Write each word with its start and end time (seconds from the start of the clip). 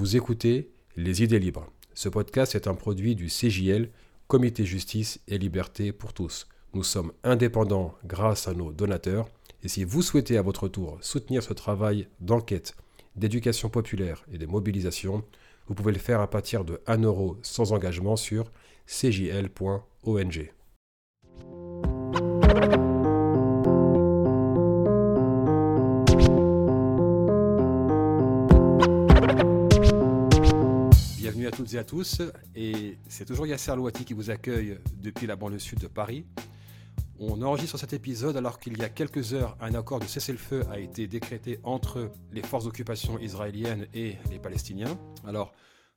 Vous 0.00 0.16
écoutez 0.16 0.70
Les 0.96 1.22
idées 1.22 1.38
libres. 1.38 1.70
Ce 1.92 2.08
podcast 2.08 2.54
est 2.54 2.66
un 2.66 2.74
produit 2.74 3.14
du 3.14 3.26
CJL, 3.26 3.90
Comité 4.28 4.64
Justice 4.64 5.20
et 5.28 5.36
Liberté 5.36 5.92
pour 5.92 6.14
tous. 6.14 6.48
Nous 6.72 6.84
sommes 6.84 7.12
indépendants 7.22 7.94
grâce 8.06 8.48
à 8.48 8.54
nos 8.54 8.72
donateurs 8.72 9.28
et 9.62 9.68
si 9.68 9.84
vous 9.84 10.00
souhaitez 10.00 10.38
à 10.38 10.42
votre 10.42 10.68
tour 10.68 10.96
soutenir 11.02 11.42
ce 11.42 11.52
travail 11.52 12.08
d'enquête, 12.18 12.76
d'éducation 13.14 13.68
populaire 13.68 14.24
et 14.32 14.38
de 14.38 14.46
mobilisation, 14.46 15.22
vous 15.66 15.74
pouvez 15.74 15.92
le 15.92 15.98
faire 15.98 16.22
à 16.22 16.30
partir 16.30 16.64
de 16.64 16.80
1 16.86 17.02
euro 17.02 17.36
sans 17.42 17.74
engagement 17.74 18.16
sur 18.16 18.50
cjl.ong. 18.86 20.50
à 31.50 31.52
toutes 31.52 31.74
et 31.74 31.78
à 31.78 31.84
tous, 31.84 32.22
et 32.54 32.96
c'est 33.08 33.24
toujours 33.24 33.44
Yasser 33.44 33.74
Louati 33.74 34.04
qui 34.04 34.14
vous 34.14 34.30
accueille 34.30 34.78
depuis 35.02 35.26
la 35.26 35.34
banlieue 35.34 35.58
sud 35.58 35.80
de 35.80 35.88
Paris. 35.88 36.24
On 37.18 37.42
enregistre 37.42 37.76
cet 37.76 37.92
épisode 37.92 38.36
alors 38.36 38.60
qu'il 38.60 38.78
y 38.78 38.84
a 38.84 38.88
quelques 38.88 39.34
heures, 39.34 39.56
un 39.60 39.74
accord 39.74 39.98
de 39.98 40.04
cessez-le-feu 40.04 40.62
a 40.70 40.78
été 40.78 41.08
décrété 41.08 41.58
entre 41.64 42.12
les 42.30 42.42
forces 42.42 42.66
d'occupation 42.66 43.18
israéliennes 43.18 43.88
et 43.94 44.14
les 44.30 44.38
Palestiniens. 44.38 44.96
Alors, 45.26 45.52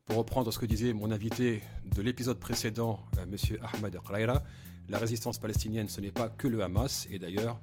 pour 0.06 0.18
reprendre 0.18 0.52
ce 0.52 0.58
que 0.58 0.66
disait 0.66 0.92
mon 0.92 1.12
invité 1.12 1.62
de 1.96 2.02
l'épisode 2.02 2.40
précédent, 2.40 3.00
euh, 3.20 3.24
M. 3.24 3.38
Ahmed 3.62 4.00
Khraira, 4.04 4.42
la 4.90 4.98
résistance 4.98 5.38
palestinienne, 5.38 5.88
ce 5.88 6.02
n'est 6.02 6.12
pas 6.12 6.30
que 6.30 6.48
le 6.48 6.64
Hamas, 6.64 7.08
et 7.12 7.20
d'ailleurs, 7.20 7.60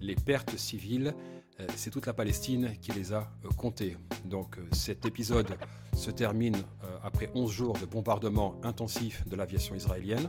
les 0.00 0.14
pertes 0.14 0.56
civiles, 0.56 1.12
c'est 1.76 1.90
toute 1.90 2.06
la 2.06 2.12
Palestine 2.12 2.76
qui 2.80 2.92
les 2.92 3.12
a 3.12 3.30
euh, 3.44 3.48
comptées. 3.56 3.96
Donc 4.24 4.58
cet 4.72 5.06
épisode 5.06 5.48
se 5.94 6.10
termine 6.10 6.56
après 7.04 7.30
11 7.34 7.50
jours 7.50 7.78
de 7.78 7.86
bombardements 7.86 8.56
intensifs 8.62 9.26
de 9.28 9.36
l'aviation 9.36 9.74
israélienne. 9.74 10.28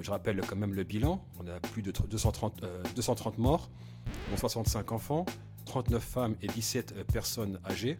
Je 0.00 0.10
rappelle 0.10 0.40
quand 0.40 0.56
même 0.56 0.74
le 0.74 0.84
bilan, 0.84 1.22
on 1.38 1.46
a 1.46 1.60
plus 1.60 1.82
de 1.82 1.92
230, 1.92 2.62
230 2.94 3.38
morts, 3.38 3.70
dont 4.30 4.36
65 4.36 4.92
enfants, 4.92 5.26
39 5.66 6.02
femmes 6.02 6.36
et 6.40 6.46
17 6.46 7.06
personnes 7.12 7.60
âgées. 7.68 7.98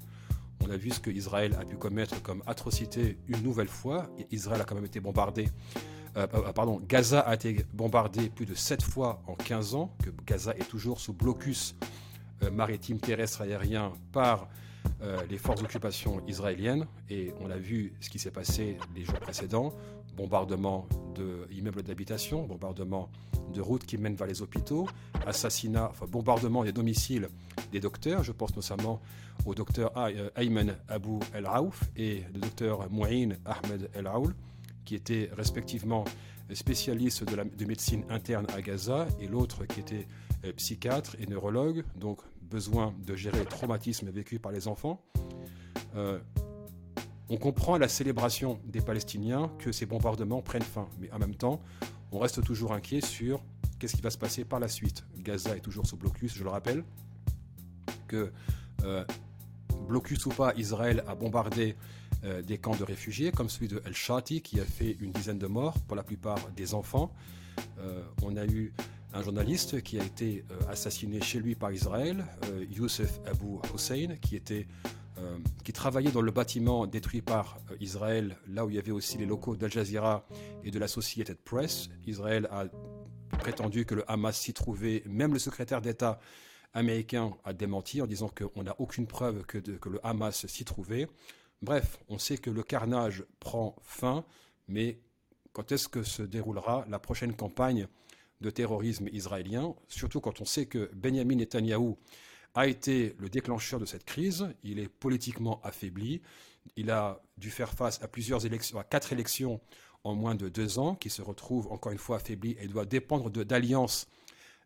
On 0.65 0.71
a 0.71 0.77
vu 0.77 0.91
ce 0.91 1.01
qu'Israël 1.01 1.55
a 1.61 1.65
pu 1.65 1.77
commettre 1.77 2.23
comme 2.23 2.43
atrocité 2.47 3.19
une 3.29 3.43
nouvelle 3.43 3.69
fois. 3.69 4.09
Israël 4.31 4.61
a 4.61 4.65
quand 4.65 4.75
même 4.75 4.87
été 4.87 5.01
bombardé. 5.01 5.49
Euh, 6.17 6.27
euh, 6.35 6.53
pardon, 6.53 6.81
Gaza 6.89 7.21
a 7.21 7.35
été 7.35 7.65
bombardé 7.75 8.31
plus 8.31 8.47
de 8.47 8.55
7 8.55 8.83
fois 8.83 9.23
en 9.27 9.35
15 9.35 9.75
ans, 9.75 9.95
que 10.03 10.11
Gaza 10.27 10.55
est 10.57 10.69
toujours 10.69 11.01
sous 11.01 11.13
blocus 11.13 11.75
euh, 11.83 11.87
maritime, 12.53 12.99
terrestre, 12.99 13.43
aérien 13.43 13.93
par 14.13 14.49
les 15.29 15.39
forces 15.39 15.61
d'occupation 15.61 16.23
israéliennes. 16.27 16.87
Et 17.11 17.33
on 17.41 17.51
a 17.51 17.57
vu 17.57 17.93
ce 18.01 18.09
qui 18.09 18.19
s'est 18.19 18.31
passé 18.31 18.79
les 18.95 19.05
jours 19.05 19.19
précédents 19.19 19.73
bombardement 20.17 20.89
d'immeubles 21.51 21.83
d'habitation, 21.83 22.47
bombardement 22.47 23.11
de 23.53 23.61
routes 23.61 23.85
qui 23.85 23.99
mènent 23.99 24.17
vers 24.17 24.27
les 24.27 24.43
hôpitaux, 24.43 24.89
assassinat, 25.27 25.93
bombardement 26.09 26.65
des 26.65 26.73
domiciles 26.73 27.29
des 27.71 27.81
docteurs. 27.81 28.25
Je 28.25 28.33
pense 28.33 28.57
notamment 28.57 29.01
au 29.45 29.55
docteur 29.55 29.93
euh, 29.97 30.31
Ayman 30.37 30.77
Abou 30.89 31.21
El 31.35 31.47
Raouf 31.47 31.85
et 31.97 32.25
le 32.35 32.41
docteur 32.41 32.91
Mouin 32.91 33.31
Ahmed 33.45 33.91
El 33.95 34.09
Raoul, 34.09 34.35
qui 34.85 34.95
étaient 34.95 35.31
respectivement 35.37 36.05
spécialistes 36.53 37.25
de, 37.25 37.65
médecine 37.65 38.05
interne 38.09 38.47
à 38.55 38.63
Gaza 38.63 39.07
et 39.21 39.27
l'autre 39.27 39.65
qui 39.67 39.81
était 39.81 40.07
euh, 40.07 40.26
psychiatre 40.53 41.17
et 41.19 41.27
neurologue, 41.27 41.85
donc 41.97 42.21
besoin 42.43 42.95
de 43.05 43.15
gérer 43.15 43.39
les 43.41 43.47
traumatismes 43.47 44.11
vécus 44.11 44.39
par 44.39 44.53
les 44.53 44.69
enfants. 44.69 45.01
Euh, 45.97 46.19
on 47.29 47.37
comprend 47.37 47.75
à 47.75 47.79
la 47.79 47.89
célébration 47.89 48.61
des 48.65 48.81
Palestiniens 48.81 49.51
que 49.59 49.73
ces 49.73 49.87
bombardements 49.87 50.43
prennent 50.43 50.63
fin, 50.63 50.89
mais 51.01 51.11
en 51.13 51.19
même 51.19 51.35
temps, 51.35 51.61
on 52.13 52.19
reste 52.19 52.43
toujours 52.45 52.73
inquiet 52.73 53.01
sur 53.01 53.43
qu'est-ce 53.79 53.97
qui 53.97 54.03
va 54.03 54.11
se 54.11 54.19
passer 54.19 54.45
par 54.45 54.61
la 54.61 54.69
suite. 54.69 55.05
Gaza 55.19 55.57
est 55.57 55.61
toujours 55.61 55.87
sous 55.87 55.97
blocus, 55.97 56.35
je 56.35 56.45
le 56.45 56.51
rappelle, 56.51 56.85
que 58.07 58.33
euh, 58.85 59.05
blocus 59.89 60.25
ou 60.27 60.31
pas, 60.31 60.55
Israël 60.57 61.03
a 61.09 61.15
bombardé 61.15 61.77
euh, 62.25 62.43
des 62.43 62.59
camps 62.59 62.77
de 62.77 62.85
réfugiés, 62.85 63.33
comme 63.33 63.49
celui 63.49 63.69
de 63.69 63.83
El 63.85 63.95
Shati, 63.95 64.41
qui 64.41 64.61
a 64.61 64.65
fait 64.65 64.97
une 65.01 65.13
dizaine 65.13 65.39
de 65.39 65.47
morts, 65.47 65.79
pour 65.81 65.97
la 65.97 66.03
plupart 66.03 66.39
des 66.57 66.75
enfants. 66.75 67.13
Euh, 67.79 68.03
on 68.23 68.37
a 68.37 68.47
eu 68.47 68.73
un 69.13 69.23
journaliste 69.23 69.83
qui 69.83 69.99
a 69.99 70.05
été 70.05 70.45
assassiné 70.69 71.21
chez 71.21 71.41
lui 71.41 71.55
par 71.55 71.73
Israël, 71.73 72.25
Youssef 72.71 73.21
Abu 73.27 73.59
Hussein, 73.75 74.17
euh, 75.19 75.39
qui 75.65 75.73
travaillait 75.73 76.11
dans 76.11 76.21
le 76.21 76.31
bâtiment 76.31 76.87
détruit 76.87 77.23
par 77.23 77.57
euh, 77.71 77.77
Israël, 77.81 78.37
là 78.49 78.67
où 78.67 78.71
il 78.71 78.77
y 78.77 78.79
avait 78.79 78.93
aussi 78.93 79.17
les 79.17 79.25
locaux 79.25 79.57
d'Al 79.57 79.73
Jazeera 79.73 80.27
et 80.63 80.71
de 80.71 80.79
la 80.79 80.85
Associated 80.85 81.39
Press. 81.39 81.89
Israël 82.07 82.47
a 82.51 82.67
prétendu 83.39 83.87
que 83.87 83.95
le 83.95 84.11
Hamas 84.11 84.37
s'y 84.39 84.53
trouvait. 84.53 85.03
Même 85.07 85.33
le 85.33 85.39
secrétaire 85.39 85.81
d'État 85.81 86.21
américain 86.75 87.33
a 87.45 87.55
démenti 87.55 88.03
en 88.03 88.07
disant 88.07 88.29
qu'on 88.29 88.65
n'a 88.65 88.79
aucune 88.79 89.07
preuve 89.07 89.47
que 89.47 89.89
le 89.89 90.07
Hamas 90.07 90.47
s'y 90.47 90.67
trouvait. 90.67 91.09
Bref, 91.63 91.99
on 92.11 92.19
sait 92.19 92.37
que 92.37 92.51
le 92.51 92.63
carnage 92.63 93.25
prend 93.41 93.75
fin, 93.83 94.23
mais 94.69 95.01
quand 95.55 95.73
est-ce 95.73 95.89
que 95.89 96.03
se 96.03 96.23
déroulera 96.23 96.85
la 96.91 96.99
prochaine 96.99 97.35
campagne? 97.35 97.89
De 98.41 98.51
terrorisme 98.51 99.09
israélien, 99.13 99.75
surtout 99.89 100.21
quand 100.21 100.41
on 100.41 100.45
sait 100.45 100.67
que 100.67 100.91
Benjamin 100.95 101.37
Netanyahou 101.37 101.97
a 102.55 102.67
été 102.67 103.15
le 103.19 103.29
déclencheur 103.29 103.81
de 103.81 103.85
cette 103.85 104.05
crise. 104.05 104.49
Il 104.63 104.79
est 104.79 104.89
politiquement 104.89 105.61
affaibli. 105.63 106.23
Il 106.77 106.91
a 106.91 107.21
dû 107.39 107.51
faire 107.51 107.73
face 107.73 108.03
à 108.03 108.09
plusieurs 108.09 108.47
élections, 108.47 108.79
à 108.79 108.85
quatre 108.85 109.13
élections 109.13 109.61
en 110.05 110.15
moins 110.15 110.35
de 110.35 110.49
deux 110.49 110.79
ans, 110.79 110.95
qui 110.95 111.11
se 111.11 111.23
retrouve 111.23 111.71
encore 111.71 111.93
une 111.93 111.99
fois 111.99 112.17
affaibli 112.17 112.57
et 112.61 112.67
doit 112.69 112.87
dépendre 112.87 113.31
d'alliances 113.31 114.07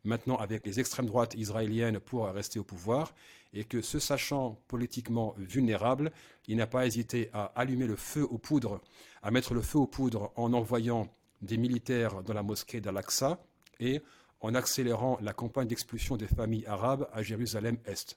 maintenant 0.05 0.37
avec 0.37 0.67
les 0.67 0.81
extrêmes 0.81 1.07
droites 1.07 1.35
israéliennes 1.35 2.01
pour 2.01 2.27
rester 2.27 2.59
au 2.59 2.65
pouvoir, 2.65 3.15
et 3.53 3.65
que 3.65 3.83
se 3.83 3.99
sachant 3.99 4.63
politiquement 4.69 5.35
vulnérable, 5.37 6.13
il 6.47 6.57
n'a 6.57 6.67
pas 6.67 6.87
hésité 6.87 7.29
à 7.33 7.47
allumer 7.57 7.87
le 7.87 7.97
feu 7.97 8.23
aux 8.23 8.39
poudres, 8.39 8.81
à 9.23 9.31
mettre 9.31 9.53
le 9.55 9.61
feu 9.61 9.79
aux 9.79 9.87
poudres 9.87 10.33
en 10.37 10.53
envoyant 10.53 11.09
des 11.43 11.57
militaires 11.57 12.23
dans 12.23 12.35
la 12.35 12.43
mosquée 12.43 12.81
d'Al-Aqsa 12.81 13.41
et 13.81 14.03
en 14.41 14.55
accélérant 14.55 15.19
la 15.21 15.33
campagne 15.33 15.69
d'expulsion 15.69 16.17
des 16.17 16.27
familles 16.27 16.67
arabes 16.67 17.09
à 17.13 17.23
Jérusalem-Est. 17.23 18.17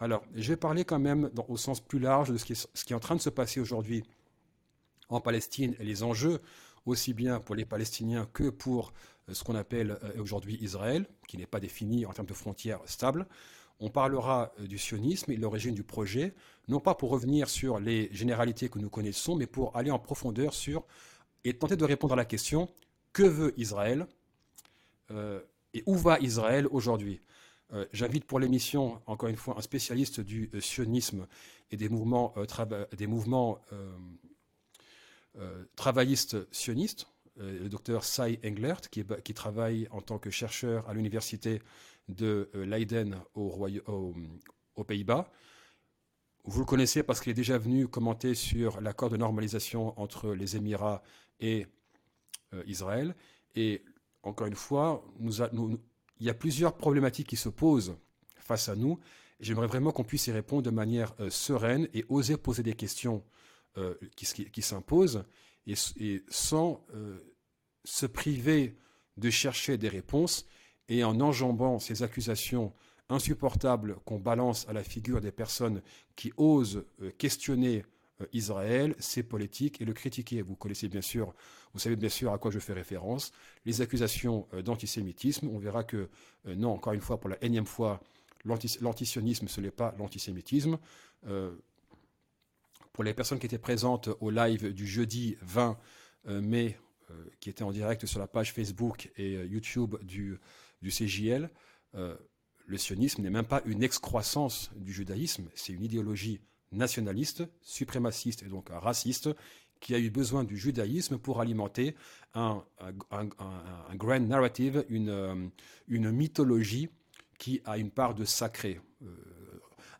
Alors, 0.00 0.22
je 0.34 0.48
vais 0.48 0.56
parler 0.56 0.84
quand 0.84 0.98
même 0.98 1.30
au 1.48 1.56
sens 1.56 1.80
plus 1.80 1.98
large 1.98 2.30
de 2.30 2.36
ce 2.36 2.44
qui, 2.44 2.52
est, 2.54 2.96
en 2.96 3.00
train 3.00 3.14
de 3.14 3.20
se 3.20 3.30
passer 3.30 3.60
aujourd'hui 3.60 4.02
en 5.08 5.20
Palestine 5.20 5.76
et 5.78 5.84
les 5.84 6.02
enjeux, 6.02 6.40
aussi 6.86 7.14
bien 7.14 7.38
pour 7.38 7.54
les 7.54 7.64
Palestiniens 7.64 8.28
que 8.32 8.50
pour 8.50 8.92
euh, 9.28 9.34
ce 9.34 9.44
qu'on 9.44 9.54
appelle 9.54 9.98
euh, 10.02 10.20
aujourd'hui 10.20 10.58
Israël, 10.60 11.06
qui 11.28 11.36
n'est 11.36 11.46
pas 11.46 11.60
défini 11.60 12.04
en 12.06 12.12
termes 12.12 12.26
de 12.26 12.34
frontières 12.34 12.80
stables. 12.86 13.26
On 13.78 13.88
parlera 13.88 14.52
euh, 14.58 14.66
du 14.66 14.78
sionisme 14.78 15.30
et 15.30 15.36
de 15.36 15.40
l'origine 15.40 15.74
du 15.74 15.84
projet, 15.84 16.34
non 16.66 16.80
pas 16.80 16.96
pour 16.96 17.10
revenir 17.10 17.48
sur 17.48 17.78
les 17.78 18.08
généralités 18.12 18.68
que 18.68 18.80
nous 18.80 18.90
connaissons, 18.90 19.36
mais 19.36 19.46
pour 19.46 19.76
aller 19.76 19.92
en 19.92 20.00
profondeur 20.00 20.54
sur 20.54 20.84
et 21.44 21.54
tenter 21.54 21.76
de 21.76 21.84
répondre 21.84 22.14
à 22.14 22.16
la 22.16 22.24
question 22.24 22.68
que 23.12 23.22
veut 23.22 23.54
Israël 23.56 24.06
et 25.74 25.82
où 25.86 25.94
va 25.94 26.18
Israël 26.20 26.66
aujourd'hui 26.70 27.20
euh, 27.72 27.86
J'invite 27.92 28.24
pour 28.24 28.38
l'émission, 28.38 29.00
encore 29.06 29.28
une 29.28 29.36
fois, 29.36 29.56
un 29.58 29.62
spécialiste 29.62 30.20
du 30.20 30.50
euh, 30.54 30.60
sionisme 30.60 31.26
et 31.70 31.76
des 31.76 31.88
mouvements, 31.88 32.34
euh, 35.38 35.64
travaillistes 35.74 36.36
sionistes, 36.52 37.06
le 37.38 37.68
docteur 37.68 38.04
Sai 38.04 38.38
Englert, 38.44 38.82
qui, 38.90 39.02
qui, 39.24 39.32
travaille 39.32 39.88
en 39.90 40.02
tant 40.02 40.18
que 40.18 40.28
chercheur 40.28 40.86
à 40.86 40.92
l'université 40.92 41.62
de 42.08 42.50
Leiden 42.52 43.18
aux 43.34 44.84
Pays-Bas. 44.86 45.30
Vous 46.44 46.60
le 46.60 46.66
connaissez 46.66 47.02
parce 47.02 47.22
qu'il 47.22 47.30
est 47.30 47.34
déjà 47.34 47.56
venu 47.56 47.88
commenter 47.88 48.34
sur 48.34 48.82
l'accord 48.82 49.08
de 49.08 49.16
normalisation 49.16 49.98
entre 49.98 50.34
les 50.34 50.56
Émirats 50.56 51.02
et 51.40 51.66
Israël. 52.66 53.14
Et 53.54 53.82
encore 54.22 54.46
une 54.46 54.54
fois, 54.54 55.04
il 55.20 55.78
y 56.26 56.30
a 56.30 56.34
plusieurs 56.34 56.76
problématiques 56.76 57.28
qui 57.28 57.36
se 57.36 57.48
posent 57.48 57.96
face 58.38 58.68
à 58.68 58.76
nous. 58.76 58.98
J'aimerais 59.40 59.66
vraiment 59.66 59.90
qu'on 59.90 60.04
puisse 60.04 60.28
y 60.28 60.32
répondre 60.32 60.62
de 60.62 60.70
manière 60.70 61.14
euh, 61.20 61.28
sereine 61.30 61.88
et 61.94 62.04
oser 62.08 62.36
poser 62.36 62.62
des 62.62 62.74
questions 62.74 63.24
euh, 63.76 63.94
qui, 64.14 64.62
s'imposent 64.62 65.24
et, 65.66 66.22
sans 66.28 66.86
euh, 66.94 67.18
se 67.84 68.06
priver 68.06 68.76
de 69.16 69.30
chercher 69.30 69.78
des 69.78 69.88
réponses 69.88 70.46
et 70.88 71.02
en 71.02 71.20
enjambant 71.20 71.80
ces 71.80 72.02
accusations 72.02 72.72
insupportables 73.08 73.96
qu'on 74.04 74.20
balance 74.20 74.68
à 74.68 74.72
la 74.72 74.84
figure 74.84 75.20
des 75.20 75.32
personnes 75.32 75.82
qui 76.14 76.32
osent 76.36 76.84
questionner 77.18 77.84
Israël, 78.32 78.94
ses 78.98 79.22
politiques 79.22 79.80
et 79.80 79.84
le 79.84 79.92
critiquer. 79.92 80.42
Vous 80.42 80.56
connaissez 80.56 80.88
bien 80.88 81.00
sûr, 81.00 81.34
vous 81.72 81.80
savez 81.80 81.96
bien 81.96 82.08
sûr 82.08 82.32
à 82.32 82.38
quoi 82.38 82.50
je 82.50 82.58
fais 82.58 82.72
référence, 82.72 83.32
les 83.64 83.80
accusations 83.80 84.46
euh, 84.54 84.62
d'antisémitisme. 84.62 85.48
On 85.48 85.58
verra 85.58 85.84
que, 85.84 86.08
euh, 86.46 86.54
non, 86.54 86.72
encore 86.72 86.92
une 86.92 87.00
fois, 87.00 87.18
pour 87.18 87.30
la 87.30 87.42
énième 87.42 87.66
fois, 87.66 88.00
l'antisionisme, 88.44 89.48
ce 89.48 89.60
n'est 89.60 89.70
pas 89.70 89.94
l'antisémitisme. 89.98 90.78
Pour 92.92 93.04
les 93.04 93.14
personnes 93.14 93.38
qui 93.38 93.46
étaient 93.46 93.56
présentes 93.56 94.10
au 94.20 94.30
live 94.30 94.74
du 94.74 94.84
jeudi 94.84 95.36
20 95.42 95.78
mai, 96.26 96.76
qui 97.38 97.50
était 97.50 97.62
en 97.62 97.70
direct 97.70 98.04
sur 98.04 98.18
la 98.18 98.26
page 98.26 98.52
Facebook 98.52 99.12
et 99.16 99.34
YouTube 99.44 99.94
du, 100.02 100.40
du 100.82 100.90
CJL, 100.90 101.50
le 101.92 102.78
sionisme 102.78 103.22
n'est 103.22 103.30
même 103.30 103.46
pas 103.46 103.62
une 103.64 103.82
excroissance 103.84 104.70
du 104.76 104.92
judaïsme, 104.92 105.48
c'est 105.54 105.72
une 105.72 105.84
idéologie 105.84 106.40
nationaliste, 106.72 107.44
suprémaciste 107.60 108.42
et 108.42 108.48
donc 108.48 108.68
raciste 108.70 109.30
qui 109.82 109.94
a 109.94 109.98
eu 109.98 110.10
besoin 110.10 110.44
du 110.44 110.56
judaïsme 110.56 111.18
pour 111.18 111.40
alimenter 111.40 111.96
un, 112.34 112.64
grand 113.94 114.20
narrative, 114.20 114.84
une, 114.88 115.50
une, 115.88 116.10
mythologie 116.10 116.88
qui 117.38 117.60
a 117.64 117.76
une 117.76 117.90
part 117.90 118.14
de 118.14 118.24
sacré. 118.24 118.80
Euh, 119.02 119.08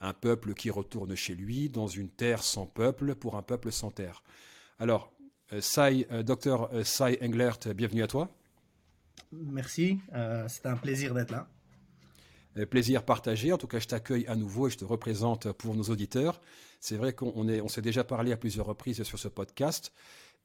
un 0.01 0.15
peuple 0.15 0.55
qui 0.55 0.71
retourne 0.71 1.15
chez 1.15 1.35
lui 1.35 1.69
dans 1.69 1.87
une 1.87 2.09
terre 2.09 2.43
sans 2.43 2.67
peuple 2.67 3.15
pour 3.15 3.37
un 3.37 3.43
peuple 3.43 3.71
sans 3.71 3.91
terre. 3.91 4.23
Alors, 4.79 5.13
euh, 5.53 5.61
Sai, 5.61 6.07
euh, 6.11 6.23
docteur 6.23 6.71
Sai 6.85 7.19
Englert, 7.23 7.59
bienvenue 7.75 8.03
à 8.03 8.09
toi. 8.09 8.29
Merci, 9.33 9.99
c'est 10.49 10.67
un 10.67 10.77
plaisir 10.77 11.15
d'être 11.15 11.31
là. 11.31 11.49
Plaisir 12.71 13.05
partagé. 13.05 13.53
En 13.53 13.59
tout 13.59 13.67
cas, 13.67 13.79
je 13.79 13.89
t'accueille 13.89 14.27
à 14.27 14.37
nouveau 14.37 14.69
et 14.69 14.71
je 14.71 14.79
te 14.79 14.85
représente 14.85 15.53
pour 15.53 15.75
nos 15.75 15.85
auditeurs. 15.85 16.41
C'est 16.81 16.97
vrai 16.97 17.13
qu'on 17.15 17.33
on 17.35 17.69
s'est 17.69 17.83
déjà 17.83 18.05
parlé 18.05 18.33
à 18.33 18.37
plusieurs 18.37 18.67
reprises 18.67 19.03
sur 19.05 19.19
ce 19.19 19.29
podcast. 19.29 19.93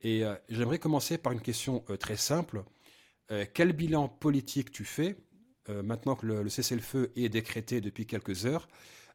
Et 0.02 0.24
j'aimerais 0.48 0.80
commencer 0.80 1.18
par 1.18 1.34
une 1.34 1.42
question 1.42 1.84
très 2.00 2.16
simple. 2.16 2.64
quel 3.54 3.74
bilan 3.74 4.08
politique 4.08 4.72
tu 4.72 4.86
fais 4.86 5.18
euh, 5.70 5.84
maintenant 5.84 6.16
que 6.16 6.26
le, 6.26 6.50
cessez-le-feu 6.50 7.12
est 7.16 7.30
décrété 7.30 7.82
depuis 7.82 8.06
quelques 8.06 8.46
heures, 8.46 8.68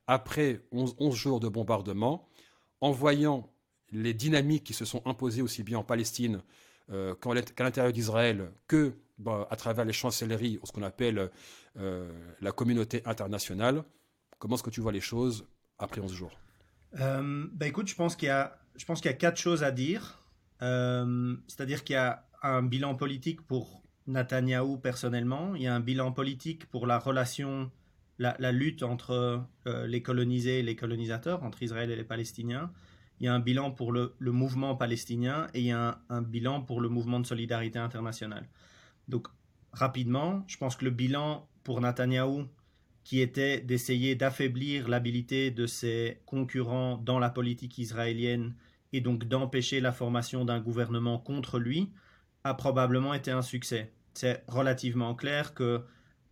après 0.06 0.60
11, 0.72 1.14
jours 1.14 1.40
de 1.40 1.48
bombardement, 1.48 2.28
en 2.80 2.90
voyant 2.90 3.50
les 3.90 4.14
dynamiques 4.14 4.64
qui 4.64 4.74
se 4.74 4.84
sont 4.84 5.02
imposées 5.06 5.42
aussi 5.42 5.62
bien 5.62 5.78
en 5.78 5.84
Palestine 5.84 6.42
euh, 6.90 7.14
qu'à 7.14 7.64
l'intérieur 7.64 7.92
d'Israël 7.92 8.52
que 8.66 8.94
bah, 9.18 9.46
à 9.50 9.56
travers 9.56 9.84
les 9.84 9.92
chancelleries 9.92 10.58
ce 10.64 10.72
qu'on 10.72 10.82
appelle 10.82 11.30
euh, 11.78 12.10
la 12.40 12.52
communauté 12.52 13.02
internationale, 13.04 13.84
comment 14.38 14.56
est-ce 14.56 14.62
que 14.62 14.70
tu 14.70 14.80
vois 14.80 14.92
les 14.92 15.00
choses 15.00 15.46
après 15.78 16.00
11 16.00 16.12
jours? 16.12 16.38
Bah 16.94 17.66
Écoute, 17.66 17.88
je 17.88 17.94
pense 17.94 18.16
qu'il 18.16 18.28
y, 18.28 18.30
a, 18.30 18.58
je 18.76 18.84
pense 18.84 19.00
qu'il 19.00 19.10
y 19.10 19.14
a 19.14 19.16
quatre 19.16 19.38
choses 19.38 19.62
à 19.62 19.70
dire. 19.70 20.18
C'est-à-dire 20.60 21.82
qu'il 21.84 21.94
y 21.94 21.96
a 21.96 22.24
un 22.42 22.62
bilan 22.62 22.94
politique 22.94 23.40
pour 23.42 23.82
Netanyahou 24.06 24.78
personnellement. 24.78 25.54
Il 25.54 25.62
y 25.62 25.66
a 25.66 25.74
un 25.74 25.80
bilan 25.80 26.12
politique 26.12 26.66
pour 26.66 26.86
la 26.86 26.98
relation, 26.98 27.70
la, 28.18 28.52
lutte 28.52 28.82
entre 28.82 29.44
euh, 29.66 29.86
les 29.86 30.02
colonisés 30.02 30.60
et 30.60 30.62
les 30.62 30.76
colonisateurs, 30.76 31.42
entre 31.42 31.62
Israël 31.62 31.90
et 31.90 31.96
les 31.96 32.04
Palestiniens. 32.04 32.70
Il 33.20 33.26
y 33.26 33.28
a 33.28 33.34
un 33.34 33.40
bilan 33.40 33.70
pour 33.70 33.92
le, 33.92 34.14
mouvement 34.20 34.74
palestinien 34.74 35.46
et 35.54 35.60
il 35.60 35.66
y 35.66 35.72
a 35.72 36.00
un, 36.08 36.22
bilan 36.22 36.62
pour 36.62 36.80
le 36.80 36.88
mouvement 36.88 37.20
de 37.20 37.26
solidarité 37.26 37.78
internationale. 37.78 38.48
Donc, 39.08 39.28
rapidement, 39.72 40.44
je 40.46 40.56
pense 40.56 40.76
que 40.76 40.84
le 40.84 40.90
bilan 40.90 41.48
pour 41.64 41.80
Netanyahou, 41.80 42.46
qui 43.04 43.20
était 43.20 43.60
d'essayer 43.60 44.14
d'affaiblir 44.14 44.88
l'habilité 44.88 45.50
de 45.50 45.66
ses 45.66 46.20
concurrents 46.26 46.98
dans 46.98 47.18
la 47.18 47.30
politique 47.30 47.78
israélienne 47.78 48.54
et 48.92 49.00
donc 49.00 49.24
d'empêcher 49.24 49.80
la 49.80 49.92
formation 49.92 50.44
d'un 50.44 50.60
gouvernement 50.60 51.18
contre 51.18 51.58
lui, 51.58 51.90
a 52.44 52.54
probablement 52.54 53.14
été 53.14 53.30
un 53.30 53.42
succès. 53.42 53.92
C'est 54.14 54.44
relativement 54.46 55.14
clair 55.14 55.54
que 55.54 55.82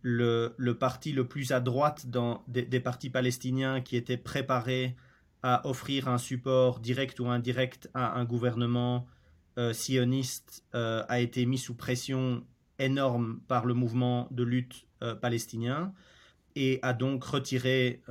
le, 0.01 0.55
parti 0.79 1.11
le 1.11 1.27
plus 1.27 1.51
à 1.51 1.59
droite 1.59 2.05
des, 2.47 2.79
partis 2.79 3.09
palestiniens 3.09 3.81
qui 3.81 3.95
étaient 3.95 4.17
préparés 4.17 4.95
à 5.43 5.67
offrir 5.67 6.07
un 6.07 6.17
support 6.17 6.79
direct 6.79 7.19
ou 7.19 7.27
indirect 7.27 7.89
à 7.93 8.17
un 8.19 8.25
gouvernement 8.25 9.07
euh, 9.57 9.73
sioniste 9.73 10.63
euh, 10.75 11.03
a 11.09 11.19
été 11.19 11.45
mis 11.45 11.57
sous 11.57 11.75
pression 11.75 12.45
énorme 12.81 13.39
par 13.47 13.65
le 13.65 13.73
mouvement 13.73 14.27
de 14.31 14.43
lutte 14.43 14.87
euh, 15.03 15.15
palestinien 15.15 15.93
et 16.55 16.79
a 16.81 16.91
donc 16.91 17.23
retiré 17.23 18.01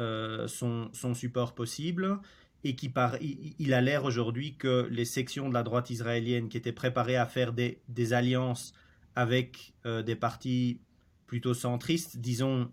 son, 0.46 0.90
support 1.14 1.54
possible 1.54 2.20
et 2.64 2.74
qui 2.76 2.88
par, 2.88 3.16
il, 3.20 3.74
a 3.74 3.80
l'air 3.80 4.04
aujourd'hui 4.04 4.54
que 4.54 4.86
les 4.90 5.04
sections 5.04 5.48
de 5.48 5.54
la 5.54 5.62
droite 5.62 5.90
israélienne 5.90 6.48
qui 6.48 6.56
étaient 6.56 6.72
préparées 6.72 7.16
à 7.16 7.26
faire 7.26 7.52
des, 7.52 8.12
alliances 8.12 8.74
avec 9.16 9.72
euh, 9.86 10.02
des 10.02 10.14
partis 10.14 10.80
plutôt 11.26 11.54
centristes, 11.54 12.18
disons 12.18 12.70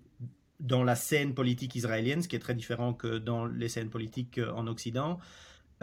dans 0.60 0.84
la 0.84 0.96
scène 0.96 1.36
politique 1.36 1.76
israélienne, 1.76 2.22
ce 2.22 2.28
qui 2.28 2.36
est 2.36 2.40
très 2.40 2.56
différent 2.56 2.94
que 2.94 3.18
dans 3.20 3.46
les 3.46 3.70
scènes 3.70 3.90
politiques 3.90 4.40
euh, 4.40 4.52
en 4.54 4.68
Occident, 4.68 5.20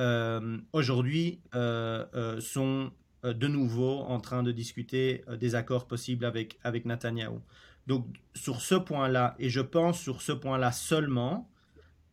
euh, 0.00 0.58
aujourd'hui 0.72 1.40
sont 2.40 2.90
de 3.32 3.48
nouveau 3.48 4.00
en 4.00 4.20
train 4.20 4.42
de 4.42 4.52
discuter 4.52 5.24
des 5.40 5.54
accords 5.54 5.86
possibles 5.86 6.24
avec, 6.24 6.58
avec 6.62 6.84
Netanyahou. 6.84 7.40
Donc 7.86 8.06
sur 8.34 8.60
ce 8.60 8.74
point-là, 8.74 9.34
et 9.38 9.50
je 9.50 9.60
pense 9.60 10.00
sur 10.00 10.22
ce 10.22 10.32
point-là 10.32 10.72
seulement, 10.72 11.50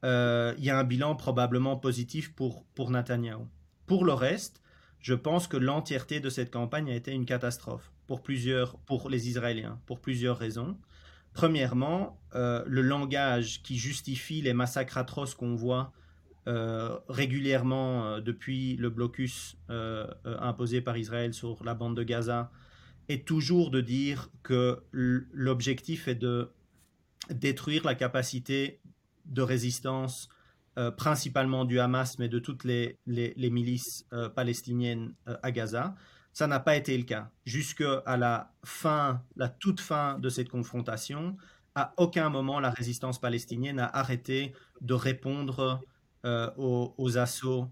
euh, 0.03 0.53
il 0.57 0.63
y 0.63 0.69
a 0.69 0.77
un 0.77 0.83
bilan 0.83 1.15
probablement 1.15 1.77
positif 1.77 2.33
pour, 2.33 2.65
pour 2.75 2.91
Netanyahou. 2.91 3.47
Pour 3.85 4.05
le 4.05 4.13
reste, 4.13 4.61
je 4.99 5.13
pense 5.13 5.47
que 5.47 5.57
l'entièreté 5.57 6.19
de 6.19 6.29
cette 6.29 6.51
campagne 6.51 6.89
a 6.91 6.95
été 6.95 7.11
une 7.11 7.25
catastrophe 7.25 7.91
pour, 8.07 8.21
plusieurs, 8.21 8.77
pour 8.79 9.09
les 9.09 9.29
Israéliens, 9.29 9.79
pour 9.85 9.99
plusieurs 9.99 10.37
raisons. 10.37 10.77
Premièrement, 11.33 12.19
euh, 12.35 12.63
le 12.67 12.81
langage 12.81 13.61
qui 13.63 13.77
justifie 13.77 14.41
les 14.41 14.53
massacres 14.53 14.97
atroces 14.97 15.35
qu'on 15.35 15.55
voit 15.55 15.93
euh, 16.47 16.97
régulièrement 17.07 18.19
depuis 18.19 18.75
le 18.77 18.89
blocus 18.89 19.57
imposé 20.25 20.81
par 20.81 20.97
Israël 20.97 21.33
sur 21.33 21.63
la 21.63 21.73
bande 21.73 21.95
de 21.95 22.03
Gaza 22.03 22.51
est 23.09 23.25
toujours 23.25 23.71
de 23.71 23.81
dire 23.81 24.29
que 24.43 24.83
l'objectif 24.91 26.07
est 26.07 26.15
de 26.15 26.51
détruire 27.29 27.85
la 27.85 27.95
capacité 27.95 28.79
de 29.25 29.41
résistance, 29.41 30.29
euh, 30.77 30.91
principalement 30.91 31.65
du 31.65 31.79
Hamas, 31.79 32.17
mais 32.19 32.29
de 32.29 32.39
toutes 32.39 32.63
les, 32.63 32.97
milices 33.05 34.05
euh, 34.13 34.29
palestiniennes 34.29 35.13
euh, 35.27 35.37
à 35.43 35.51
Gaza. 35.51 35.95
Ça 36.33 36.47
n'a 36.47 36.59
pas 36.59 36.75
été 36.75 36.97
le 36.97 37.03
cas. 37.03 37.29
Jusqu'à 37.45 38.03
la 38.17 38.53
fin, 38.63 39.21
la 39.35 39.49
toute 39.49 39.81
fin 39.81 40.17
de 40.19 40.29
cette 40.29 40.49
confrontation, 40.49 41.35
à 41.75 41.93
aucun 41.97 42.29
moment 42.29 42.59
la 42.59 42.69
résistance 42.69 43.19
palestinienne 43.19 43.77
n'a 43.77 43.87
arrêté 43.87 44.53
de 44.79 44.93
répondre 44.93 45.81
aux, 46.25 46.93
aux, 46.97 47.17
assauts 47.17 47.67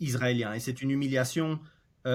israéliens. 0.00 0.54
Et 0.54 0.60
c'est 0.60 0.82
une 0.82 0.90
humiliation 0.90 1.58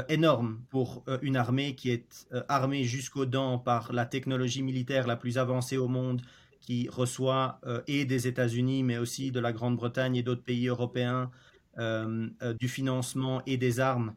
énorme 0.10 0.62
pour 0.70 1.04
une 1.22 1.36
armée 1.36 1.76
qui 1.76 1.92
est 1.92 2.28
armée 2.50 2.84
jusqu'aux 2.84 3.26
dents 3.26 3.58
par 3.58 3.94
la 3.94 4.06
technologie 4.06 4.64
militaire 4.64 5.08
la 5.08 5.16
plus 5.16 5.38
avancée 5.38 5.78
au 5.78 5.88
monde, 5.88 6.22
qui 6.68 6.90
reçoit 6.90 7.62
euh, 7.66 7.82
et 7.88 8.04
des 8.04 8.28
États-Unis, 8.28 8.84
mais 8.84 8.98
aussi 8.98 9.32
de 9.32 9.40
la 9.40 9.54
Grande-Bretagne 9.54 10.18
et 10.18 10.24
d'autres 10.24 10.44
pays 10.44 10.68
européens 10.68 11.32
euh, 11.78 12.28
euh, 12.42 12.54
du 12.54 12.68
financement 12.68 13.42
et 13.46 13.58
des 13.58 13.80
armes 13.80 14.14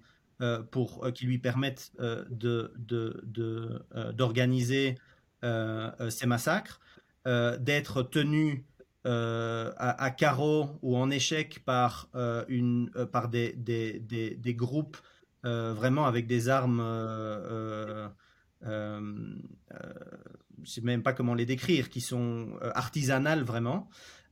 pour 0.70 1.06
qui 1.12 1.26
lui 1.26 1.38
permettent 1.38 1.92
de, 2.30 2.72
d'organiser 4.14 4.96
ces 5.42 6.26
massacres, 6.26 6.80
d'être 7.26 8.02
tenu 8.02 8.64
à, 9.04 10.10
carreau 10.16 10.78
ou 10.82 10.96
en 10.96 11.10
échec 11.10 11.62
par, 11.64 12.08
une, 12.48 12.90
par 13.12 13.28
des, 13.28 13.52
des, 13.54 14.00
des 14.00 14.54
groupes 14.54 14.96
vraiment 15.42 16.06
avec 16.06 16.26
des 16.26 16.48
armes 16.48 16.82
je 20.60 20.68
ne 20.68 20.74
sais 20.74 20.80
même 20.82 21.02
pas 21.02 21.12
comment 21.12 21.34
les 21.34 21.46
décrire, 21.46 21.88
qui 21.88 22.00
sont 22.00 22.58
euh, 22.62 22.70
artisanales 22.74 23.42
vraiment, 23.42 23.88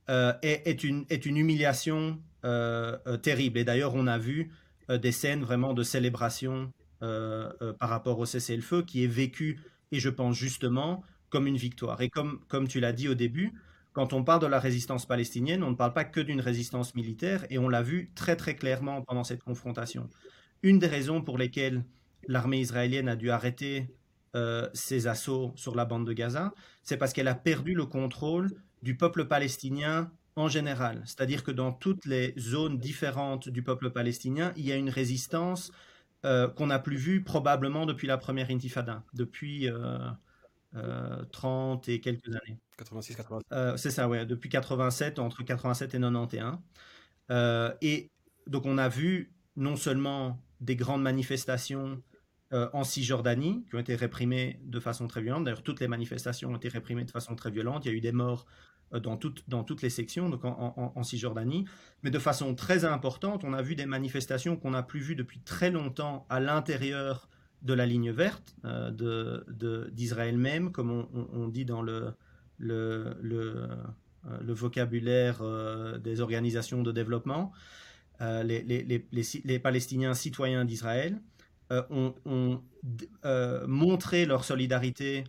euh, 0.09 0.33
est, 0.41 0.83
une, 0.83 1.05
est 1.09 1.25
une 1.25 1.37
humiliation 1.37 2.19
euh, 2.45 3.17
terrible. 3.17 3.59
Et 3.59 3.63
d'ailleurs, 3.63 3.95
on 3.95 4.07
a 4.07 4.17
vu 4.17 4.51
des 4.89 5.11
scènes 5.11 5.43
vraiment 5.43 5.73
de 5.73 5.83
célébration 5.83 6.73
par 6.99 7.89
rapport 7.89 8.17
au 8.17 8.25
cessez-le-feu 8.25 8.81
qui 8.81 9.03
est 9.03 9.07
vécu, 9.07 9.59
et 9.91 9.99
je 9.99 10.09
pense 10.09 10.35
justement, 10.35 11.03
comme 11.29 11.45
une 11.45 11.57
victoire. 11.57 12.01
Et 12.01 12.09
comme, 12.09 12.39
comme 12.47 12.67
tu 12.67 12.79
l'as 12.79 12.91
dit 12.91 13.07
au 13.07 13.13
début, 13.13 13.53
quand 13.99 14.13
on 14.13 14.23
parle 14.23 14.39
de 14.41 14.47
la 14.47 14.61
résistance 14.61 15.05
palestinienne, 15.05 15.61
on 15.61 15.71
ne 15.71 15.75
parle 15.75 15.91
pas 15.91 16.05
que 16.05 16.21
d'une 16.21 16.39
résistance 16.39 16.95
militaire, 16.95 17.45
et 17.49 17.59
on 17.59 17.67
l'a 17.67 17.81
vu 17.81 18.13
très 18.15 18.37
très 18.37 18.55
clairement 18.55 19.01
pendant 19.01 19.25
cette 19.25 19.43
confrontation. 19.43 20.09
Une 20.63 20.79
des 20.79 20.87
raisons 20.87 21.21
pour 21.21 21.37
lesquelles 21.37 21.83
l'armée 22.25 22.61
israélienne 22.61 23.09
a 23.09 23.17
dû 23.17 23.29
arrêter 23.29 23.93
euh, 24.37 24.69
ses 24.73 25.07
assauts 25.07 25.51
sur 25.57 25.75
la 25.75 25.83
bande 25.83 26.07
de 26.07 26.13
Gaza, 26.13 26.53
c'est 26.81 26.95
parce 26.95 27.11
qu'elle 27.11 27.27
a 27.27 27.35
perdu 27.35 27.73
le 27.73 27.85
contrôle 27.85 28.51
du 28.83 28.95
peuple 28.95 29.25
palestinien 29.25 30.09
en 30.37 30.47
général. 30.47 31.01
C'est-à-dire 31.05 31.43
que 31.43 31.51
dans 31.51 31.73
toutes 31.73 32.05
les 32.05 32.33
zones 32.39 32.79
différentes 32.79 33.49
du 33.49 33.63
peuple 33.63 33.89
palestinien, 33.89 34.53
il 34.55 34.65
y 34.65 34.71
a 34.71 34.77
une 34.77 34.89
résistance 34.89 35.73
euh, 36.23 36.47
qu'on 36.47 36.67
n'a 36.67 36.79
plus 36.79 36.95
vue 36.95 37.21
probablement 37.21 37.85
depuis 37.85 38.07
la 38.07 38.17
première 38.17 38.49
intifada, 38.49 39.03
depuis 39.13 39.69
30 41.33 41.89
euh, 41.89 41.91
et 41.91 41.99
quelques 41.99 42.29
années. 42.29 42.59
86, 42.79 43.15
87. 43.15 43.77
c'est 43.77 43.91
ça, 43.91 44.07
ouais, 44.07 44.25
depuis 44.25 44.49
87, 44.49 45.19
entre 45.19 45.43
87 45.43 45.93
et 45.95 45.99
91. 45.99 46.57
et 47.81 48.11
donc 48.47 48.65
on 48.65 48.77
a 48.77 48.89
vu 48.89 49.33
non 49.55 49.75
seulement 49.75 50.41
des 50.61 50.75
grandes 50.75 51.01
manifestations 51.01 52.01
en 52.51 52.83
Cisjordanie 52.83 53.63
qui 53.69 53.75
ont 53.75 53.79
été 53.79 53.95
réprimées 53.95 54.59
de 54.63 54.79
façon 54.79 55.07
très 55.07 55.21
violente. 55.21 55.43
D'ailleurs, 55.43 55.61
toutes 55.61 55.79
les 55.79 55.87
manifestations 55.87 56.49
ont 56.49 56.55
été 56.55 56.67
réprimées 56.67 57.03
de 57.03 57.11
façon 57.11 57.35
très 57.35 57.51
violente. 57.51 57.85
Il 57.85 57.89
y 57.89 57.91
a 57.91 57.97
eu 57.97 58.01
des 58.01 58.11
morts 58.11 58.47
dans, 58.91 59.19
dans 59.47 59.63
toutes 59.63 59.81
les 59.81 59.89
sections, 59.89 60.29
donc 60.29 60.43
en, 60.43 61.03
Cisjordanie. 61.03 61.65
Mais 62.03 62.09
de 62.09 62.19
façon 62.19 62.55
très 62.55 62.85
importante, 62.85 63.43
on 63.43 63.53
a 63.53 63.61
vu 63.61 63.75
des 63.75 63.85
manifestations 63.85 64.57
qu'on 64.57 64.71
n'a 64.71 64.83
plus 64.83 64.99
vues 64.99 65.15
depuis 65.15 65.39
très 65.41 65.69
longtemps 65.69 66.25
à 66.29 66.39
l'intérieur 66.39 67.29
de 67.61 67.73
la 67.73 67.85
ligne 67.85 68.11
verte 68.11 68.55
d'Israël 69.91 70.37
même, 70.37 70.71
comme 70.71 71.07
on, 71.13 71.47
dit 71.49 71.65
dans 71.65 71.81
le, 71.81 72.13
le, 72.59 73.17
le, 73.21 73.67
le 74.41 74.53
vocabulaire 74.53 75.41
des 75.99 76.21
organisations 76.21 76.83
de 76.83 76.91
développement. 76.91 77.51
Euh, 78.21 78.43
les, 78.43 79.59
Palestiniens 79.59 80.13
citoyens 80.13 80.65
d'Israël 80.65 81.21
euh, 81.71 81.83
ont, 82.25 82.61
euh, 83.25 83.65
montré 83.67 84.25
leur 84.25 84.43
solidarité 84.43 85.23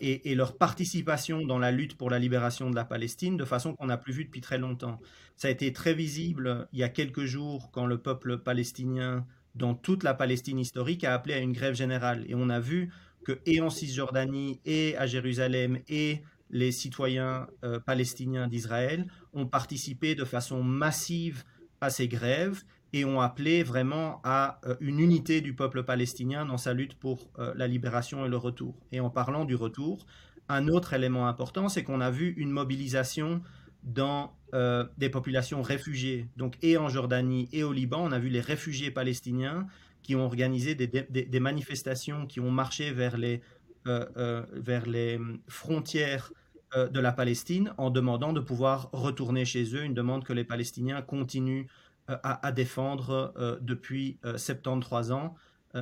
et, 0.00 0.34
leur 0.34 0.58
participation 0.58 1.46
dans 1.46 1.60
la 1.60 1.70
lutte 1.70 1.96
pour 1.96 2.10
la 2.10 2.18
libération 2.18 2.68
de 2.70 2.74
la 2.74 2.84
Palestine 2.84 3.36
de 3.36 3.44
façon 3.44 3.74
qu'on 3.74 3.86
n'a 3.86 3.96
plus 3.96 4.12
vu 4.12 4.24
depuis 4.24 4.40
très 4.40 4.58
longtemps. 4.58 5.00
Ça 5.36 5.46
a 5.46 5.50
été 5.52 5.72
très 5.72 5.94
visible 5.94 6.66
il 6.72 6.80
y 6.80 6.82
a 6.82 6.88
quelques 6.88 7.24
jours 7.24 7.70
quand 7.70 7.86
le 7.86 7.98
peuple 7.98 8.38
palestinien 8.38 9.24
dans 9.54 9.74
toute 9.74 10.02
la 10.02 10.12
Palestine 10.12 10.58
historique 10.58 11.04
a 11.04 11.14
appelé 11.14 11.34
à 11.34 11.38
une 11.38 11.52
grève 11.52 11.74
générale. 11.74 12.24
Et 12.28 12.34
on 12.34 12.48
a 12.48 12.58
vu 12.58 12.92
que 13.24 13.38
et 13.46 13.60
en 13.60 13.70
Cisjordanie 13.70 14.60
et 14.64 14.96
à 14.96 15.06
Jérusalem 15.06 15.78
et 15.88 16.20
les 16.50 16.72
citoyens 16.72 17.48
palestiniens 17.86 18.46
d'Israël 18.46 19.06
ont 19.32 19.46
participé 19.46 20.14
de 20.14 20.24
façon 20.24 20.62
massive 20.62 21.44
à 21.80 21.90
ces 21.90 22.08
grèves 22.08 22.62
et 22.92 23.04
ont 23.04 23.20
appelé 23.20 23.62
vraiment 23.62 24.20
à 24.24 24.60
euh, 24.64 24.76
une 24.80 25.00
unité 25.00 25.40
du 25.40 25.54
peuple 25.54 25.82
palestinien 25.82 26.46
dans 26.46 26.56
sa 26.56 26.72
lutte 26.72 26.94
pour 26.94 27.30
euh, 27.38 27.52
la 27.56 27.66
libération 27.66 28.24
et 28.24 28.28
le 28.28 28.36
retour. 28.36 28.74
Et 28.92 29.00
en 29.00 29.10
parlant 29.10 29.44
du 29.44 29.54
retour, 29.54 30.06
un 30.48 30.68
autre 30.68 30.94
élément 30.94 31.26
important, 31.26 31.68
c'est 31.68 31.82
qu'on 31.82 32.00
a 32.00 32.10
vu 32.10 32.34
une 32.36 32.50
mobilisation 32.50 33.42
dans 33.82 34.32
euh, 34.54 34.86
des 34.98 35.10
populations 35.10 35.62
réfugiées. 35.62 36.28
Donc, 36.36 36.56
et 36.62 36.76
en 36.76 36.88
Jordanie 36.88 37.48
et 37.52 37.64
au 37.64 37.72
Liban, 37.72 38.02
on 38.02 38.12
a 38.12 38.18
vu 38.18 38.28
les 38.28 38.40
réfugiés 38.40 38.90
palestiniens 38.90 39.66
qui 40.02 40.14
ont 40.14 40.24
organisé 40.24 40.76
des, 40.76 41.40
manifestations, 41.40 42.26
qui 42.26 42.38
ont 42.38 42.52
marché 42.52 42.92
vers 42.92 43.16
les, 43.18 43.42
vers 43.86 44.86
les 44.86 45.18
frontières 45.48 46.30
euh, 46.74 46.88
de 46.88 46.98
la 46.98 47.12
Palestine 47.12 47.72
en 47.78 47.90
demandant 47.90 48.32
de 48.32 48.40
pouvoir 48.40 48.90
retourner 48.92 49.44
chez 49.44 49.76
eux, 49.76 49.84
une 49.84 49.94
demande 49.94 50.24
que 50.24 50.32
les 50.32 50.42
Palestiniens 50.42 51.00
continuent 51.00 51.66
euh, 52.10 52.16
à, 52.24 52.50
défendre 52.50 53.32
euh, 53.36 53.56
depuis 53.60 54.18
73 54.36 55.12
ans, 55.12 55.34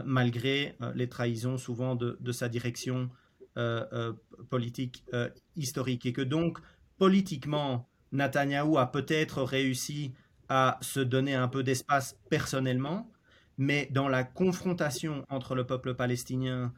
malgré 0.04 0.76
les 0.96 1.08
trahisons 1.08 1.56
souvent 1.56 1.94
de, 1.94 2.32
sa 2.32 2.48
direction 2.48 3.10
politique 4.50 5.04
historique. 5.54 6.04
Et 6.04 6.12
que 6.12 6.20
donc, 6.20 6.58
politiquement, 6.98 7.88
Netanyahou 8.10 8.76
a 8.76 8.90
peut-être 8.90 9.44
réussi 9.44 10.12
à 10.48 10.78
se 10.80 10.98
donner 10.98 11.36
un 11.36 11.46
peu 11.46 11.62
d'espace 11.62 12.18
personnellement, 12.28 13.08
mais 13.56 13.88
dans 13.92 14.08
la 14.08 14.24
confrontation 14.24 15.24
entre 15.28 15.54
le 15.54 15.64
peuple 15.64 15.94
palestinien 15.94 16.72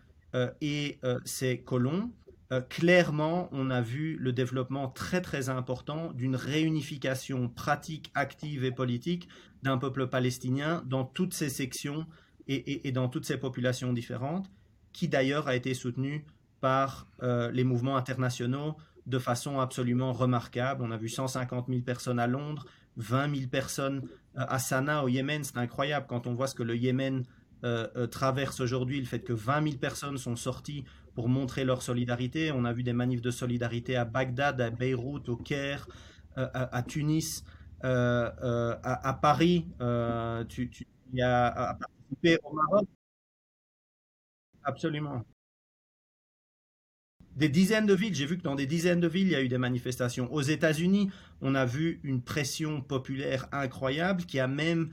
et 0.60 1.00
ses 1.24 1.60
colons, 1.62 2.10
euh, 2.52 2.60
clairement, 2.60 3.48
on 3.50 3.70
a 3.70 3.80
vu 3.80 4.16
le 4.18 4.32
développement 4.32 4.88
très 4.88 5.20
très 5.20 5.48
important 5.48 6.12
d'une 6.12 6.36
réunification 6.36 7.48
pratique, 7.48 8.12
active 8.14 8.64
et 8.64 8.70
politique 8.70 9.28
d'un 9.62 9.78
peuple 9.78 10.06
palestinien 10.06 10.84
dans 10.86 11.04
toutes 11.04 11.34
ses 11.34 11.48
sections 11.48 12.06
et, 12.48 12.92
dans 12.92 13.08
toutes 13.08 13.24
ses 13.24 13.38
populations 13.38 13.92
différentes, 13.92 14.48
qui 14.92 15.08
d'ailleurs 15.08 15.48
a 15.48 15.56
été 15.56 15.74
soutenu 15.74 16.24
par 16.60 17.08
euh, 17.24 17.50
les 17.50 17.64
mouvements 17.64 17.96
internationaux 17.96 18.76
de 19.06 19.18
façon 19.18 19.58
absolument 19.58 20.12
remarquable. 20.12 20.84
On 20.84 20.92
a 20.92 20.96
vu 20.96 21.08
150 21.08 21.66
000 21.68 21.80
personnes 21.80 22.20
à 22.20 22.28
Londres, 22.28 22.66
20 22.98 23.34
000 23.34 23.48
personnes 23.48 24.02
euh, 24.36 24.44
à 24.48 24.60
Sanaa 24.60 25.02
au 25.02 25.08
Yémen. 25.08 25.42
C'est 25.42 25.58
incroyable 25.58 26.06
quand 26.08 26.28
on 26.28 26.34
voit 26.34 26.46
ce 26.46 26.54
que 26.54 26.62
le 26.62 26.76
Yémen 26.76 27.24
traverse 28.10 28.60
aujourd'hui, 28.60 29.00
le 29.00 29.06
fait 29.06 29.20
que 29.20 29.32
20 29.32 29.62
000 29.62 29.76
personnes 29.76 30.18
sont 30.18 30.36
sorties 30.36 30.84
pour 31.16 31.30
montrer 31.30 31.64
leur 31.64 31.80
solidarité. 31.80 32.52
On 32.52 32.66
a 32.66 32.74
vu 32.74 32.82
des 32.82 32.92
manifs 32.92 33.22
de 33.22 33.30
solidarité 33.30 33.96
à 33.96 34.04
Bagdad, 34.04 34.60
à 34.60 34.68
Beyrouth, 34.68 35.30
au 35.30 35.36
Caire, 35.36 35.88
euh, 36.36 36.46
à, 36.52 36.82
Tunis, 36.82 37.42
euh, 37.84 38.30
euh, 38.42 38.76
à, 38.82 39.14
Paris. 39.14 39.66
tu 40.50 40.70
y 41.14 41.22
as 41.22 41.78
participé 41.80 42.38
au 42.44 42.52
Maroc 42.54 42.86
Absolument. 44.62 45.24
Des 47.34 47.48
dizaines 47.48 47.86
de 47.86 47.94
villes, 47.94 48.14
j'ai 48.14 48.26
vu 48.26 48.36
que 48.36 48.42
dans 48.42 48.54
des 48.54 48.66
dizaines 48.66 49.00
de 49.00 49.08
villes, 49.08 49.28
il 49.28 49.32
y 49.32 49.36
a 49.36 49.42
eu 49.42 49.48
des 49.48 49.58
manifestations. 49.58 50.30
Aux 50.30 50.42
États-Unis, 50.42 51.10
on 51.40 51.54
a 51.54 51.64
vu 51.64 52.00
une 52.02 52.20
pression 52.20 52.82
populaire 52.82 53.48
incroyable 53.52 54.24
qui 54.24 54.38
a 54.38 54.46
même 54.46 54.90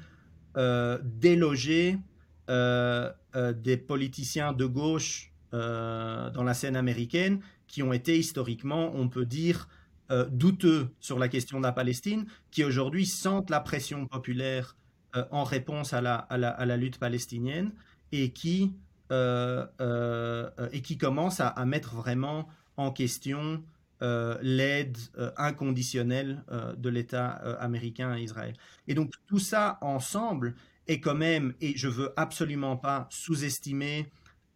délogé 0.55 1.97
des 2.47 3.77
politiciens 3.77 4.53
de 4.53 4.65
gauche 4.65 5.33
euh, 5.53 6.31
dans 6.31 6.43
la 6.43 6.55
scène 6.55 6.75
américaine 6.75 7.39
qui 7.67 7.83
ont 7.83 7.93
été 7.93 8.17
historiquement, 8.17 8.91
on 8.95 9.07
peut 9.07 9.25
dire, 9.25 9.67
euh, 10.09 10.25
douteux 10.31 10.89
sur 10.99 11.19
la 11.19 11.27
question 11.27 11.59
de 11.59 11.63
la 11.63 11.71
Palestine, 11.71 12.25
qui 12.49 12.63
aujourd'hui 12.63 13.05
sentent 13.05 13.51
la 13.51 13.59
pression 13.59 14.07
populaire 14.07 14.75
euh, 15.15 15.25
en 15.29 15.43
réponse 15.43 15.93
à 15.93 16.01
la, 16.01 16.77
lutte 16.77 16.97
palestinienne 16.97 17.71
et 18.11 18.31
qui, 18.31 18.73
et 19.11 20.81
qui 20.81 20.97
commencent 20.97 21.39
à, 21.39 21.49
à, 21.49 21.65
mettre 21.65 21.93
vraiment 21.93 22.47
en 22.75 22.91
question 22.91 23.63
l'aide 24.01 24.97
inconditionnelle 25.37 26.43
de 26.77 26.89
l'État 26.89 27.27
américain 27.59 28.11
à 28.11 28.19
Israël. 28.19 28.55
Et 28.87 28.95
donc 28.95 29.11
tout 29.27 29.39
ça 29.39 29.77
ensemble 29.81 30.55
est 30.87 30.99
quand 30.99 31.15
même, 31.15 31.53
et 31.61 31.77
je 31.77 31.87
veux 31.87 32.11
absolument 32.17 32.77
pas 32.77 33.07
sous-estimer 33.09 34.09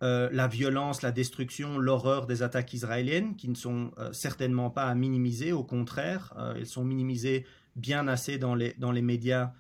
euh, 0.03 0.29
la 0.31 0.47
violence, 0.47 1.01
la 1.01 1.11
destruction, 1.11 1.79
l'horreur 1.79 2.27
des 2.27 2.43
attaques 2.43 2.71
israéliennes, 2.73 3.35
qui 3.35 3.49
ne 3.49 3.55
sont 3.55 3.91
euh, 3.97 4.13
certainement 4.13 4.69
pas 4.69 4.85
à 4.85 4.93
minimiser, 4.93 5.51
au 5.53 5.63
contraire, 5.63 6.33
euh, 6.37 6.53
elles 6.55 6.67
sont 6.67 6.83
minimisées 6.83 7.47
bien 7.75 8.07
assez 8.07 8.37
dans 8.37 8.53
les, 8.53 8.75
dans 8.77 8.91
les 8.91 9.01
médias 9.01 9.53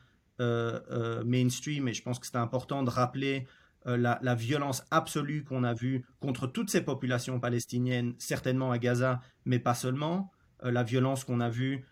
mainstream, 1.25 1.87
et 1.87 1.95
je 1.95 2.03
pense 2.03 2.19
que 2.19 2.27
c'est 2.27 2.37
important 2.37 2.83
de 2.83 2.91
rappeler 2.91 3.47
la, 3.85 4.19
la, 4.21 4.35
violence 4.35 4.83
absolue 4.91 5.43
qu'on 5.43 5.63
a 5.63 5.73
vue 5.73 6.05
contre 6.19 6.45
toutes 6.45 6.69
ces 6.69 6.81
populations 6.81 7.39
palestiniennes, 7.39 8.13
certainement 8.19 8.71
à 8.71 8.77
Gaza, 8.77 9.19
mais 9.45 9.57
pas 9.57 9.73
seulement, 9.73 10.31
la 10.61 10.83
violence 10.83 11.23
qu'on 11.23 11.39
a 11.39 11.49
vue 11.49 11.85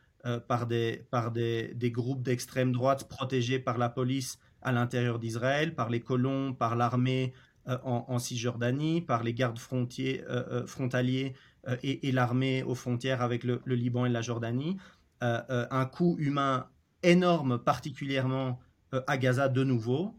par, 0.48 0.68
des, 0.68 1.08
par 1.10 1.32
des, 1.32 1.74
des 1.74 1.90
groupes 1.90 2.22
d'extrême 2.22 2.72
droite 2.72 3.10
protégés 3.10 3.58
par 3.58 3.80
la 3.80 3.90
police 3.90 4.38
à 4.66 4.72
l'intérieur 4.72 5.20
d'Israël, 5.20 5.76
par 5.76 5.90
les 5.90 6.02
colons, 6.02 6.54
par 6.54 6.76
l'armée, 6.76 7.34
euh, 7.68 7.78
en, 7.84 8.20
Cisjordanie, 8.20 9.02
par 9.02 9.24
les 9.24 9.34
gardes 9.34 9.58
frontiers, 9.58 10.24
euh, 10.30 10.44
euh, 10.52 10.68
frontaliers 10.68 11.34
et, 11.82 12.12
l'armée 12.12 12.62
aux 12.62 12.76
frontières 12.76 13.24
avec 13.24 13.44
le, 13.44 13.60
Liban 13.66 14.06
et 14.06 14.10
la 14.10 14.22
Jordanie. 14.22 14.78
un 15.22 15.86
coût 15.86 16.16
humain 16.20 16.68
énorme, 17.02 17.58
particulièrement 17.58 18.60
à 18.92 19.18
Gaza 19.18 19.50
de 19.50 19.64
nouveau. 19.64 20.16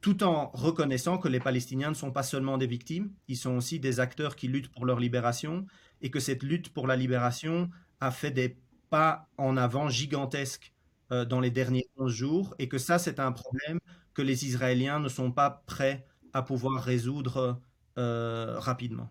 tout 0.00 0.22
en 0.22 0.50
reconnaissant 0.54 1.18
que 1.18 1.26
les 1.26 1.40
Palestiniens 1.40 1.88
ne 1.88 1.94
sont 1.94 2.12
pas 2.12 2.22
seulement 2.22 2.56
des 2.56 2.68
victimes, 2.68 3.10
ils 3.26 3.36
sont 3.36 3.56
aussi 3.56 3.80
des 3.80 3.98
acteurs 3.98 4.36
qui 4.36 4.46
luttent 4.46 4.70
pour 4.70 4.86
leur 4.86 5.00
libération 5.00 5.66
et 6.02 6.10
que 6.10 6.20
cette 6.20 6.44
lutte 6.44 6.72
pour 6.72 6.86
la 6.86 6.94
libération 6.94 7.68
a 7.98 8.12
fait 8.12 8.30
des 8.30 8.60
pas 8.90 9.28
en 9.38 9.56
avant 9.56 9.88
gigantesques 9.88 10.72
dans 11.10 11.40
les 11.40 11.50
derniers 11.50 11.88
11 11.96 12.12
jours 12.12 12.54
et 12.58 12.68
que 12.68 12.76
ça, 12.78 12.98
c'est 12.98 13.18
un 13.18 13.32
problème 13.32 13.80
que 14.12 14.22
les 14.22 14.44
Israéliens 14.46 15.00
ne 15.00 15.08
sont 15.08 15.32
pas 15.32 15.62
prêts 15.66 16.06
à 16.32 16.42
pouvoir 16.42 16.82
résoudre 16.82 17.60
euh, 17.98 18.58
rapidement. 18.58 19.10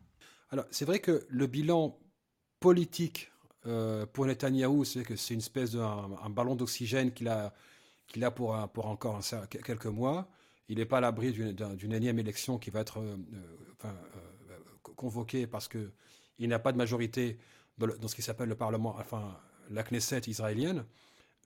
Alors, 0.50 0.66
c'est 0.72 0.86
vrai 0.86 1.00
que 1.00 1.26
le 1.30 1.48
bilan 1.48 2.00
politique 2.60 3.32
euh, 3.66 4.06
pour 4.06 4.26
Netanyahou, 4.26 4.86
c'est 4.86 5.04
que 5.04 5.16
c'est 5.16 5.34
une 5.34 5.42
espèce 5.42 5.72
de 5.72 5.80
un, 5.80 6.30
ballon 6.30 6.56
d'oxygène 6.56 7.12
qu'il 7.12 7.28
a, 7.28 7.54
qu'il 8.08 8.24
a 8.24 8.32
pour, 8.32 8.52
encore 8.78 9.20
quelques 9.50 9.88
mois. 9.88 10.30
Il 10.70 10.78
n'est 10.78 10.86
pas 10.86 11.00
à 11.00 11.02
l'abri 11.02 11.34
d'une 11.34 11.94
énième 11.94 12.20
élection 12.20 12.58
qui 12.58 12.70
va 12.70 12.82
être 12.82 13.00
euh, 13.00 13.18
convoquée 14.96 15.48
parce 15.48 15.68
qu'il 15.68 15.92
n'a 16.50 16.60
pas 16.60 16.72
de 16.72 16.78
majorité 16.78 17.40
dans, 17.78 17.88
dans 17.88 18.08
ce 18.08 18.16
qui 18.16 18.22
s'appelle 18.22 18.50
le 18.50 18.56
Parlement, 18.56 18.96
enfin 18.98 19.38
la 19.70 19.84
Knesset 19.84 20.22
israélienne. 20.28 20.86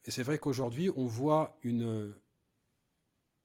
Et 0.06 0.12
c'est 0.12 0.24
vrai 0.24 0.40
qu'aujourd'hui, 0.40 0.90
on 0.96 1.06
voit 1.06 1.58
une, 1.64 2.14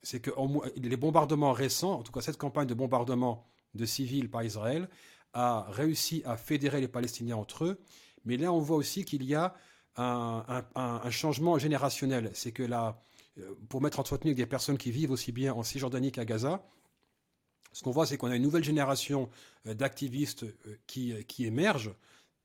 c'est 0.07 0.21
que 0.21 0.31
les 0.77 0.97
bombardements 0.97 1.53
récents, 1.53 1.95
en 1.95 2.03
tout 2.03 2.13
cas 2.13 2.21
cette 2.21 2.39
campagne 2.39 2.67
de 2.67 2.75
bombardement 2.75 3.47
de 3.75 3.85
civils 3.85 4.31
par 4.31 4.45
Israël, 4.45 4.89
a 5.33 5.67
réussi 5.69 6.23
à 6.25 6.37
fédérer 6.37 6.81
les 6.81 6.89
Palestiniens 6.89 7.37
entre 7.37 7.65
eux. 7.65 7.81
Mais 8.25 8.37
là, 8.37 8.53
on 8.53 8.61
voit 8.61 8.77
aussi 8.77 9.05
qu'il 9.05 9.25
y 9.25 9.35
a 9.35 9.55
un, 9.97 11.11
changement 11.11 11.59
générationnel. 11.59 12.31
C'est 12.35 12.53
que 12.53 12.63
là, 12.63 13.01
pour 13.69 13.83
m'être 13.83 13.99
entretenu 13.99 14.35
des 14.35 14.47
personnes 14.47 14.79
qui 14.79 14.91
vivent 14.91 15.11
aussi 15.11 15.33
bien 15.33 15.53
en 15.53 15.63
Cisjordanie 15.63 16.13
qu'à 16.13 16.25
Gaza, 16.25 16.65
ce 17.73 17.83
qu'on 17.83 17.91
voit, 17.91 18.07
c'est 18.07 18.17
qu'on 18.17 18.31
a 18.31 18.37
une 18.37 18.43
nouvelle 18.43 18.65
génération 18.65 19.29
d'activistes 19.65 20.47
qui, 20.87 21.15
qui 21.27 21.45
émergent, 21.45 21.95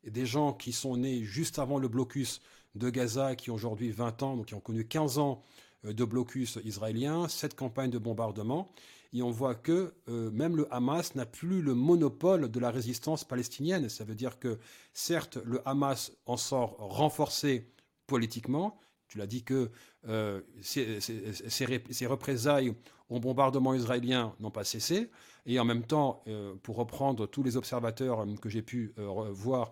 des 0.03 0.25
gens 0.25 0.51
qui 0.51 0.73
sont 0.73 0.97
nés 0.97 1.23
juste 1.23 1.59
avant 1.59 1.77
le 1.77 1.87
blocus 1.87 2.41
de 2.75 2.89
Gaza, 2.89 3.35
qui 3.35 3.51
ont 3.51 3.55
aujourd'hui 3.55 3.91
20 3.91 4.23
ans, 4.23 4.37
donc 4.37 4.47
qui 4.47 4.55
ont 4.55 4.61
connu 4.61 4.87
15 4.87 5.17
ans 5.17 5.43
de 5.83 6.05
blocus 6.05 6.59
israélien, 6.63 7.27
cette 7.27 7.55
campagne 7.55 7.89
de 7.89 7.97
bombardement, 7.97 8.71
et 9.13 9.21
on 9.21 9.31
voit 9.31 9.55
que 9.55 9.93
euh, 10.07 10.31
même 10.31 10.55
le 10.55 10.73
Hamas 10.73 11.15
n'a 11.15 11.25
plus 11.25 11.61
le 11.61 11.73
monopole 11.73 12.49
de 12.49 12.59
la 12.59 12.71
résistance 12.71 13.25
palestinienne. 13.25 13.89
Ça 13.89 14.03
veut 14.05 14.15
dire 14.15 14.39
que 14.39 14.57
certes, 14.93 15.37
le 15.43 15.67
Hamas 15.67 16.13
en 16.25 16.37
sort 16.37 16.77
renforcé 16.79 17.69
politiquement. 18.07 18.79
Tu 19.09 19.17
l'as 19.17 19.27
dit 19.27 19.43
que 19.43 19.69
euh, 20.07 20.41
ces, 20.61 22.05
représailles 22.05 22.73
au 23.09 23.19
bombardement 23.19 23.73
israélien 23.73 24.33
n'ont 24.39 24.51
pas 24.51 24.63
cessé. 24.63 25.09
Et 25.45 25.59
en 25.59 25.65
même 25.65 25.83
temps, 25.83 26.23
euh, 26.27 26.55
pour 26.63 26.77
reprendre 26.77 27.27
tous 27.27 27.43
les 27.43 27.57
observateurs 27.57 28.25
que 28.41 28.47
j'ai 28.47 28.61
pu 28.61 28.93
voir, 29.31 29.71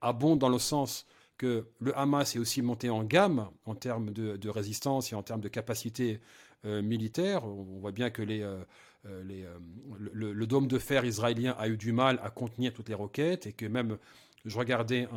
abondent 0.00 0.40
dans 0.40 0.48
le 0.48 0.58
sens 0.58 1.06
que 1.40 1.64
le 1.78 1.96
Hamas 1.98 2.36
est 2.36 2.38
aussi 2.38 2.60
monté 2.60 2.90
en 2.90 3.02
gamme 3.02 3.48
en 3.64 3.74
termes 3.74 4.10
de, 4.12 4.48
résistance 4.50 5.10
et 5.10 5.14
en 5.14 5.22
termes 5.22 5.40
de 5.40 5.48
capacité 5.48 6.20
euh, 6.66 6.82
militaire. 6.82 7.46
On 7.46 7.78
voit 7.80 7.92
bien 7.92 8.10
que 8.10 8.20
euh, 8.20 8.62
euh, 9.06 9.58
le, 10.12 10.46
dôme 10.46 10.68
de 10.68 10.78
fer 10.78 11.02
israélien 11.06 11.56
a 11.58 11.68
eu 11.68 11.78
du 11.78 11.92
mal 11.92 12.20
à 12.22 12.28
contenir 12.28 12.74
toutes 12.74 12.90
les 12.90 12.94
roquettes 12.94 13.46
et 13.46 13.54
que 13.54 13.64
même, 13.64 13.96
je 14.44 14.58
regardais 14.58 15.08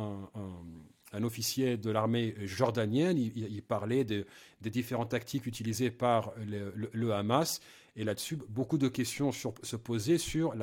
un, 1.12 1.22
officier 1.22 1.76
de 1.76 1.90
l'armée 1.90 2.34
jordanienne, 2.46 3.18
il, 3.18 3.62
parlait 3.62 4.04
des 4.04 4.24
différentes 4.62 5.10
tactiques 5.10 5.44
utilisées 5.44 5.90
par 5.90 6.32
le, 6.38 7.12
Hamas. 7.12 7.60
Et 7.96 8.04
là-dessus, 8.04 8.38
beaucoup 8.48 8.78
de 8.78 8.88
questions 8.88 9.30
se 9.30 9.76
posaient 9.76 10.18
sur 10.18 10.54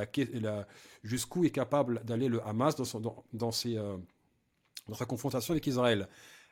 jusqu'où 1.03 1.45
est 1.45 1.51
capable 1.51 2.03
d'aller 2.03 2.29
le 2.29 2.45
Hamas 2.45 2.75
dans, 3.31 3.51
ses, 3.51 3.77
dans 4.87 4.95
sa 4.95 5.05
confrontation 5.05 5.53
avec 5.53 5.65
Israël. 5.67 6.07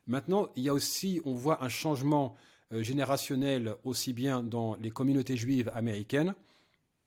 Maintenant, 0.07 0.49
il 0.55 0.63
y 0.63 0.69
a 0.69 0.73
aussi, 0.73 1.21
on 1.25 1.33
voit 1.33 1.63
un 1.63 1.69
changement 1.69 2.35
euh, 2.71 2.83
générationnel 2.83 3.75
aussi 3.83 4.13
bien 4.13 4.43
dans 4.43 4.75
les 4.75 4.91
communautés 4.91 5.37
juives 5.37 5.71
américaines, 5.73 6.35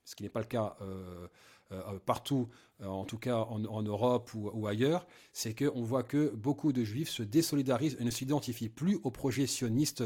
ce 0.04 0.14
qui 0.14 0.22
n'est 0.22 0.28
pas 0.28 0.40
le 0.40 0.46
cas 0.46 0.76
euh, 0.82 1.26
euh, 1.72 1.98
partout, 2.04 2.48
en 2.84 3.04
tout 3.04 3.18
cas 3.18 3.36
en, 3.36 3.82
Europe 3.82 4.32
ou, 4.34 4.66
ailleurs, 4.66 5.06
c'est 5.32 5.54
qu'on 5.54 5.82
voit 5.82 6.02
que 6.02 6.30
beaucoup 6.30 6.72
de 6.72 6.82
juifs 6.82 7.10
se 7.10 7.22
désolidarisent 7.22 7.96
et 8.00 8.04
ne 8.04 8.10
s'identifient 8.10 8.68
plus 8.68 8.98
au 9.04 9.12
projet 9.12 9.46
sioniste 9.46 10.02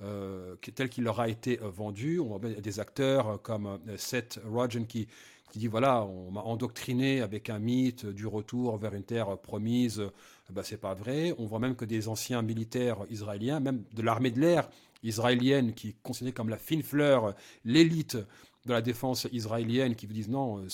tel 0.00 0.88
qu'il 0.90 1.04
leur 1.04 1.20
a 1.20 1.28
été 1.28 1.60
vendu. 1.62 2.18
On 2.18 2.26
voit 2.26 2.40
des 2.40 2.80
acteurs 2.80 3.40
comme 3.42 3.78
Seth 3.96 4.40
Rogen 4.44 4.86
qui, 4.88 5.06
qui 5.52 5.58
dit 5.58 5.66
voilà, 5.66 6.04
on 6.04 6.30
m'a 6.30 6.42
endoctriné 6.42 7.20
avec 7.20 7.50
un 7.50 7.58
mythe 7.58 8.06
du 8.06 8.26
retour 8.26 8.76
vers 8.78 8.94
une 8.94 9.04
terre 9.04 9.36
promise. 9.38 10.02
Ben, 10.50 10.62
c'est 10.62 10.76
pas 10.76 10.94
vrai. 10.94 11.34
On 11.38 11.46
voit 11.46 11.58
même 11.58 11.74
que 11.74 11.84
des 11.84 12.08
anciens 12.08 12.42
militaires 12.42 12.98
israéliens, 13.10 13.60
même 13.60 13.82
de 13.92 14.02
l'armée 14.02 14.30
de 14.30 14.40
l'air, 14.40 14.68
israélienne 15.02 15.72
qui 15.72 15.88
est 15.90 15.96
considérée 16.02 16.32
comme 16.32 16.48
la 16.48 16.56
fine 16.56 16.82
fleur, 16.82 17.34
l'élite 17.64 18.16
de 18.66 18.72
la 18.72 18.82
défense 18.82 19.28
israélienne 19.32 19.94
qui 19.94 20.06
vous 20.06 20.12
disent 20.12 20.28
non, 20.28 20.64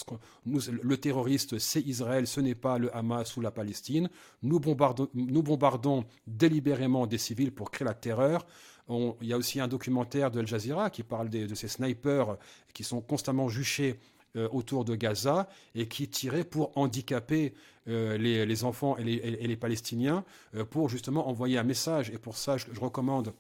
le 0.47 0.97
terroriste 0.97 1.59
c'est 1.59 1.83
Israël, 1.83 2.27
ce 2.27 2.41
n'est 2.41 2.55
pas 2.55 2.79
le 2.79 2.95
Hamas 2.97 3.37
ou 3.37 3.41
la 3.41 3.51
Palestine. 3.51 4.09
Nous 4.43 4.59
bombardons, 4.59 5.09
nous 5.15 6.05
délibérément 6.27 7.07
des 7.07 7.19
civils 7.19 7.53
pour 7.53 7.71
créer 7.71 7.87
la 7.87 7.95
terreur. 7.95 8.47
il 8.89 9.29
y 9.29 9.33
a 9.33 9.37
aussi 9.37 9.61
un 9.61 9.69
documentaire 9.69 10.31
de 10.31 10.41
Al 10.41 10.47
Jazeera 10.47 10.89
qui 10.89 11.03
parle 11.03 11.29
de 11.29 11.55
ces 11.55 11.69
snipers 11.69 12.39
qui 12.73 12.83
sont 12.83 13.03
constamment 13.03 13.49
juchés 13.49 13.99
euh, 14.35 14.49
autour 14.51 14.87
de 14.87 14.95
Gaza 14.95 15.47
et 15.75 15.89
qui 15.89 16.09
tiraient 16.09 16.45
pour 16.45 16.73
handicaper 16.79 17.53
euh, 17.87 18.17
les, 18.17 18.65
enfants 18.65 18.97
et 18.97 19.05
les, 19.05 19.57
Palestiniens 19.59 20.25
euh, 20.55 20.65
pour 20.65 20.89
justement 20.89 21.29
envoyer 21.29 21.59
un 21.59 21.65
message. 21.65 22.09
Et 22.09 22.17
pour 22.17 22.39
ça, 22.39 22.57
je 22.57 22.65
recommande 22.81 23.35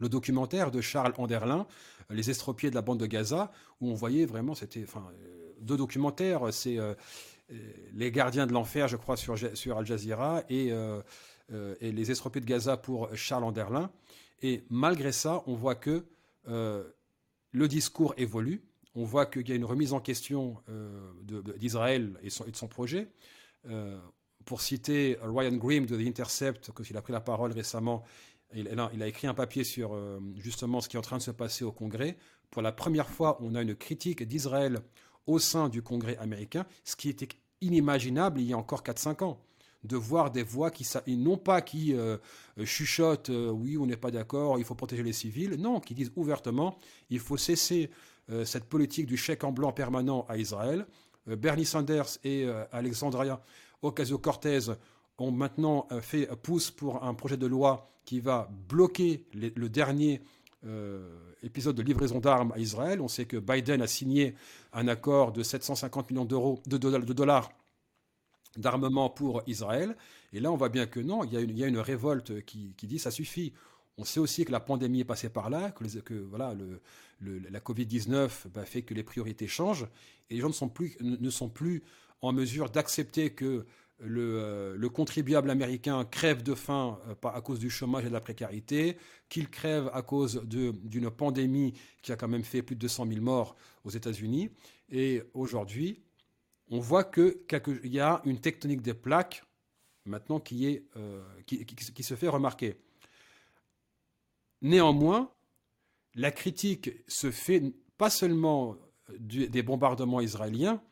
le 0.00 0.08
documentaire 0.08 0.72
de 0.72 0.80
Charles 0.80 1.14
Anderlin, 1.16 1.68
Les 2.10 2.28
estropiés 2.28 2.70
de 2.70 2.74
la 2.74 2.82
bande 2.82 2.98
de 2.98 3.06
Gaza, 3.06 3.52
où 3.80 3.88
on 3.88 3.94
voyait 3.94 4.26
vraiment, 4.26 4.56
c'était 4.56 4.82
enfin, 4.82 5.06
deux 5.60 5.76
documentaires, 5.76 6.52
c'est 6.52 6.76
Les 7.92 8.10
gardiens 8.10 8.48
de 8.48 8.52
l'enfer, 8.52 8.88
je 8.88 8.96
crois, 8.96 9.16
sur, 9.16 9.36
sur 9.56 9.78
Al 9.78 9.86
Jazeera, 9.86 10.42
et, 10.50 10.70
et, 11.80 11.92
Les 11.92 12.10
estropiés 12.10 12.40
de 12.40 12.46
Gaza 12.46 12.76
pour 12.76 13.14
Charles 13.14 13.44
Anderlin. 13.44 13.92
Et 14.42 14.64
malgré 14.70 15.12
ça, 15.12 15.44
on 15.46 15.54
voit 15.54 15.76
que 15.76 16.04
le 16.46 17.68
discours 17.68 18.12
évolue, 18.16 18.60
on 18.94 19.04
voit 19.04 19.26
qu'il 19.26 19.48
y 19.48 19.52
a 19.52 19.54
une 19.54 19.64
remise 19.64 19.92
en 19.92 20.00
question 20.00 20.56
d'Israël 21.58 22.18
et, 22.22 22.28
de 22.28 22.56
son 22.56 22.68
projet. 22.68 23.08
pour 24.44 24.60
citer 24.60 25.18
Ryan 25.22 25.56
Grimm 25.56 25.86
de 25.86 25.96
The 25.96 26.06
Intercept, 26.06 26.70
qu'il 26.82 26.96
a 26.96 27.02
pris 27.02 27.12
la 27.12 27.20
parole 27.20 27.52
récemment, 27.52 28.04
il, 28.54 29.02
a 29.02 29.06
écrit 29.06 29.26
un 29.26 29.34
papier 29.34 29.64
sur 29.64 29.94
euh, 29.94 30.20
justement 30.36 30.80
ce 30.80 30.88
qui 30.88 30.96
est 30.96 30.98
en 30.98 31.02
train 31.02 31.18
de 31.18 31.22
se 31.22 31.30
passer 31.30 31.64
au 31.64 31.72
Congrès. 31.72 32.16
Pour 32.50 32.62
la 32.62 32.72
première 32.72 33.08
fois, 33.08 33.38
on 33.40 33.54
a 33.54 33.62
une 33.62 33.74
critique 33.74 34.22
d'Israël 34.22 34.80
au 35.26 35.38
sein 35.38 35.68
du 35.68 35.82
Congrès 35.82 36.16
américain, 36.18 36.66
ce 36.84 36.96
qui 36.96 37.08
était 37.08 37.28
inimaginable 37.60 38.40
il 38.40 38.48
y 38.48 38.52
a 38.52 38.58
encore 38.58 38.82
4-5 38.82 39.24
ans. 39.24 39.40
De 39.82 39.96
voir 39.96 40.30
des 40.30 40.42
voix 40.42 40.70
qui, 40.70 40.86
non 41.08 41.36
pas 41.36 41.60
qui 41.60 41.92
euh, 41.92 42.16
chuchotent, 42.64 43.28
euh, 43.28 43.50
oui, 43.50 43.76
on 43.76 43.84
n'est 43.84 43.98
pas 43.98 44.10
d'accord, 44.10 44.58
il 44.58 44.64
faut 44.64 44.74
protéger 44.74 45.02
les 45.02 45.12
civils, 45.12 45.56
non, 45.58 45.78
qui 45.78 45.92
disent 45.92 46.10
ouvertement, 46.16 46.78
il 47.10 47.20
faut 47.20 47.36
cesser 47.36 47.90
cette 48.44 48.64
politique 48.64 49.06
du 49.06 49.16
chèque 49.16 49.44
en 49.44 49.52
blanc 49.52 49.72
permanent 49.72 50.24
à 50.28 50.38
Israël. 50.38 50.86
Bernie 51.26 51.66
Sanders 51.66 52.18
et 52.24 52.46
Alexandria 52.72 53.40
Ocasio-Cortez 53.82 54.72
ont 55.18 55.30
maintenant 55.30 55.86
euh, 55.92 56.00
fait 56.00 56.28
pouce 56.42 56.70
pour 56.70 57.04
un 57.04 57.14
projet 57.14 57.36
de 57.36 57.46
loi 57.46 57.90
qui 58.04 58.20
va 58.20 58.50
bloquer 58.68 59.24
le 59.32 59.68
dernier 59.68 60.22
euh, 60.66 61.08
épisode 61.42 61.76
de 61.76 61.82
livraison 61.82 62.20
d'armes 62.20 62.52
à 62.52 62.58
Israël. 62.58 63.00
On 63.00 63.08
sait 63.08 63.24
que 63.24 63.36
Biden 63.36 63.80
a 63.80 63.86
signé 63.86 64.34
un 64.72 64.88
accord 64.88 65.32
de 65.32 65.42
750 65.42 66.10
millions 66.10 66.24
d'euros, 66.24 66.60
de, 66.66 66.76
dollars 66.76 67.50
d'armement 68.56 69.08
pour 69.08 69.42
Israël. 69.46 69.96
Et 70.32 70.40
là, 70.40 70.52
on 70.52 70.56
voit 70.56 70.68
bien 70.68 70.86
que 70.86 71.00
non, 71.00 71.24
il 71.24 71.32
y 71.32 71.64
a 71.64 71.66
une, 71.66 71.78
révolte 71.78 72.44
qui, 72.44 72.74
dit 72.82 72.98
ça 72.98 73.10
suffit. 73.10 73.54
On 73.96 74.04
sait 74.04 74.20
aussi 74.20 74.44
que 74.44 74.52
la 74.52 74.60
pandémie 74.60 75.00
est 75.00 75.04
passée 75.04 75.28
par 75.28 75.50
là, 75.50 75.70
que, 75.70 76.14
voilà, 76.14 76.54
la 77.20 77.60
Covid-19 77.60 78.48
bah, 78.52 78.64
fait 78.64 78.82
que 78.82 78.92
les 78.92 79.04
priorités 79.04 79.46
changent 79.46 79.86
et 80.30 80.34
les 80.34 80.40
gens 80.40 80.48
ne 80.48 80.52
sont 80.52 80.68
plus, 80.68 80.96
ne 81.00 81.30
sont 81.30 81.48
plus 81.48 81.82
en 82.20 82.32
mesure 82.32 82.70
d'accepter 82.70 83.30
que 83.30 83.66
euh, 84.02 84.74
le, 84.76 84.88
contribuable 84.88 85.50
américain 85.50 86.04
crève 86.04 86.42
de 86.42 86.54
faim 86.54 86.98
euh, 87.08 87.28
à 87.28 87.40
cause 87.40 87.60
du 87.60 87.70
chômage 87.70 88.04
et 88.04 88.08
de 88.08 88.12
la 88.12 88.20
précarité, 88.20 88.96
qu'il 89.28 89.48
crève 89.48 89.88
à 89.94 90.02
cause 90.02 90.42
d'une 90.44 91.10
pandémie 91.10 91.74
qui 92.02 92.10
a 92.12 92.16
quand 92.16 92.28
même 92.28 92.42
fait 92.42 92.62
plus 92.62 92.74
de 92.74 92.80
200 92.80 93.06
000 93.08 93.20
morts 93.20 93.56
aux 93.84 93.90
États-Unis. 93.90 94.50
Et 94.90 95.22
aujourd'hui, 95.32 96.02
on 96.70 96.80
voit 96.80 97.04
qu'il 97.04 97.36
y 97.84 98.00
a 98.00 98.20
une 98.24 98.40
tectonique 98.40 98.82
des 98.82 98.94
plaques 98.94 99.44
maintenant 100.04 100.40
qui, 100.40 100.66
est, 100.66 100.84
euh, 100.96 101.22
qui, 101.46 102.02
se 102.02 102.14
fait 102.14 102.28
remarquer. 102.28 102.76
Néanmoins, 104.64 105.30
la 106.14 106.30
critique 106.30 106.90
se 107.06 107.30
fait 107.30 107.62
pas 107.98 108.08
seulement 108.08 108.78
des 109.20 109.62
bombardements 109.62 110.22
israéliens, 110.22 110.82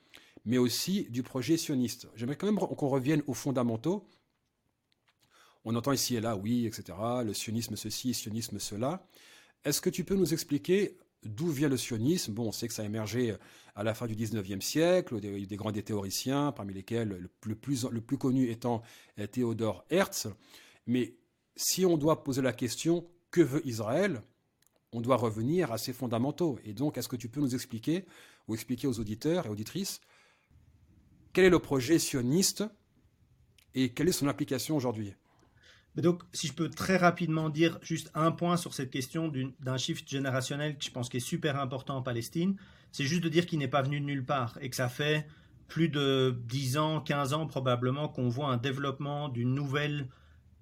mais 0.45 0.59
aussi 0.59 1.05
du 1.09 1.23
projet 1.23 1.57
sioniste. 1.57 2.07
J'aimerais 2.15 2.37
quand 2.37 2.45
même 2.45 2.59
qu'on 2.59 2.89
revienne 2.89 3.23
aux 3.27 3.33
fondamentaux. 3.33 4.07
On 5.65 5.75
entend 5.75 5.93
ici 5.93 6.17
et 6.17 6.21
là, 6.21 6.37
oui, 6.37 6.67
etc., 6.67 6.99
le 7.25 7.33
sionisme 7.33 7.75
ceci, 7.77 8.09
le 8.09 8.15
sionisme 8.15 8.59
cela. 8.59 9.09
Est-ce 9.65 9.81
que 9.81 9.89
tu 9.89 10.05
peux 10.05 10.17
nous 10.17 10.35
expliquer 10.35 10.99
d'où 11.23 11.49
vient 11.49 11.71
le 11.71 11.79
sionisme? 11.79 12.35
Bon, 12.35 12.49
on 12.49 12.53
sait 12.53 12.69
que 12.69 12.75
ça 12.75 12.83
a 12.83 12.85
émergé 12.85 13.35
à 13.75 13.85
la 13.85 13.95
fin 13.95 14.07
du 14.07 14.15
19e 14.15 14.61
siècle, 14.61 15.19
des, 15.19 15.47
des 15.47 15.57
grands 15.57 15.73
théoriciens, 15.73 16.53
parmi 16.53 16.75
lesquels 16.75 17.31
le 17.47 17.55
plus, 17.55 17.87
le 17.91 18.03
plus 18.03 18.19
connu 18.19 18.51
étant 18.51 18.83
Théodore 19.31 19.87
Hertz. 19.89 20.29
Mais 20.87 21.17
si 21.57 21.87
on 21.87 21.97
doit 21.97 22.23
poser 22.23 22.43
la 22.43 22.53
question 22.53 23.09
que 23.33 23.41
veut 23.41 23.67
Israël 23.67 24.23
on 24.93 25.01
doit 25.01 25.17
revenir 25.17 25.73
à 25.73 25.79
ses 25.79 25.93
fondamentaux. 25.93 26.59
Et 26.65 26.75
donc, 26.75 26.99
est-ce 26.99 27.09
que 27.09 27.17
tu 27.17 27.29
peux 27.29 27.41
nous 27.41 27.55
expliquer, 27.55 28.05
ou 28.47 28.55
expliquer 28.55 28.87
aux 28.87 29.01
auditeurs 29.01 29.47
et 29.47 29.49
auditrices, 29.49 30.01
quel 31.33 31.47
est 31.47 31.51
le 31.51 31.59
projet 31.59 31.99
sioniste 31.99 32.65
et 33.75 33.91
quelle 33.91 34.09
est 34.09 34.13
son 34.13 34.29
application 34.29 34.77
aujourd'hui? 34.77 35.15
Donc, 35.97 36.23
si 36.33 36.47
je 36.47 36.53
peux 36.53 36.69
très 36.69 36.97
rapidement 36.97 37.49
dire 37.49 37.79
juste 37.83 38.11
un 38.15 38.33
point 38.33 38.57
sur 38.57 38.75
cette 38.75 38.91
question 38.91 39.33
d'un 39.61 39.77
shift 39.77 40.09
générationnel 40.09 40.77
que 40.77 40.85
je 40.85 40.91
pense 40.91 41.09
qui 41.09 41.19
est 41.19 41.21
super 41.21 41.59
important 41.59 41.97
en 41.97 42.03
Palestine, 42.03 42.57
c'est 42.93 43.05
juste 43.05 43.23
de 43.23 43.29
dire 43.29 43.47
qu'il 43.47 43.59
n'est 43.59 43.69
pas 43.69 43.83
venu 43.83 44.01
de 44.01 44.05
nulle 44.05 44.25
part 44.25 44.59
et 44.61 44.69
que 44.69 44.77
ça 44.77 44.89
fait 44.89 45.27
plus 45.69 45.89
de 45.89 46.39
10 46.49 46.77
ans, 46.77 47.01
15 47.01 47.33
ans 47.33 47.47
probablement 47.47 48.09
qu'on 48.09 48.29
voit 48.29 48.49
un 48.49 48.59
développement 48.59 49.31
d'une 49.31 49.55
nouvelle 49.55 50.09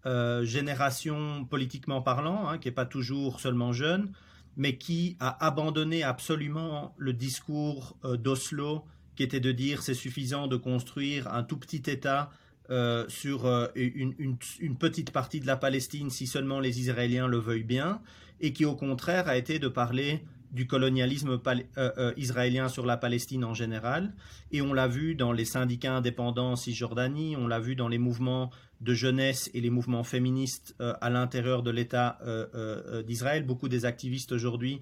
génération 0.05 1.45
politiquement 1.45 2.03
parlant, 2.03 2.49
hein, 2.49 2.59
qui 2.59 2.69
n'est 2.69 2.75
pas 2.75 2.87
toujours 2.87 3.41
seulement 3.41 3.73
jeune, 3.73 4.13
mais 4.57 4.77
qui 4.77 5.17
a 5.21 5.45
abandonné 5.45 6.03
absolument 6.03 6.95
le 6.97 7.13
discours 7.13 7.97
d'Oslo, 8.05 8.85
qui 9.17 9.23
était 9.23 9.41
de 9.41 9.53
dire 9.53 9.83
c'est 9.83 9.95
suffisant 9.95 10.47
de 10.47 10.57
construire 10.57 11.33
un 11.33 11.43
tout 11.43 11.59
petit 11.59 11.83
État 11.91 12.31
euh, 12.71 13.05
sur 13.09 13.47
euh, 13.47 13.67
une, 13.75 14.77
petite 14.79 15.11
partie 15.11 15.41
de 15.41 15.47
la 15.47 15.57
Palestine 15.57 16.09
si 16.09 16.29
seulement 16.29 16.61
les 16.61 16.79
Israéliens 16.79 17.27
le 17.27 17.39
veuillent 17.39 17.65
bien, 17.65 18.01
et 18.41 18.53
qui 18.53 18.65
au 18.65 18.77
contraire 18.77 19.27
a 19.27 19.37
été 19.37 19.59
de 19.59 19.67
parler 19.67 20.23
du 20.51 20.67
colonialisme 20.67 21.41
euh, 21.47 22.13
israélien 22.17 22.69
sur 22.69 22.87
la 22.87 22.97
Palestine 22.97 23.45
en 23.45 23.55
général. 23.55 24.13
Et 24.53 24.63
on 24.63 24.73
l'a 24.73 24.89
vu 24.89 25.15
dans 25.15 25.33
les 25.33 25.45
syndicats 25.45 25.95
indépendants 25.95 26.53
en 26.53 26.57
Cisjordanie, 26.57 27.37
on 27.37 27.47
l'a 27.47 27.61
vu 27.61 27.77
dans 27.77 27.89
les 27.89 27.99
mouvements 27.99 28.51
de 28.81 28.95
jeunesse 28.95 29.51
et 29.55 29.61
les 29.61 29.71
mouvements 29.71 30.05
féministes 30.05 30.75
à 30.79 31.11
l'intérieur 31.11 31.63
de 31.63 31.71
l'État 31.71 32.19
d'Israël. 33.07 33.45
Beaucoup 33.45 33.69
des 33.69 33.85
activistes 33.85 34.33
aujourd'hui 34.33 34.81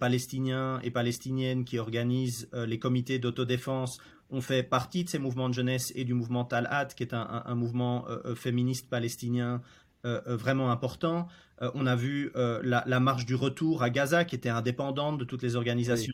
palestiniens 0.00 0.80
et 0.82 0.90
palestiniennes 0.90 1.64
qui 1.64 1.78
organisent 1.78 2.50
les 2.52 2.78
comités 2.78 3.18
d'autodéfense 3.18 4.00
on 4.30 4.40
fait 4.40 4.62
partie 4.62 5.04
de 5.04 5.08
ces 5.08 5.18
mouvements 5.18 5.48
de 5.48 5.54
jeunesse 5.54 5.92
et 5.94 6.04
du 6.04 6.14
mouvement 6.14 6.44
Talhat, 6.44 6.86
qui 6.86 7.02
est 7.02 7.14
un, 7.14 7.54
mouvement 7.54 8.06
euh, 8.08 8.18
euh, 8.26 8.34
féministe 8.34 8.88
palestinien 8.90 9.54
euh, 9.54 9.58
vraiment 10.04 10.70
important. 10.70 11.28
on 11.74 11.86
a 11.86 11.96
vu 11.96 12.30
la, 12.34 13.00
marche 13.00 13.26
du 13.26 13.34
retour 13.34 13.82
à 13.82 13.90
Gaza, 13.90 14.24
qui 14.24 14.34
était 14.36 14.48
indépendante 14.48 15.18
de 15.18 15.24
toutes 15.24 15.42
les 15.42 15.56
organisations 15.56 16.12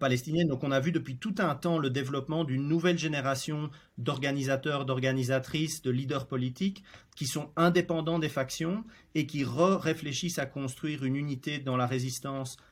palestiniennes. 0.00 0.48
Donc 0.48 0.64
on 0.64 0.70
a 0.70 0.80
vu 0.80 0.92
depuis 0.92 1.16
tout 1.16 1.34
un 1.38 1.54
temps 1.54 1.78
le 1.78 1.90
développement 1.90 2.44
d'une 2.44 2.66
nouvelle 2.66 2.98
génération 2.98 3.70
d'organisateurs, 3.98 4.86
d'organisatrices, 4.86 5.82
de 5.82 5.90
leaders 5.90 6.26
politiques 6.26 6.82
qui 7.18 7.26
sont 7.26 7.50
indépendants 7.56 8.20
des 8.20 8.28
factions 8.28 8.84
et 9.14 9.26
qui 9.26 9.44
réfléchissent 9.44 10.38
à 10.38 10.46
construire 10.46 11.04
une 11.04 11.16
unité 11.16 11.58
dans 11.58 11.76
la 11.76 11.86
résistance 11.86 12.56
euh, 12.56 12.62
euh, 12.62 12.62
euh, 12.62 12.67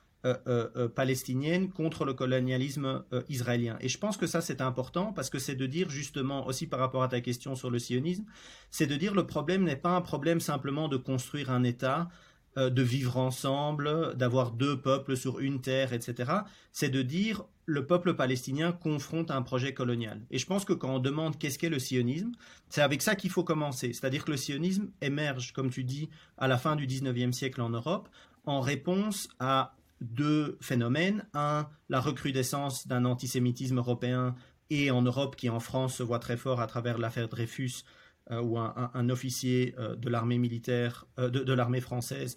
palestinienne 0.95 1.71
contre 1.71 2.05
le 2.05 2.15
colonialisme 2.15 3.05
israélien. 3.29 3.77
Et 3.81 3.89
je 3.89 3.99
pense 3.99 4.17
que 4.17 4.27
ça 4.27 4.41
c'est 4.41 4.61
important 4.61 5.13
parce 5.13 5.31
que 5.31 5.39
c'est 5.39 5.55
de 5.55 5.67
dire 5.67 5.89
justement 5.89 6.47
aussi 6.47 6.67
par 6.67 6.81
rapport 6.81 7.03
à 7.03 7.09
ta 7.09 7.21
question 7.21 7.55
sur 7.55 7.71
le 7.71 7.79
sionisme, 7.79 8.25
c'est 8.71 8.87
de 8.87 8.97
dire 8.97 9.15
le 9.15 9.27
problème 9.27 9.63
n'est 9.63 9.77
pas 9.77 9.97
un 9.97 10.01
problème 10.01 10.41
simplement 10.41 10.89
de 10.89 10.97
construire 10.97 11.51
un 11.51 11.63
État, 11.63 12.09
de 12.57 12.83
vivre 12.83 13.19
ensemble, 13.19 14.17
d'avoir 14.17 14.53
deux 14.53 14.81
peuples 14.81 15.17
sur 15.17 15.41
une 15.41 15.61
terre, 15.61 15.93
etc. 15.93 16.33
C'est 16.73 16.89
de 16.89 17.03
dire 17.03 17.45
le 17.67 17.87
peuple 17.87 18.15
palestinien 18.15 18.73
confronte 18.73 19.31
un 19.31 19.43
projet 19.43 19.75
colonial. 19.75 20.23
Et 20.31 20.39
je 20.39 20.47
pense 20.47 20.65
que 20.65 20.73
quand 20.73 20.95
on 20.95 20.99
demande 20.99 21.37
qu'est-ce 21.39 21.59
qu'est 21.59 21.69
le 21.69 21.79
sionisme, 21.79 22.33
c'est 22.71 22.81
avec 22.81 23.03
ça 23.03 23.15
qu'il 23.15 23.29
faut 23.29 23.45
commencer. 23.45 23.93
C'est-à-dire 23.93 24.25
que 24.25 24.31
le 24.31 24.39
sionisme 24.39 24.89
émerge, 25.03 25.53
comme 25.53 25.69
tu 25.69 25.85
dis, 25.85 26.09
à 26.39 26.49
la 26.49 26.57
fin 26.57 26.77
du 26.77 26.87
19e 26.87 27.33
siècle 27.33 27.61
en 27.61 27.69
Europe, 27.69 28.09
en 28.47 28.61
réponse 28.63 29.29
à 29.39 29.76
deux 30.01 30.59
phénomènes. 30.61 31.27
Un, 31.35 31.69
la 31.89 32.01
recrudescence 32.01 32.87
d'un 32.87 33.05
antisémitisme 33.05 33.79
européen 33.79 34.35
et 34.71 34.91
en 34.91 35.03
Europe 35.03 35.37
qui 35.37 35.49
en 35.49 35.61
France 35.61 35.97
se 35.97 36.03
voit 36.03 36.19
très 36.19 36.37
fort 36.37 36.61
à 36.61 36.67
travers 36.67 36.99
l'affaire 36.99 37.29
Dreyfus, 37.29 37.85
euh, 38.33 38.41
où 38.41 38.59
un, 38.59 39.09
officier 39.09 39.75
euh, 39.79 39.95
de 39.95 40.09
l'armée 40.09 40.39
militaire, 40.39 41.07
euh, 41.21 41.31
de, 41.31 41.53
l'armée 41.53 41.81
française, 41.81 42.37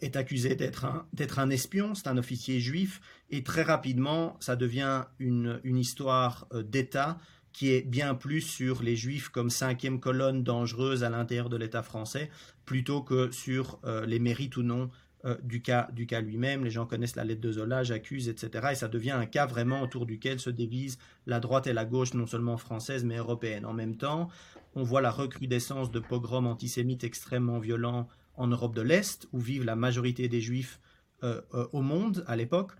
est 0.00 0.16
accusé 0.16 0.54
d'être 0.54 0.86
un, 0.86 1.06
un 1.36 1.50
espion, 1.50 1.94
c'est 1.94 2.06
un 2.06 2.16
officier 2.16 2.58
juif, 2.58 3.02
et 3.28 3.42
très 3.42 3.62
rapidement, 3.62 4.38
ça 4.40 4.56
devient 4.56 5.02
une, 5.18 5.60
une 5.62 5.76
histoire 5.76 6.46
d'État 6.54 7.18
qui 7.52 7.70
est 7.70 7.82
bien 7.82 8.14
plus 8.14 8.40
sur 8.40 8.82
les 8.82 8.96
juifs 8.96 9.28
comme 9.28 9.50
cinquième 9.50 10.00
colonne 10.00 10.42
dangereuse 10.42 11.04
à 11.04 11.10
l'intérieur 11.10 11.50
de 11.50 11.58
l'État 11.58 11.82
français, 11.82 12.30
plutôt 12.64 13.02
que 13.02 13.30
sur 13.30 13.78
les 14.06 14.18
mérites 14.18 14.56
ou 14.56 14.62
non 14.62 14.88
euh, 15.26 15.36
du 15.42 15.62
cas, 15.62 15.88
du 15.92 16.06
cas 16.06 16.20
lui-même. 16.20 16.64
Les 16.64 16.70
gens 16.70 16.84
connaissent 16.84 17.16
la 17.16 17.24
lettre 17.24 17.40
de 17.40 17.52
Zola, 17.52 17.82
j'accuse, 17.82 18.28
etc. 18.28 18.68
Et 18.72 18.74
ça 18.74 18.88
devient 18.88 19.12
un 19.12 19.24
cas 19.24 19.46
vraiment 19.46 19.80
autour 19.80 20.04
duquel 20.04 20.38
se 20.38 20.50
dévise 20.50 20.98
la 21.24 21.40
droite 21.40 21.66
et 21.66 21.72
la 21.72 21.86
gauche, 21.86 22.12
non 22.12 22.26
seulement 22.26 22.58
française, 22.58 23.04
mais 23.04 23.16
européenne. 23.16 23.64
En 23.64 23.72
même 23.72 23.96
temps, 23.96 24.28
on 24.74 24.82
voit 24.82 25.00
la 25.00 25.10
recrudescence 25.10 25.90
de 25.90 25.98
pogroms 25.98 26.46
antisémites 26.46 27.04
extrêmement 27.04 27.58
violents 27.58 28.06
en 28.36 28.48
Europe 28.48 28.74
de 28.74 28.82
l'Est, 28.82 29.26
où 29.32 29.38
vivent 29.38 29.64
la 29.64 29.76
majorité 29.76 30.28
des 30.28 30.42
juifs 30.42 30.78
euh, 31.22 31.40
euh, 31.54 31.66
au 31.72 31.80
monde 31.80 32.22
à 32.26 32.36
l'époque. 32.36 32.72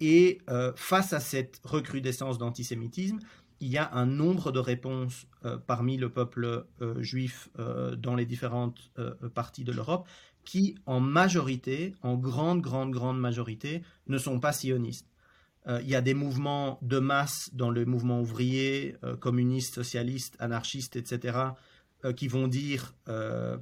et 0.00 0.38
face 0.76 1.12
à 1.12 1.18
cette 1.18 1.60
recrudescence 1.64 2.38
d'antisémitisme, 2.38 3.18
il 3.58 3.68
y 3.68 3.78
a 3.78 3.92
un 3.92 4.06
nombre 4.06 4.52
de 4.52 4.60
réponses 4.60 5.26
parmi 5.66 5.96
le 5.96 6.08
peuple 6.08 6.66
juif 6.98 7.48
dans 7.98 8.14
les 8.14 8.26
différentes 8.26 8.92
parties 9.34 9.64
de 9.64 9.72
l'Europe 9.72 10.06
qui, 10.44 10.76
en 10.86 11.00
majorité, 11.00 11.94
en 12.02 12.16
grande, 12.16 12.60
grande, 12.60 12.90
grande 12.90 13.18
majorité, 13.18 13.82
ne 14.06 14.18
sont 14.18 14.40
pas 14.40 14.52
sionistes. 14.52 15.08
Euh, 15.68 15.80
il 15.82 15.88
y 15.88 15.94
a 15.94 16.00
des 16.00 16.14
mouvements 16.14 16.78
de 16.82 16.98
masse 16.98 17.50
dans 17.52 17.70
le 17.70 17.84
mouvement 17.84 18.20
ouvrier, 18.20 18.96
euh, 19.04 19.16
communiste, 19.16 19.74
socialiste, 19.74 20.36
anarchiste, 20.40 20.96
etc., 20.96 21.38
euh, 22.04 22.12
qui 22.12 22.26
vont 22.26 22.48
dire 22.48 22.94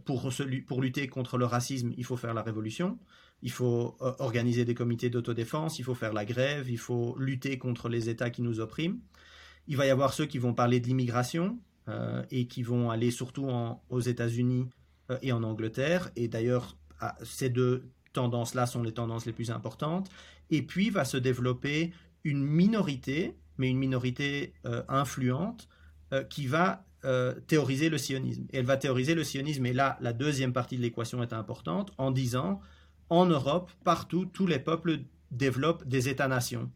pour, 0.07 0.31
pour 0.67 0.81
lutter 0.81 1.09
contre 1.09 1.37
le 1.37 1.45
racisme, 1.45 1.93
il 1.99 2.05
faut 2.05 2.17
faire 2.17 2.33
la 2.33 2.43
révolution, 2.43 2.99
il 3.43 3.51
faut 3.51 3.97
organiser 4.01 4.65
des 4.65 4.75
comités 4.75 5.11
d'autodéfense, 5.11 5.79
il 5.79 5.85
faut 5.85 5.95
faire 5.95 6.15
la 6.15 6.25
grève, 6.25 6.71
il 6.71 6.79
faut 6.79 7.17
lutter 7.19 7.59
contre 7.59 7.91
les 7.91 8.09
États 8.09 8.31
qui 8.31 8.41
nous 8.41 8.61
oppriment. 8.61 8.99
Il 9.67 9.77
va 9.77 9.85
y 9.85 9.91
avoir 9.91 10.15
ceux 10.15 10.25
qui 10.25 10.39
vont 10.39 10.55
parler 10.55 10.81
de 10.81 10.87
l'immigration 10.87 11.59
et 12.31 12.47
qui 12.47 12.63
vont 12.63 12.91
aller 12.91 13.11
surtout 13.11 13.49
aux 13.91 14.01
États-Unis 14.01 14.69
euh, 14.69 14.80
et 15.23 15.33
en 15.33 15.43
Angleterre. 15.43 16.11
Et 16.17 16.29
d'ailleurs, 16.29 16.77
ces 17.23 17.49
deux 17.49 17.89
tendances-là 18.13 18.67
sont 18.67 18.83
les 18.83 18.93
tendances 18.93 19.27
les 19.27 19.33
plus 19.33 19.51
importantes. 19.51 20.11
Et 20.51 20.63
puis 20.63 20.91
va 20.91 21.05
se 21.05 21.17
développer 21.17 21.93
une 22.25 22.43
minorité, 22.43 23.37
mais 23.59 23.71
une 23.71 23.79
minorité 23.79 24.53
euh, 24.67 24.83
influente, 24.89 25.69
euh, 26.13 26.25
qui 26.25 26.47
va 26.47 26.85
théoriser 27.47 27.89
le 27.89 27.97
sionisme. 27.97 28.45
Et 28.53 28.59
elle 28.59 28.67
va 28.67 28.77
théoriser 28.77 29.15
le 29.15 29.25
sionisme, 29.25 29.65
et 29.65 29.73
là, 29.73 29.97
la 30.03 30.13
deuxième 30.13 30.53
partie 30.53 30.77
de 30.77 30.83
l'équation 30.83 31.23
est 31.23 31.33
importante, 31.33 31.93
en 31.97 32.11
disant, 32.11 32.61
en 33.09 33.25
Europe, 33.25 33.71
partout, 33.85 34.27
tous 34.27 34.47
les 34.47 34.59
peuples 34.59 34.99
développent 35.31 35.89
des 35.89 36.11
États-nations. 36.11 36.71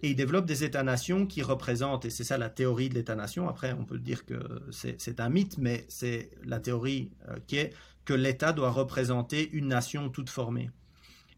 Et 0.00 0.10
ils 0.10 0.16
développent 0.16 0.46
des 0.46 0.62
États-nations 0.62 1.26
qui 1.26 1.42
représentent, 1.42 2.04
et 2.04 2.10
c'est 2.10 2.24
ça 2.24 2.38
la 2.38 2.48
théorie 2.48 2.88
de 2.88 2.94
l'État-nation, 2.94 3.48
après 3.48 3.72
on 3.72 3.84
peut 3.84 3.98
dire 3.98 4.24
que 4.24 4.38
c'est 4.70 5.20
un 5.20 5.28
mythe, 5.28 5.58
mais 5.58 5.84
c'est 5.88 6.30
la 6.44 6.60
théorie 6.60 7.10
euh, 7.28 7.36
qui 7.46 7.56
est 7.56 7.72
que 8.04 8.14
l'État 8.14 8.52
doit 8.52 8.70
représenter 8.70 9.50
une 9.52 9.68
nation 9.68 10.08
toute 10.08 10.30
formée. 10.30 10.70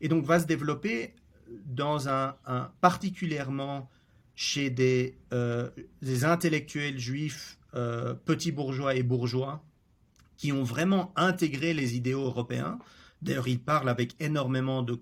Et 0.03 0.09
donc 0.09 0.25
va 0.25 0.38
se 0.40 0.46
développer 0.46 1.14
dans 1.66 2.09
un, 2.09 2.37
particulièrement 2.81 3.88
chez 4.37 4.70
des, 4.70 5.16
euh, 5.33 5.68
intellectuels 6.23 6.99
juifs, 6.99 7.59
euh, 7.75 8.14
petits 8.14 8.53
bourgeois 8.53 8.94
et 8.94 9.03
bourgeois, 9.03 9.64
qui 10.37 10.53
ont 10.53 10.62
vraiment 10.62 11.12
intégré 11.16 11.75
les 11.75 11.96
idéaux 11.96 12.25
européens. 12.25 12.79
D'ailleurs, 13.20 13.49
ils 13.49 13.61
parlent 13.61 13.88
avec 13.88 14.14
énormément 14.20 14.83
de 14.83 15.01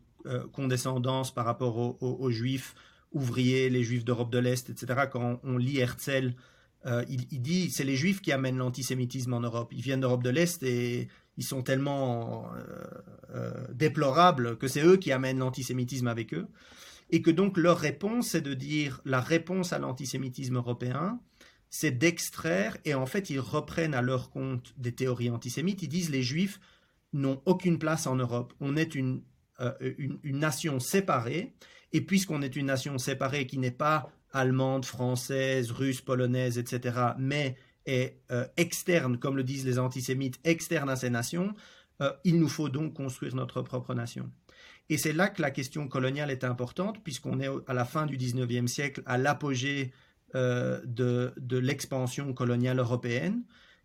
condescendance 0.52 1.32
par 1.32 1.44
rapport 1.44 2.02
aux 2.02 2.30
juifs 2.30 2.74
ouvriers, 3.12 3.70
les 3.70 3.82
juifs 3.82 4.04
d'Europe 4.04 4.30
de 4.30 4.38
l'Est, 4.38 4.70
etc. 4.70 5.08
Quand 5.10 5.40
on 5.42 5.56
lit 5.56 5.78
Herzl, 5.78 6.34
euh, 6.86 7.04
il, 7.08 7.42
dit 7.42 7.70
c'est 7.70 7.84
les 7.84 7.96
juifs 7.96 8.20
qui 8.20 8.30
amènent 8.30 8.58
l'antisémitisme 8.58 9.32
en 9.32 9.40
Europe. 9.40 9.72
Ils 9.72 9.82
viennent 9.82 10.00
d'Europe 10.00 10.22
de 10.22 10.30
l'Est 10.30 10.62
et 10.62 11.08
ils 11.36 11.44
sont 11.44 11.62
tellement 11.62 12.52
euh, 12.54 12.84
euh, 13.34 13.66
déplorables 13.74 14.56
que 14.58 14.68
c'est 14.68 14.82
eux 14.82 14.96
qui 14.96 15.10
amènent 15.10 15.38
l'antisémitisme 15.38 16.06
avec 16.06 16.34
eux. 16.34 16.46
Et 17.10 17.20
que 17.20 17.30
donc 17.30 17.56
leur 17.56 17.78
réponse, 17.78 18.28
c'est 18.28 18.40
de 18.40 18.54
dire 18.54 19.00
la 19.04 19.20
réponse 19.20 19.72
à 19.72 19.78
l'antisémitisme 19.78 20.56
européen, 20.56 21.20
c'est 21.70 21.90
d'extraire, 21.90 22.76
et 22.84 22.94
en 22.94 23.06
fait 23.06 23.28
ils 23.30 23.40
reprennent 23.40 23.94
à 23.94 24.02
leur 24.02 24.30
compte 24.30 24.72
des 24.76 24.92
théories 24.92 25.30
antisémites, 25.30 25.82
ils 25.82 25.88
disent 25.88 26.10
les 26.10 26.22
juifs 26.22 26.60
n'ont 27.12 27.42
aucune 27.46 27.78
place 27.78 28.06
en 28.06 28.14
Europe. 28.14 28.52
On 28.60 28.76
est 28.76 28.94
une, 28.94 29.22
une 29.88 30.38
nation 30.38 30.80
séparée, 30.80 31.54
et 31.92 32.00
puisqu'on 32.00 32.42
est 32.42 32.56
une 32.56 32.66
nation 32.66 32.98
séparée 32.98 33.46
qui 33.46 33.58
n'est 33.58 33.70
pas 33.70 34.10
allemande, 34.32 34.84
française, 34.84 35.70
russe, 35.70 36.00
polonaise, 36.00 36.58
etc., 36.58 36.98
mais 37.18 37.56
est 37.86 38.20
euh, 38.30 38.46
externe, 38.56 39.18
comme 39.18 39.36
le 39.36 39.42
disent 39.42 39.64
les 39.64 39.78
antisémites, 39.78 40.38
externe 40.44 40.90
à 40.90 40.96
ces 40.96 41.10
nations, 41.10 41.54
euh, 42.02 42.12
il 42.24 42.38
nous 42.38 42.48
faut 42.48 42.68
donc 42.68 42.94
construire 42.94 43.34
notre 43.34 43.62
propre 43.62 43.94
nation. 43.94 44.30
Et 44.90 44.98
c'est 44.98 45.12
là 45.12 45.28
que 45.28 45.42
la 45.42 45.50
question 45.50 45.88
coloniale 45.88 46.30
est 46.30 46.44
importante, 46.44 47.02
puisqu'on 47.02 47.40
est 47.40 47.48
à 47.66 47.74
la 47.74 47.84
fin 47.84 48.06
du 48.06 48.16
XIXe 48.16 48.70
siècle, 48.70 49.02
à 49.06 49.18
l'apogée 49.18 49.92
euh, 50.34 50.80
de, 50.84 51.32
de 51.38 51.58
l'expansion 51.58 52.32
coloniale 52.34 52.78
européenne. 52.78 53.42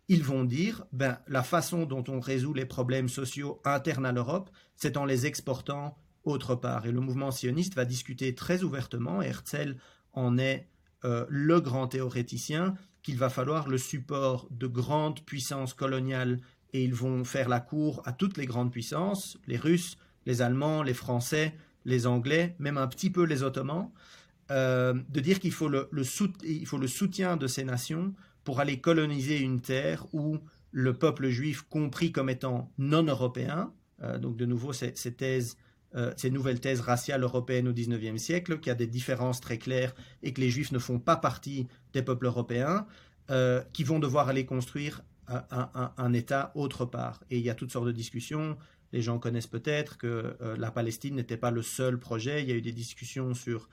Ils 0.08 0.22
vont 0.22 0.44
dire, 0.44 0.84
ben, 0.92 1.18
la 1.26 1.42
façon 1.42 1.86
dont 1.86 2.04
on 2.08 2.20
résout 2.20 2.52
les 2.52 2.66
problèmes 2.66 3.08
sociaux 3.08 3.62
internes 3.64 4.04
à 4.04 4.12
l'Europe, 4.12 4.50
c'est 4.76 4.98
en 4.98 5.06
les 5.06 5.24
exportant 5.24 5.96
autre 6.24 6.54
part. 6.54 6.86
Et 6.86 6.92
le 6.92 7.00
mouvement 7.00 7.30
sioniste 7.30 7.74
va 7.74 7.84
discuter 7.84 8.34
très 8.34 8.62
ouvertement, 8.62 9.22
Herzl 9.22 9.76
en 10.12 10.38
est 10.38 10.68
euh, 11.04 11.26
le 11.28 11.60
grand 11.60 11.88
théoréticien, 11.88 12.74
qu'il 13.02 13.18
va 13.18 13.28
falloir 13.28 13.68
le 13.68 13.78
support 13.78 14.48
de 14.50 14.66
grandes 14.66 15.20
puissances 15.20 15.74
coloniales 15.74 16.40
et 16.72 16.82
ils 16.82 16.94
vont 16.94 17.24
faire 17.24 17.48
la 17.48 17.60
cour 17.60 18.02
à 18.04 18.12
toutes 18.12 18.36
les 18.36 18.46
grandes 18.46 18.72
puissances, 18.72 19.38
les 19.46 19.58
Russes, 19.58 19.96
les 20.26 20.42
Allemands, 20.42 20.82
les 20.82 20.94
Français, 20.94 21.54
les 21.84 22.06
Anglais, 22.06 22.56
même 22.58 22.78
un 22.78 22.86
petit 22.86 23.10
peu 23.10 23.24
les 23.24 23.42
Ottomans, 23.42 23.90
euh, 24.50 24.94
de 25.08 25.20
dire 25.20 25.40
qu'il 25.40 25.52
faut 25.52 25.68
le, 25.68 25.88
soutien 26.04 27.36
de 27.36 27.46
ces 27.46 27.64
nations 27.64 28.14
pour 28.42 28.60
aller 28.60 28.80
coloniser 28.80 29.38
une 29.38 29.60
terre 29.60 30.06
où 30.12 30.38
le 30.70 30.92
peuple 30.92 31.28
juif, 31.28 31.62
compris 31.62 32.12
comme 32.12 32.28
étant 32.28 32.72
non 32.76 33.04
européen, 33.04 33.72
euh, 34.02 34.18
donc 34.18 34.36
de 34.36 34.44
nouveau 34.44 34.72
ces, 34.72 34.92
thèses, 34.92 35.56
euh, 35.94 36.12
ces 36.16 36.30
nouvelles 36.30 36.60
thèses 36.60 36.80
raciales 36.80 37.22
européennes 37.22 37.68
au 37.68 37.72
XIXe 37.72 38.20
siècle, 38.20 38.58
qu'il 38.58 38.68
y 38.68 38.70
a 38.70 38.76
des 38.76 38.86
différences 38.86 39.40
très 39.40 39.58
claires 39.58 39.94
et 40.22 40.32
que 40.32 40.40
les 40.40 40.50
juifs 40.50 40.72
ne 40.72 40.78
font 40.78 40.98
pas 40.98 41.16
partie 41.16 41.66
des 41.92 42.02
peuples 42.02 42.26
européens, 42.26 42.86
qui 43.72 43.84
vont 43.84 44.00
devoir 44.00 44.28
aller 44.28 44.44
construire 44.44 45.00
un, 45.28 46.12
État 46.12 46.52
autre 46.54 46.84
part. 46.84 47.24
Et 47.30 47.38
il 47.38 47.42
y 47.42 47.48
a 47.48 47.54
toutes 47.54 47.72
sortes 47.72 47.86
de 47.86 47.92
discussions. 47.92 48.58
Les 48.92 49.00
gens 49.00 49.18
connaissent 49.18 49.46
peut-être 49.46 49.96
que 49.96 50.36
la 50.58 50.70
Palestine 50.70 51.14
n'était 51.14 51.38
pas 51.38 51.50
le 51.50 51.62
seul 51.62 51.98
projet. 51.98 52.42
Il 52.42 52.50
y 52.50 52.52
a 52.52 52.54
eu 52.54 52.60
des 52.60 52.72
discussions 52.72 53.32
sur 53.32 53.70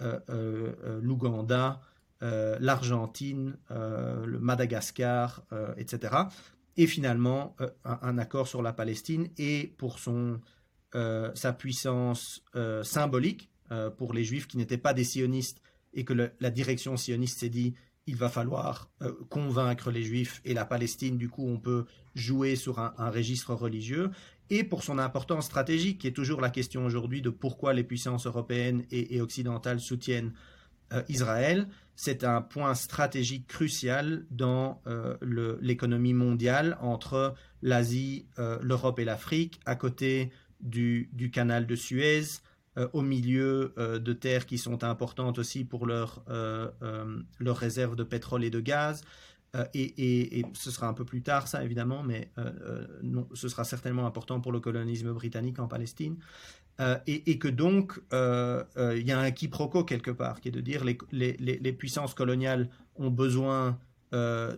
euh, 0.00 0.18
euh, 0.28 0.72
euh, 0.84 1.00
l'Ouganda, 1.00 1.80
l'Argentine, 2.20 3.58
le 3.68 4.38
Madagascar, 4.38 5.42
etc. 5.76 6.14
Et 6.78 6.86
finalement, 6.86 7.54
un, 7.84 8.16
accord 8.16 8.48
sur 8.48 8.62
la 8.62 8.72
Palestine 8.72 9.28
et 9.36 9.74
pour 9.76 9.98
son, 9.98 10.40
sa 10.94 11.52
puissance 11.52 12.42
symbolique 12.82 13.50
pour 13.96 14.12
les 14.12 14.24
Juifs 14.24 14.46
qui 14.46 14.56
n'étaient 14.56 14.78
pas 14.78 14.94
des 14.94 15.04
sionistes 15.04 15.60
et 15.92 16.04
que 16.04 16.12
la 16.12 16.50
direction 16.50 16.96
sioniste 16.96 17.40
s'est 17.40 17.48
dit 17.48 17.74
il 18.06 18.16
va 18.16 18.28
falloir 18.28 18.90
convaincre 19.28 19.90
les 19.90 20.02
juifs 20.02 20.40
et 20.44 20.54
la 20.54 20.64
Palestine, 20.64 21.16
du 21.16 21.28
coup 21.28 21.48
on 21.48 21.58
peut 21.58 21.86
jouer 22.14 22.56
sur 22.56 22.78
un, 22.78 23.10
registre 23.10 23.54
religieux, 23.54 24.10
et 24.50 24.62
pour 24.62 24.82
son 24.82 24.98
importance 24.98 25.46
stratégique, 25.46 26.00
qui 26.00 26.06
est 26.06 26.12
toujours 26.12 26.40
la 26.40 26.50
question 26.50 26.84
aujourd'hui 26.84 27.22
de 27.22 27.30
pourquoi 27.30 27.72
les 27.72 27.84
puissances 27.84 28.26
européennes 28.26 28.84
et, 28.90 29.20
occidentales 29.20 29.80
soutiennent 29.80 30.32
euh, 30.92 31.02
Israël. 31.08 31.68
C'est 31.96 32.24
un 32.24 32.42
point 32.42 32.74
stratégique 32.74 33.46
crucial 33.46 34.26
dans 34.30 34.82
euh, 34.86 35.16
l'économie 35.62 36.12
mondiale 36.12 36.76
entre 36.80 37.34
l'Asie, 37.62 38.26
euh, 38.38 38.58
l'Europe 38.60 38.98
et 38.98 39.04
l'Afrique, 39.04 39.60
à 39.64 39.76
côté 39.76 40.30
du, 40.64 41.30
canal 41.32 41.66
de 41.66 41.76
Suez, 41.76 42.40
au 42.92 43.02
milieu 43.02 43.72
de 43.76 44.12
terres 44.12 44.46
qui 44.46 44.58
sont 44.58 44.82
importantes 44.82 45.38
aussi 45.38 45.64
pour 45.64 45.86
leurs 45.86 46.24
leur 47.38 47.56
réserves 47.56 47.94
de 47.94 48.02
pétrole 48.02 48.42
et 48.42 48.50
de 48.50 48.60
gaz, 48.60 49.02
euh, 49.54 49.64
et, 49.74 50.44
ce 50.54 50.70
sera 50.70 50.88
un 50.88 50.94
peu 50.94 51.04
plus 51.04 51.22
tard, 51.22 51.48
ça 51.48 51.64
évidemment, 51.64 52.02
mais 52.02 52.30
euh, 52.38 52.50
euh, 52.62 52.86
non, 53.02 53.28
ce 53.34 53.48
sera 53.48 53.64
certainement 53.64 54.06
important 54.06 54.40
pour 54.40 54.52
le 54.52 54.60
colonialisme 54.60 55.12
britannique 55.12 55.58
en 55.58 55.68
Palestine. 55.68 56.16
Et, 57.06 57.38
que 57.38 57.46
donc, 57.46 58.00
il 58.10 59.06
y 59.06 59.12
a 59.12 59.18
un 59.18 59.30
quiproquo 59.30 59.84
quelque 59.84 60.10
part, 60.10 60.40
qui 60.40 60.48
est 60.48 60.52
de 60.52 60.60
dire 60.60 60.84
les, 60.84 60.98
les, 61.12 61.36
les 61.38 61.72
puissances 61.72 62.14
coloniales 62.14 62.68
ont 62.96 63.10
besoin 63.10 63.78
de, 64.12 64.56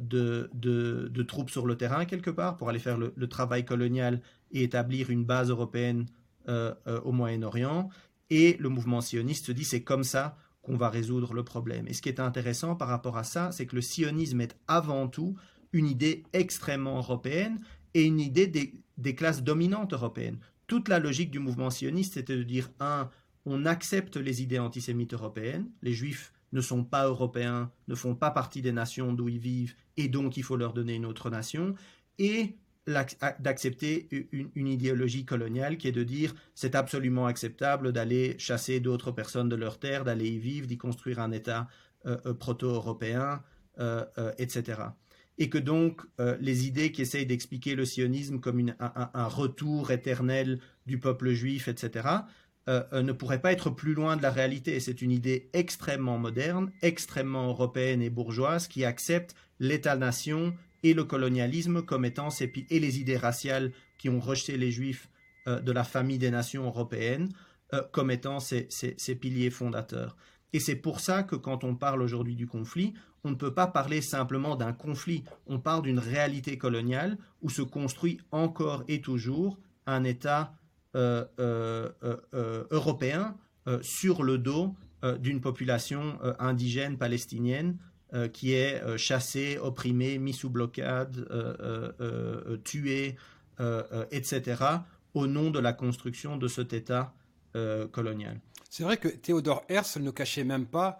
de, 0.55 1.09
de, 1.13 1.23
troupes 1.23 1.51
sur 1.51 1.67
le 1.67 1.77
terrain 1.77 2.07
quelque 2.07 2.31
part 2.31 2.57
pour 2.57 2.71
aller 2.71 2.79
faire 2.79 2.97
le 2.97 3.27
travail 3.27 3.67
colonial 3.67 4.23
et 4.53 4.63
établir 4.63 5.11
une 5.11 5.25
base 5.25 5.51
européenne 5.51 6.07
au 6.49 7.13
Moyen-Orient. 7.13 7.89
Et 8.31 8.57
le 8.61 8.69
mouvement 8.69 9.01
sioniste 9.01 9.47
se 9.47 9.53
dit 9.53 9.65
c'est 9.65 9.83
comme 9.83 10.05
ça 10.05 10.37
qu'on 10.67 10.77
va 10.77 10.91
résoudre 10.91 11.33
le 11.33 11.45
problème. 11.45 11.87
Et 11.87 11.93
ce 11.93 12.03
qui 12.03 12.09
est 12.09 12.21
intéressant 12.21 12.75
par 12.75 12.89
rapport 12.89 13.17
à 13.17 13.25
ça, 13.25 13.53
c'est 13.53 13.67
que 13.67 13.77
le 13.77 13.83
sionisme 13.83 14.41
est 14.41 14.57
avant 14.67 15.07
tout 15.07 15.37
une 15.73 15.87
idée 15.87 16.25
extrêmement 16.33 16.99
européenne 16.99 17.61
et 17.95 18.05
une 18.05 18.21
idée 18.21 18.47
des, 18.47 19.15
classes 19.15 19.43
dominantes 19.43 19.93
européennes. 19.93 20.39
Toute 20.67 20.89
la 20.89 20.99
logique 20.99 21.31
du 21.31 21.39
mouvement 21.39 21.71
sioniste, 21.71 22.15
c'était 22.15 22.37
de 22.37 22.43
dire, 22.43 22.71
un, 22.81 23.09
on 23.45 23.65
accepte 23.65 24.17
les 24.17 24.43
idées 24.43 24.59
antisémites 24.59 25.15
européennes, 25.15 25.69
les 25.83 25.93
juifs 25.93 26.33
ne 26.53 26.61
sont 26.61 26.85
pas 26.85 27.07
européens, 27.07 27.71
ne 27.87 27.95
font 27.95 28.15
pas 28.15 28.31
partie 28.31 28.63
des 28.63 28.73
nations 28.73 29.13
d'où 29.13 29.29
ils 29.29 29.39
vivent, 29.39 29.75
et 29.97 30.09
donc 30.09 30.37
il 30.37 30.43
faut 30.43 30.57
leur 30.57 30.73
donner 30.73 30.95
une 30.95 31.07
autre 31.07 31.31
nation, 31.31 31.75
et 32.19 32.57
d'accepter 32.87 34.09
une, 34.31 34.69
idéologie 34.69 35.25
coloniale 35.25 35.77
qui 35.77 35.89
est 35.89 35.93
de 35.93 36.05
dire 36.05 36.35
c'est 36.55 36.77
absolument 36.77 37.27
acceptable 37.27 37.93
d'aller 37.93 38.37
chasser 38.39 38.79
d'autres 38.79 39.11
personnes 39.11 39.49
de 39.49 39.57
leur 39.57 39.79
terre, 39.79 40.05
d'aller 40.05 40.29
y 40.29 40.39
vivre, 40.39 40.69
d'y 40.69 40.79
construire 40.79 41.19
un 41.19 41.33
État 41.33 41.67
euh, 42.07 42.17
euh, 42.27 42.35
proto-européen, 42.35 43.43
euh, 43.81 44.05
etc. 44.39 44.83
Et 45.39 45.51
que 45.51 45.59
donc 45.59 46.01
les 46.41 46.67
idées 46.67 46.93
qui 46.93 47.03
essayent 47.03 47.27
d'expliquer 47.27 47.75
le 47.75 47.85
sionisme 47.85 48.41
comme 48.41 48.73
un, 48.79 49.27
retour 49.27 49.91
éternel 49.91 50.61
du 50.87 50.99
peuple 50.99 51.33
juif, 51.33 51.69
etc., 51.69 52.09
ne 52.69 53.13
pourraient 53.13 53.43
pas 53.43 53.53
être 53.53 53.69
plus 53.69 53.93
loin 53.93 54.17
de 54.17 54.23
la 54.23 54.31
réalité. 54.31 54.81
C'est 54.81 55.03
une 55.03 55.11
idée 55.11 55.51
extrêmement 55.53 56.17
moderne, 56.17 56.73
extrêmement 56.81 57.49
européenne 57.49 58.01
et 58.01 58.09
bourgeoise 58.09 58.67
qui 58.67 58.87
accepte 58.87 59.35
l'État-nation 59.61 60.55
et 60.87 60.95
le 60.95 61.05
colonialisme 61.05 61.83
comme 61.83 62.05
et 62.05 62.79
les 62.79 63.01
idées 63.01 63.17
raciales 63.17 63.73
qui 63.99 64.09
ont 64.09 64.21
rejeté 64.21 64.57
les 64.57 64.71
juifs 64.71 65.11
euh, 65.49 65.61
de 65.61 65.73
la 65.73 65.83
famille 65.83 66.19
des 66.19 66.31
nations 66.31 66.65
européennes 66.65 67.29
euh, 67.75 67.83
comme 67.93 68.13
étant 68.13 68.39
ces, 68.39 68.69
piliers 69.21 69.51
fondateurs. 69.51 70.17
Et 70.53 70.61
c'est 70.61 70.77
pour 70.77 71.01
ça 71.01 71.25
que 71.25 71.35
quand 71.35 71.65
on 71.65 71.75
parle 71.75 72.03
aujourd'hui 72.03 72.37
du 72.37 72.47
conflit, 72.47 72.95
on 73.25 73.31
ne 73.31 73.35
peut 73.35 73.53
pas 73.53 73.67
parler 73.67 74.01
simplement 74.01 74.55
d'un 74.55 74.73
conflit, 74.73 75.25
on 75.47 75.59
parle 75.59 75.83
d'une 75.83 75.99
réalité 75.99 76.57
coloniale 76.57 77.19
où 77.43 77.51
se 77.51 77.63
construit 77.63 78.21
encore 78.31 78.85
et 78.87 79.01
toujours 79.01 79.59
un 79.87 80.05
État 80.05 80.55
euh, 80.95 81.25
européen 82.71 83.37
sur 83.83 84.23
le 84.23 84.39
dos 84.39 84.77
d'une 85.19 85.41
population 85.41 86.19
indigène 86.39 86.97
palestinienne 86.97 87.77
euh, 88.17 88.29
qui 88.29 88.55
est 88.55 88.83
euh, 88.83 88.97
chassé, 88.97 89.59
opprimé, 89.59 90.17
mis 90.17 90.33
sous 90.33 90.49
blocade, 90.49 91.29
euh, 91.31 92.57
tué, 92.65 93.17
etc., 94.11 94.65
au 95.13 95.27
nom 95.27 95.51
de 95.51 95.59
la 95.59 95.75
construction 95.75 96.39
de 96.39 96.49
cet 96.49 96.73
État 96.73 97.15
colonial. 97.93 98.39
C'est 98.69 98.85
vrai 98.85 98.99
que 98.99 99.09
Théodore 99.09 99.65
Herzl 99.71 100.03
ne 100.03 100.11
cachait 100.11 100.45
même 100.45 100.67
pas 100.67 100.99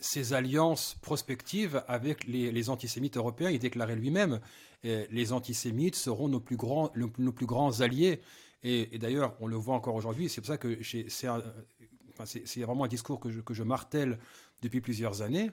ses 0.00 0.32
alliances 0.32 0.96
prospectives 1.02 1.84
avec 1.86 2.26
les, 2.26 2.68
antisémites 2.68 3.16
européens. 3.16 3.50
Il 3.50 3.60
déclarait 3.60 3.94
lui-même 3.94 4.40
les 4.82 5.32
antisémites 5.32 5.94
seront 5.94 6.28
nos 6.28 6.40
plus 6.40 6.56
grands, 6.56 7.80
alliés. 7.80 8.20
Et, 8.64 8.98
d'ailleurs, 8.98 9.36
on 9.38 9.46
le 9.46 9.54
voit 9.54 9.76
encore 9.76 9.94
aujourd'hui. 9.94 10.28
C'est 10.28 10.40
pour 10.40 10.48
ça 10.48 10.58
que 10.58 10.80
c'est 10.82 12.60
vraiment 12.62 12.84
un 12.84 12.88
discours 12.88 13.20
que 13.20 13.30
je, 13.30 13.40
que 13.40 13.54
je 13.54 13.62
martèle 13.62 14.18
depuis 14.62 14.80
plusieurs 14.80 15.22
années. 15.22 15.50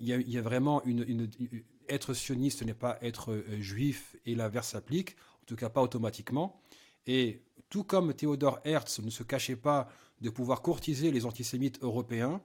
il, 0.00 0.08
y 0.08 0.38
a, 0.38 0.42
vraiment 0.42 0.82
une, 0.84 1.28
être 1.88 2.14
sioniste 2.14 2.62
n'est 2.62 2.74
pas 2.74 2.98
être 3.02 3.32
euh, 3.32 3.60
juif 3.60 4.16
et 4.26 4.34
l'inverse 4.34 4.68
s'applique, 4.68 5.16
en 5.42 5.46
tout 5.46 5.56
cas 5.56 5.68
pas 5.68 5.82
automatiquement. 5.82 6.60
Et 7.06 7.42
tout 7.68 7.84
comme 7.84 8.14
Théodore 8.14 8.60
Hertz 8.64 9.00
ne 9.00 9.10
se 9.10 9.22
cachait 9.22 9.56
pas 9.56 9.88
de 10.20 10.30
pouvoir 10.30 10.62
courtiser 10.62 11.10
les 11.10 11.26
antisémites 11.26 11.82
européens, 11.82 12.40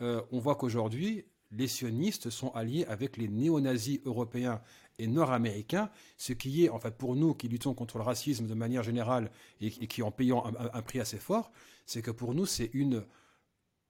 euh, 0.00 0.22
on 0.32 0.38
voit 0.38 0.54
qu'aujourd'hui, 0.54 1.24
les 1.50 1.68
sionistes 1.68 2.30
sont 2.30 2.50
alliés 2.50 2.84
avec 2.86 3.16
les 3.16 3.28
néo-nazis 3.28 4.00
européens 4.04 4.60
et 4.98 5.06
nord-américains, 5.06 5.90
ce 6.16 6.32
qui 6.32 6.64
est, 6.64 6.68
en 6.68 6.78
fait, 6.78 6.96
pour 6.96 7.16
nous 7.16 7.34
qui 7.34 7.48
luttons 7.48 7.74
contre 7.74 7.98
le 7.98 8.04
racisme 8.04 8.46
de 8.46 8.54
manière 8.54 8.82
générale 8.82 9.30
et, 9.60 9.70
qui 9.70 10.02
en 10.02 10.10
payant 10.10 10.44
un 10.44 10.82
prix 10.82 11.00
assez 11.00 11.18
fort, 11.18 11.50
c'est 11.86 12.02
que 12.02 12.10
pour 12.10 12.34
nous, 12.34 12.46
c'est 12.46 12.70
une, 12.74 13.04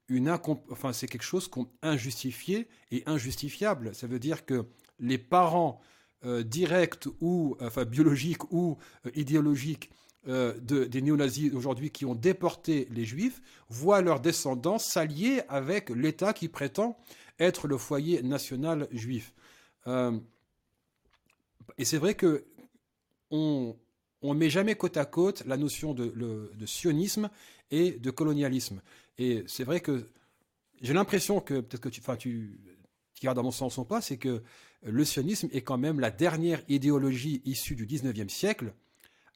une 0.08 0.34
c'est 0.92 1.06
quelque 1.06 1.22
chose 1.22 1.50
injustifié 1.82 2.68
et 2.90 3.02
injustifiable. 3.06 3.94
Ça 3.94 4.06
veut 4.06 4.18
dire 4.18 4.46
que 4.46 4.64
les 4.98 5.18
parents 5.18 5.80
euh, 6.24 6.42
directs 6.42 7.06
ou 7.20 7.56
enfin 7.60 7.84
biologiques 7.84 8.50
ou 8.52 8.76
euh, 9.06 9.10
idéologiques 9.14 9.90
euh, 10.26 10.58
de, 10.60 10.84
des 10.84 11.00
néo-nazis 11.00 11.52
aujourd'hui 11.52 11.90
qui 11.90 12.04
ont 12.04 12.16
déporté 12.16 12.88
les 12.90 13.04
juifs 13.04 13.40
voient 13.68 14.00
leurs 14.00 14.20
descendants 14.20 14.78
s'allier 14.78 15.42
avec 15.48 15.90
l'État 15.90 16.32
qui 16.32 16.48
prétend 16.48 16.98
être 17.38 17.68
le 17.68 17.76
foyer 17.76 18.22
national 18.22 18.88
juif. 18.90 19.32
et 19.86 21.84
c'est 21.84 21.98
vrai 21.98 22.14
que 22.14 22.44
on, 23.30 23.76
on 24.22 24.34
met 24.34 24.50
jamais 24.50 24.74
côte 24.74 24.96
à 24.96 25.04
côte 25.04 25.44
la 25.46 25.56
notion 25.56 25.94
de 25.94 26.66
sionisme 26.66 27.30
et 27.70 27.92
de 27.92 28.10
colonialisme. 28.10 28.82
Et 29.18 29.44
c'est 29.46 29.64
vrai 29.64 29.80
que 29.80 30.06
j'ai 30.80 30.94
l'impression 30.94 31.40
que, 31.40 31.60
peut-être 31.60 31.82
que 31.82 31.88
tu, 31.88 32.00
enfin, 32.00 32.16
tu, 32.16 32.60
tu 33.14 33.26
dans 33.26 33.42
mon 33.42 33.50
sens 33.50 33.78
ou 33.78 33.84
pas, 33.84 34.00
c'est 34.00 34.16
que 34.16 34.42
le 34.82 35.04
sionisme 35.04 35.48
est 35.52 35.62
quand 35.62 35.78
même 35.78 36.00
la 36.00 36.10
dernière 36.10 36.62
idéologie 36.68 37.42
issue 37.44 37.74
du 37.74 37.86
19e 37.86 38.28
siècle 38.28 38.72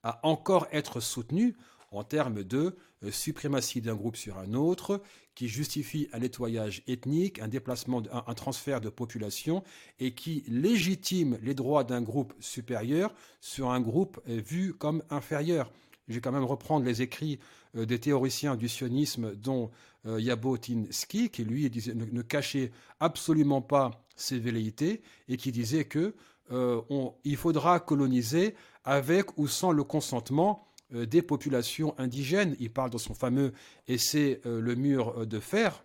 à 0.02 0.20
encore 0.26 0.66
être 0.72 1.00
soutenue 1.00 1.56
en 1.90 2.04
termes 2.04 2.42
de 2.42 2.76
euh, 3.04 3.10
suprématie 3.10 3.80
d'un 3.80 3.94
groupe 3.94 4.16
sur 4.16 4.38
un 4.38 4.54
autre, 4.54 5.02
qui 5.34 5.48
justifie 5.48 6.08
un 6.12 6.20
nettoyage 6.20 6.82
ethnique, 6.86 7.38
un 7.40 7.48
déplacement, 7.48 8.02
un, 8.10 8.34
transfert 8.34 8.80
de 8.80 8.88
population, 8.88 9.62
et 9.98 10.14
qui 10.14 10.44
légitime 10.48 11.38
les 11.42 11.54
droits 11.54 11.84
d'un 11.84 12.02
groupe 12.02 12.34
supérieur 12.40 13.14
sur 13.40 13.70
un 13.70 13.80
groupe 13.80 14.20
euh, 14.28 14.40
vu 14.40 14.74
comme 14.74 15.02
inférieur. 15.10 15.70
Je 16.08 16.14
vais 16.14 16.20
quand 16.20 16.32
même 16.32 16.44
reprendre 16.44 16.84
les 16.84 17.02
écrits 17.02 17.38
des 17.74 17.98
théoriciens 17.98 18.56
du 18.56 18.68
sionisme, 18.68 19.34
dont 19.34 19.70
Jabotinsky, 20.04 21.30
qui 21.30 21.44
lui 21.44 21.70
ne, 21.94 22.22
cachait 22.22 22.70
absolument 23.00 23.62
pas 23.62 24.04
ses 24.16 24.38
velléités 24.38 25.02
et 25.28 25.36
qui 25.36 25.52
disait 25.52 25.84
que 25.84 26.14
il 26.50 27.36
faudra 27.36 27.80
coloniser 27.80 28.54
avec 28.84 29.38
ou 29.38 29.48
sans 29.48 29.72
le 29.72 29.84
consentement 29.84 30.66
euh, 30.94 31.06
des 31.06 31.22
populations 31.22 31.94
indigènes. 31.98 32.56
Il 32.60 32.70
parle 32.70 32.90
dans 32.90 32.98
son 32.98 33.14
fameux 33.14 33.52
essai 33.88 34.40
euh, 34.46 34.60
Le 34.60 34.74
mur 34.74 35.14
euh, 35.16 35.26
de 35.26 35.40
fer, 35.40 35.84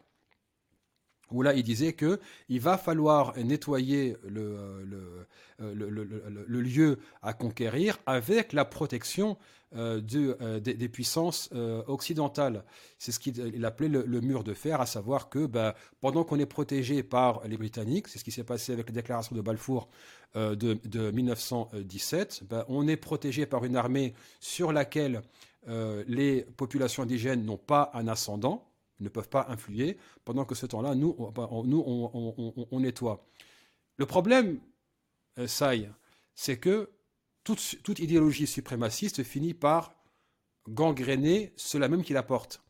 où 1.32 1.42
là 1.42 1.54
il 1.54 1.64
disait 1.64 1.94
que 1.94 2.20
il 2.50 2.60
va 2.60 2.78
falloir 2.78 3.38
nettoyer 3.38 4.16
le, 4.28 4.86
le, 5.60 6.62
lieu 6.62 7.00
à 7.22 7.34
conquérir 7.34 7.98
avec 8.06 8.54
la 8.54 8.66
protection 8.66 9.38
de, 9.76 10.60
des, 10.60 10.90
puissances 10.90 11.50
occidentales. 11.88 12.64
C'est 13.00 13.12
ce 13.12 13.20
qu'il 13.20 13.66
appelait 13.66 13.90
le, 13.90 14.22
mur 14.22 14.44
de 14.44 14.54
fer, 14.54 14.80
à 14.80 14.86
savoir 14.86 15.30
que 15.30 15.46
bah, 15.46 15.76
pendant 16.00 16.24
qu'on 16.24 16.40
est 16.40 16.46
protégé 16.46 17.04
par 17.04 17.46
les 17.48 17.58
Britanniques, 17.58 18.08
c'est 18.08 18.20
ce 18.20 18.24
qui 18.24 18.32
s'est 18.32 18.46
passé 18.46 18.72
avec 18.72 18.88
la 18.88 18.96
déclaration 18.96 19.36
de 19.36 19.42
Balfour 19.42 19.90
euh, 20.36 20.56
de, 20.56 21.12
1917, 21.12 22.44
ben, 22.50 22.66
on 22.68 22.88
est 22.88 22.98
protégé 22.98 23.46
par 23.46 23.64
une 23.64 23.76
armée 23.76 24.14
sur 24.40 24.74
laquelle 24.74 25.22
euh, 25.68 26.04
les 26.08 26.42
populations 26.42 27.04
indigènes 27.04 27.46
n'ont 27.46 27.58
pas 27.58 27.92
un 27.94 28.08
ascendant, 28.08 28.68
ne 29.00 29.10
peuvent 29.10 29.30
pas 29.30 29.46
influer, 29.50 29.98
pendant 30.26 30.46
que 30.46 30.56
ce 30.56 30.66
temps-là, 30.66 30.96
nous, 30.96 31.16
on, 31.18 31.64
nous 31.64 31.84
on, 32.72 32.80
nettoie. 32.80 33.26
Le 33.98 34.06
problème, 34.06 34.60
euh, 35.38 35.48
c'est 36.36 36.58
que 36.58 36.90
toute, 37.44 38.00
idéologie 38.00 38.48
suprémaciste 38.48 39.24
finit 39.24 39.54
par 39.54 39.96
gangréner 40.68 41.54
cela 41.56 41.88
même 41.88 42.04
qui 42.04 42.14
la 42.14 42.24
porte. 42.24 42.62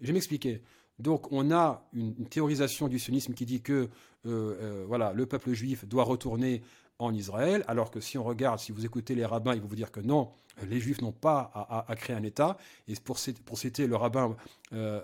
Je 0.00 0.08
vais 0.08 0.12
m'expliquer. 0.12 0.62
Donc 0.98 1.30
on 1.32 1.52
a 1.52 1.88
une, 1.92 2.26
théorisation 2.28 2.88
du 2.88 2.98
sionisme 2.98 3.34
qui 3.34 3.46
dit 3.46 3.62
que 3.62 3.88
euh, 4.26 4.84
voilà, 4.88 5.12
le 5.12 5.26
peuple 5.26 5.52
juif 5.52 5.84
doit 5.86 6.04
retourner 6.04 6.62
en 6.98 7.12
Israël, 7.12 7.64
alors 7.66 7.90
que 7.90 8.00
si 8.00 8.18
on 8.18 8.24
regarde, 8.24 8.58
si 8.58 8.72
vous 8.72 8.84
écoutez 8.84 9.14
les 9.14 9.24
rabbins, 9.24 9.54
ils 9.54 9.60
vont 9.60 9.68
vous 9.68 9.76
dire 9.76 9.90
que 9.90 10.00
non, 10.00 10.30
les 10.68 10.80
Juifs 10.80 11.00
n'ont 11.00 11.12
pas 11.12 11.84
à, 11.88 11.96
créer 11.96 12.16
un 12.16 12.22
État. 12.22 12.56
Et 12.88 12.94
pour, 12.96 13.18
citer 13.18 13.86
le 13.86 13.96
rabbin 13.96 14.36
euh, 14.72 15.00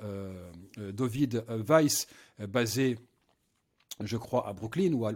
euh, 0.78 0.92
David 0.92 1.44
Weiss, 1.48 2.06
euh, 2.40 2.46
basé 2.46 2.98
je 4.02 4.16
crois, 4.16 4.48
à 4.48 4.54
Brooklyn, 4.54 4.94
ou, 4.94 5.06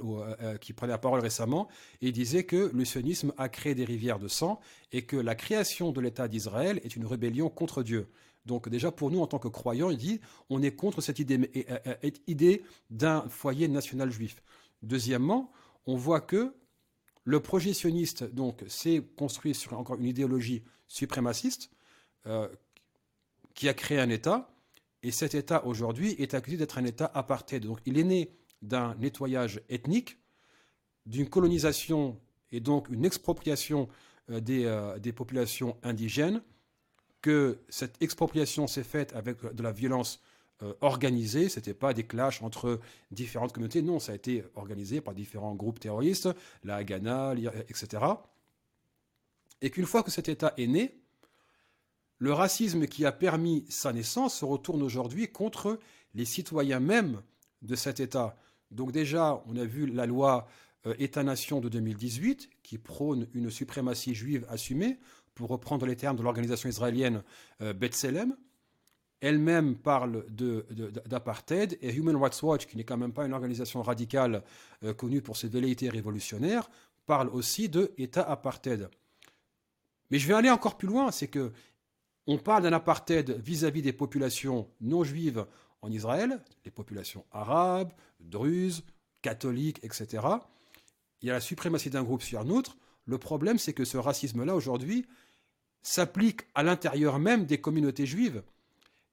qui 0.60 0.74
prenait 0.74 0.92
la 0.92 0.98
parole 0.98 1.20
récemment, 1.20 1.68
et 2.02 2.12
disait 2.12 2.44
que 2.44 2.70
le 2.74 2.84
sionisme 2.84 3.32
a 3.38 3.48
créé 3.48 3.74
des 3.74 3.86
rivières 3.86 4.18
de 4.18 4.28
sang 4.28 4.60
et 4.92 5.06
que 5.06 5.16
la 5.16 5.34
création 5.34 5.90
de 5.90 6.02
l'État 6.02 6.28
d'Israël 6.28 6.80
est 6.84 6.94
une 6.94 7.06
rébellion 7.06 7.48
contre 7.48 7.82
Dieu. 7.82 8.08
Donc 8.44 8.68
déjà 8.68 8.92
pour 8.92 9.10
nous 9.10 9.20
en 9.20 9.26
tant 9.26 9.38
que 9.38 9.48
croyants, 9.48 9.88
il 9.88 9.96
dit 9.96 10.20
on 10.50 10.62
est 10.62 10.72
contre 10.72 11.00
cette 11.00 11.18
idée 11.18 12.62
d'un 12.90 13.26
foyer 13.30 13.68
national 13.68 14.10
juif. 14.10 14.42
Deuxièmement, 14.82 15.50
on 15.86 15.96
voit 15.96 16.20
que 16.20 16.54
le 17.24 17.40
projet 17.40 17.72
sioniste, 17.72 18.24
donc, 18.24 18.62
s'est 18.68 19.02
construit 19.16 19.54
sur 19.54 19.78
encore 19.78 19.96
une 19.96 20.04
idéologie 20.04 20.62
suprémaciste 20.86 21.70
euh, 22.26 22.48
qui 23.54 23.68
a 23.68 23.74
créé 23.74 23.98
un 23.98 24.10
État. 24.10 24.50
Et 25.02 25.10
cet 25.10 25.34
État, 25.34 25.64
aujourd'hui, 25.64 26.14
est 26.18 26.34
accusé 26.34 26.56
d'être 26.58 26.78
un 26.78 26.84
État 26.84 27.10
apartheid. 27.14 27.64
Donc, 27.64 27.80
il 27.86 27.98
est 27.98 28.04
né 28.04 28.30
d'un 28.60 28.94
nettoyage 28.96 29.60
ethnique, 29.68 30.18
d'une 31.06 31.28
colonisation 31.28 32.20
et 32.52 32.60
donc 32.60 32.88
une 32.88 33.04
expropriation 33.04 33.88
euh, 34.30 34.40
des, 34.40 34.64
euh, 34.64 34.98
des, 34.98 35.12
populations 35.12 35.76
indigènes, 35.82 36.42
que 37.22 37.58
cette 37.70 38.00
expropriation 38.02 38.66
s'est 38.66 38.84
faite 38.84 39.14
avec 39.14 39.42
de 39.42 39.62
la 39.62 39.72
violence 39.72 40.20
euh, 40.62 40.72
organisé, 40.80 41.48
ce 41.48 41.58
n'était 41.58 41.74
pas 41.74 41.92
des 41.94 42.04
clashs 42.04 42.42
entre 42.42 42.80
différentes 43.10 43.52
communautés, 43.52 43.82
non, 43.82 43.98
ça 43.98 44.12
a 44.12 44.14
été 44.14 44.44
organisé 44.54 45.00
par 45.00 45.14
différents 45.14 45.54
groupes 45.54 45.80
terroristes, 45.80 46.28
la 46.62 46.76
Haganah, 46.76 47.34
etc. 47.68 48.04
Et 49.60 49.70
qu'une 49.70 49.86
fois 49.86 50.02
que 50.02 50.10
cet 50.10 50.28
État 50.28 50.54
est 50.56 50.66
né, 50.66 51.00
le 52.18 52.32
racisme 52.32 52.86
qui 52.86 53.04
a 53.04 53.12
permis 53.12 53.64
sa 53.68 53.92
naissance 53.92 54.38
se 54.38 54.44
retourne 54.44 54.82
aujourd'hui 54.82 55.28
contre 55.28 55.78
les 56.14 56.24
citoyens 56.24 56.80
même 56.80 57.20
de 57.62 57.74
cet 57.74 57.98
État. 58.00 58.36
Donc 58.70 58.92
déjà, 58.92 59.42
on 59.46 59.56
a 59.56 59.64
vu 59.64 59.86
la 59.86 60.06
loi 60.06 60.46
euh, 60.86 60.94
État-nation 60.98 61.60
de 61.60 61.68
2018 61.68 62.50
qui 62.62 62.78
prône 62.78 63.26
une 63.34 63.50
suprématie 63.50 64.14
juive 64.14 64.46
assumée, 64.48 64.98
pour 65.34 65.48
reprendre 65.48 65.86
les 65.86 65.96
termes 65.96 66.16
de 66.16 66.22
l'organisation 66.22 66.68
israélienne 66.68 67.22
euh, 67.60 67.72
B'Tselem 67.72 68.36
elle-même 69.24 69.76
parle 69.76 70.26
d'apartheid 70.28 71.78
et 71.80 71.94
Human 71.94 72.16
Rights 72.16 72.42
Watch, 72.42 72.66
qui 72.66 72.76
n'est 72.76 72.84
quand 72.84 72.96
même 72.96 73.12
pas 73.12 73.24
une 73.24 73.32
organisation 73.32 73.82
radicale 73.82 74.42
euh, 74.82 74.92
connue 74.92 75.22
pour 75.22 75.36
ses 75.36 75.48
velléités 75.48 75.88
révolutionnaires, 75.88 76.68
parle 77.06 77.28
aussi 77.28 77.68
de 77.68 77.92
État 77.96 78.22
apartheid. 78.22 78.88
Mais 80.10 80.18
je 80.18 80.28
vais 80.28 80.34
aller 80.34 80.50
encore 80.50 80.76
plus 80.76 80.88
loin, 80.88 81.10
c'est 81.10 81.28
que 81.28 81.52
on 82.26 82.38
parle 82.38 82.62
d'un 82.62 82.72
apartheid 82.72 83.30
vis-à-vis 83.42 83.82
des 83.82 83.92
populations 83.92 84.68
non 84.80 85.04
juives 85.04 85.46
en 85.82 85.90
Israël, 85.90 86.40
les 86.64 86.70
populations 86.70 87.24
arabes, 87.32 87.92
druzes, 88.20 88.82
catholiques, 89.22 89.80
etc. 89.82 90.22
Il 91.20 91.28
y 91.28 91.30
a 91.30 91.34
la 91.34 91.40
suprématie 91.40 91.90
d'un 91.90 92.02
groupe 92.02 92.22
sur 92.22 92.40
un 92.40 92.48
autre. 92.50 92.76
Le 93.06 93.18
problème, 93.18 93.58
c'est 93.58 93.74
que 93.74 93.84
ce 93.84 93.96
racisme-là, 93.98 94.54
aujourd'hui, 94.54 95.06
s'applique 95.82 96.42
à 96.54 96.62
l'intérieur 96.62 97.18
même 97.18 97.44
des 97.44 97.60
communautés 97.60 98.06
juives. 98.06 98.42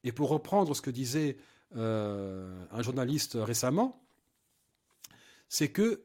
Et 0.04 0.12
pour 0.12 0.30
reprendre 0.30 0.76
ce 0.76 0.82
que 0.82 0.90
disait 0.90 1.38
euh, 1.76 2.66
un 2.72 2.82
journaliste 2.82 3.38
récemment, 3.40 4.02
c'est 5.50 5.70
que 5.70 6.04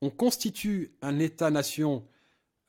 on 0.00 0.10
constitue 0.10 0.92
un 1.02 1.18
État-nation 1.18 2.06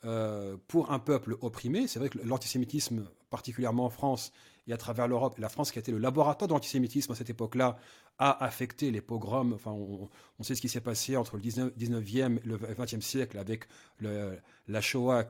euh, 0.05 0.57
pour 0.67 0.91
un 0.91 0.99
peuple 0.99 1.37
opprimé. 1.41 1.87
C'est 1.87 1.99
vrai 1.99 2.09
que 2.09 2.17
l'antisémitisme, 2.19 3.07
particulièrement 3.29 3.85
en 3.85 3.89
France 3.89 4.31
et 4.67 4.73
à 4.73 4.77
travers 4.77 5.07
l'Europe, 5.07 5.37
la 5.37 5.49
France 5.49 5.71
qui 5.71 5.79
a 5.79 5.81
été 5.81 5.91
le 5.91 5.97
laboratoire 5.97 6.47
de 6.47 6.53
l'antisémitisme 6.53 7.11
à 7.11 7.15
cette 7.15 7.29
époque-là, 7.29 7.77
a 8.17 8.43
affecté 8.43 8.91
les 8.91 9.01
pogroms. 9.01 9.57
On, 9.65 10.43
sait 10.43 10.55
ce 10.55 10.61
qui 10.61 10.69
s'est 10.69 10.81
passé 10.81 11.17
entre 11.17 11.37
le 11.37 11.41
19, 11.41 11.73
e 11.77 12.17
et 12.17 12.47
le 12.47 12.57
20e 12.57 13.01
siècle 13.01 13.37
avec 13.37 13.67
la 13.99 14.81
Shoah, 14.81 15.23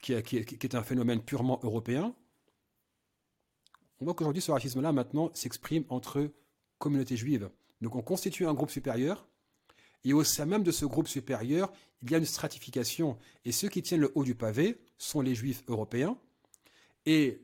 qui, 0.00 0.12
est 0.12 0.74
un 0.74 0.82
phénomène 0.82 1.20
purement 1.20 1.60
européen. 1.62 2.14
On 4.00 4.04
voit 4.04 4.14
qu'aujourd'hui, 4.14 4.42
ce 4.42 4.50
racisme-là, 4.50 4.92
maintenant, 4.92 5.30
s'exprime 5.34 5.84
entre 5.88 6.30
communautés 6.78 7.16
juives. 7.16 7.48
Donc 7.80 7.94
on 7.96 8.02
constitue 8.02 8.46
un 8.46 8.54
groupe 8.54 8.70
supérieur, 8.70 9.26
et 10.04 10.12
au 10.12 10.22
sein 10.24 10.44
même 10.44 10.62
de 10.62 10.70
ce 10.70 10.84
groupe 10.84 11.08
supérieur, 11.08 11.72
il 12.02 12.10
y 12.10 12.14
a 12.14 12.18
une 12.18 12.26
stratification. 12.26 13.18
Et 13.44 13.52
ceux 13.52 13.68
qui 13.68 13.82
tiennent 13.82 14.02
le 14.02 14.12
haut 14.14 14.24
du 14.24 14.34
pavé 14.34 14.78
sont 14.98 15.20
les 15.20 15.34
juifs 15.34 15.62
européens, 15.68 16.18
et 17.06 17.42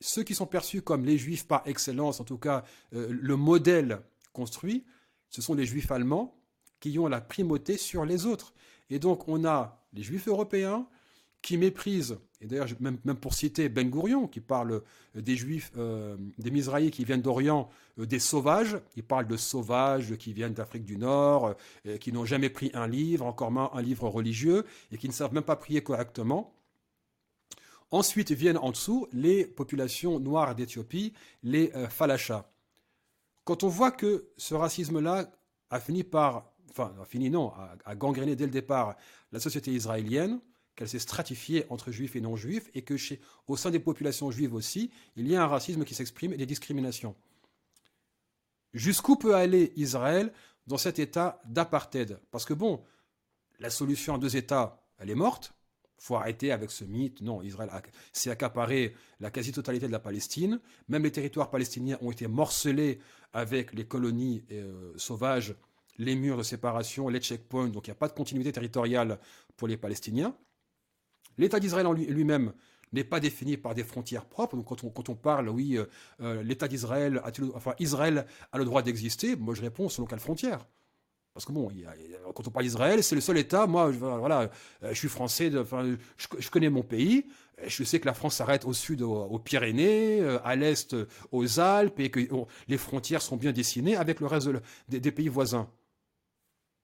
ceux 0.00 0.22
qui 0.22 0.34
sont 0.34 0.46
perçus 0.46 0.82
comme 0.82 1.04
les 1.04 1.18
juifs 1.18 1.46
par 1.46 1.62
excellence, 1.66 2.20
en 2.20 2.24
tout 2.24 2.38
cas 2.38 2.64
euh, 2.94 3.08
le 3.10 3.36
modèle 3.36 4.00
construit, 4.32 4.84
ce 5.28 5.42
sont 5.42 5.54
les 5.54 5.66
juifs 5.66 5.90
allemands 5.90 6.38
qui 6.80 6.98
ont 6.98 7.08
la 7.08 7.20
primauté 7.20 7.76
sur 7.76 8.04
les 8.04 8.24
autres. 8.24 8.54
Et 8.90 8.98
donc 8.98 9.28
on 9.28 9.44
a 9.44 9.84
les 9.92 10.02
juifs 10.02 10.28
européens, 10.28 10.86
qui 11.42 11.56
méprise, 11.56 12.18
et 12.40 12.46
d'ailleurs 12.46 12.68
même, 12.80 12.98
pour 13.16 13.34
citer 13.34 13.68
Ben 13.68 13.88
Gourion, 13.90 14.28
qui 14.28 14.40
parle 14.40 14.82
euh, 15.16 15.20
des 15.20 15.36
juifs, 15.36 15.72
euh, 15.76 16.16
des 16.38 16.50
Misraïs 16.50 16.90
qui 16.90 17.04
viennent 17.04 17.22
d'Orient, 17.22 17.68
euh, 17.98 18.06
des 18.06 18.20
sauvages, 18.20 18.78
il 18.96 19.02
parle 19.02 19.26
de 19.26 19.36
sauvages 19.36 20.16
qui 20.16 20.32
viennent 20.32 20.54
d'Afrique 20.54 20.84
du 20.84 20.96
Nord, 20.96 21.54
qui 22.00 22.12
n'ont 22.12 22.24
jamais 22.24 22.48
pris 22.48 22.70
un 22.74 22.86
livre, 22.86 23.26
encore 23.26 23.50
moins 23.50 23.70
un 23.74 23.82
livre 23.82 24.08
religieux, 24.08 24.64
et 24.92 24.98
qui 24.98 25.08
ne 25.08 25.12
savent 25.12 25.34
même 25.34 25.42
pas 25.42 25.56
prier 25.56 25.82
correctement. 25.82 26.54
Ensuite 27.90 28.32
viennent 28.32 28.58
en 28.58 28.70
dessous 28.70 29.08
les 29.12 29.46
populations 29.46 30.20
noires 30.20 30.54
d'Éthiopie, 30.54 31.14
les 31.42 31.72
Falachas. 31.88 32.44
Quand 33.44 33.64
on 33.64 33.68
voit 33.68 33.90
que 33.90 34.28
ce 34.36 34.54
racisme-là 34.54 35.32
a 35.70 35.80
fini 35.80 36.04
par, 36.04 36.52
enfin, 36.70 36.92
a 37.00 37.04
fini 37.06 37.30
non, 37.30 37.52
a 37.84 37.94
gangréné 37.94 38.36
dès 38.36 38.44
le 38.44 38.50
départ 38.52 38.96
la 39.32 39.40
société 39.40 39.72
israélienne, 39.72 40.40
qu'elle 40.78 40.88
s'est 40.88 41.00
stratifiée 41.00 41.66
entre 41.70 41.90
juifs 41.90 42.14
et 42.14 42.20
non-juifs, 42.20 42.70
et 42.72 42.82
que 42.82 42.96
chez, 42.96 43.20
au 43.48 43.56
sein 43.56 43.72
des 43.72 43.80
populations 43.80 44.30
juives 44.30 44.54
aussi, 44.54 44.92
il 45.16 45.26
y 45.26 45.34
a 45.34 45.42
un 45.42 45.48
racisme 45.48 45.84
qui 45.84 45.92
s'exprime 45.92 46.32
et 46.32 46.36
des 46.36 46.46
discriminations. 46.46 47.16
Jusqu'où 48.72 49.16
peut 49.16 49.34
aller 49.34 49.72
Israël 49.74 50.32
dans 50.68 50.78
cet 50.78 51.00
état 51.00 51.42
d'apartheid? 51.46 52.20
Parce 52.30 52.44
que 52.44 52.54
bon, 52.54 52.84
la 53.58 53.70
solution 53.70 54.14
à 54.14 54.18
deux 54.18 54.36
États, 54.36 54.80
elle 54.98 55.10
est 55.10 55.16
morte, 55.16 55.52
faut 55.96 56.14
arrêter 56.14 56.52
avec 56.52 56.70
ce 56.70 56.84
mythe. 56.84 57.22
Non, 57.22 57.42
Israël 57.42 57.70
s'est 58.12 58.30
accaparé 58.30 58.94
la 59.18 59.32
quasi-totalité 59.32 59.88
de 59.88 59.92
la 59.92 59.98
Palestine. 59.98 60.60
Même 60.86 61.02
les 61.02 61.10
territoires 61.10 61.50
palestiniens 61.50 61.98
ont 62.02 62.12
été 62.12 62.28
morcelés 62.28 63.00
avec 63.32 63.72
les 63.72 63.84
colonies 63.84 64.44
euh, 64.52 64.92
sauvages, 64.96 65.56
les 65.96 66.14
murs 66.14 66.36
de 66.36 66.44
séparation, 66.44 67.08
les 67.08 67.18
checkpoints. 67.18 67.66
Donc 67.66 67.88
il 67.88 67.90
n'y 67.90 67.96
a 67.96 67.96
pas 67.96 68.06
de 68.06 68.12
continuité 68.12 68.52
territoriale 68.52 69.18
pour 69.56 69.66
les 69.66 69.76
Palestiniens. 69.76 70.36
L'État 71.38 71.60
d'Israël 71.60 71.86
en 71.86 71.92
lui-même 71.92 72.52
n'est 72.92 73.04
pas 73.04 73.20
défini 73.20 73.56
par 73.56 73.74
des 73.74 73.84
frontières 73.84 74.24
propres. 74.24 74.56
Donc 74.56 74.66
quand 74.66 74.84
on, 74.84 74.90
quand 74.90 75.08
on 75.08 75.14
parle, 75.14 75.48
oui, 75.48 75.76
euh, 75.76 75.84
euh, 76.20 76.42
l'État 76.42 76.68
d'Israël, 76.68 77.22
enfin 77.54 77.74
Israël 77.78 78.26
a 78.52 78.58
le 78.58 78.64
droit 78.64 78.82
d'exister, 78.82 79.36
moi 79.36 79.54
je 79.54 79.62
réponds 79.62 79.88
selon 79.88 80.06
quelle 80.06 80.20
frontière 80.20 80.66
parce 81.34 81.46
que 81.46 81.52
bon, 81.52 81.70
quand 82.34 82.48
on 82.48 82.50
parle 82.50 82.64
d'Israël, 82.64 83.00
c'est 83.04 83.14
le 83.14 83.20
seul 83.20 83.38
État. 83.38 83.68
Moi, 83.68 83.92
voilà, 83.92 84.50
euh, 84.82 84.88
je 84.90 84.94
suis 84.94 85.08
français. 85.08 85.56
enfin, 85.56 85.96
je, 86.16 86.50
connais 86.50 86.68
mon 86.68 86.82
pays. 86.82 87.26
Je 87.64 87.84
sais 87.84 88.00
que 88.00 88.06
la 88.06 88.14
France 88.14 88.34
s'arrête 88.36 88.64
au 88.64 88.72
sud 88.72 89.02
aux, 89.02 89.38
Pyrénées, 89.38 90.20
à 90.42 90.56
l'est 90.56 90.96
aux 91.30 91.60
Alpes, 91.60 92.00
et 92.00 92.10
que 92.10 92.18
les 92.66 92.76
frontières 92.76 93.22
sont 93.22 93.36
bien 93.36 93.52
dessinées 93.52 93.94
avec 93.94 94.18
le 94.18 94.26
reste 94.26 94.48
des, 94.88 95.12
pays 95.12 95.28
voisins. 95.28 95.70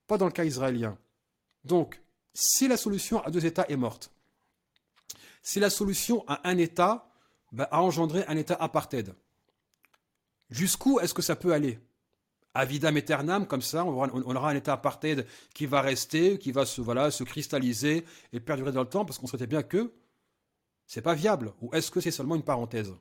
Pas 0.07 0.17
dans 0.17 0.27
le 0.27 0.31
cas 0.31 0.45
israélien. 0.45 0.97
Donc, 1.65 2.01
si 2.33 2.69
la 2.69 2.77
solution 2.77 3.21
à 3.25 3.31
deux 3.31 3.45
États 3.45 3.65
est 3.67 3.75
morte, 3.75 4.09
si 5.45 5.59
la 5.59 5.69
solution 5.69 6.25
à 6.27 6.49
un 6.49 6.57
État 6.57 7.07
bah, 7.51 7.69
a 7.71 7.81
engendré 7.81 8.25
un 8.27 8.35
État 8.35 8.55
apartheid, 8.55 9.13
jusqu'où 10.49 10.99
est-ce 10.99 11.13
que 11.13 11.21
ça 11.21 11.35
peut 11.35 11.53
aller? 11.53 11.79
Avidam 12.55 12.97
aeternam, 12.97 13.45
comme 13.45 13.61
ça, 13.61 13.85
on 13.85 13.91
aura, 13.93 14.49
un 14.49 14.55
État 14.55 14.73
apartheid 14.73 15.27
qui 15.53 15.67
va 15.67 15.81
rester, 15.81 16.39
qui 16.39 16.51
va 16.51 16.65
se 16.65 17.23
cristalliser 17.23 18.05
et 18.33 18.39
perdurer 18.39 18.71
dans 18.71 18.81
le 18.81 18.89
temps, 18.89 19.05
parce 19.05 19.19
qu'on 19.19 19.27
souhaitait 19.27 19.45
bien 19.45 19.61
que 19.61 19.93
c'est 20.87 21.03
pas 21.03 21.13
viable. 21.13 21.53
Ou 21.61 21.69
est-ce 21.75 21.91
que 21.91 22.01
c'est 22.01 22.11
seulement 22.11 22.35
une 22.35 22.43
parenthèse? 22.43 22.93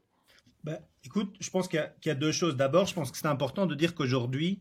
Bah, 0.65 0.81
Écoute, 1.03 1.35
je 1.41 1.49
pense 1.49 1.67
qu'il 1.67 1.93
y, 2.05 2.11
a 2.11 2.15
deux 2.15 2.33
choses. 2.33 2.57
D'abord, 2.57 2.87
je 2.87 2.95
pense 2.95 3.11
que 3.11 3.17
c'est 3.17 3.27
important 3.27 3.65
de 3.65 3.75
dire 3.75 3.95
qu'aujourd'hui, 3.95 4.61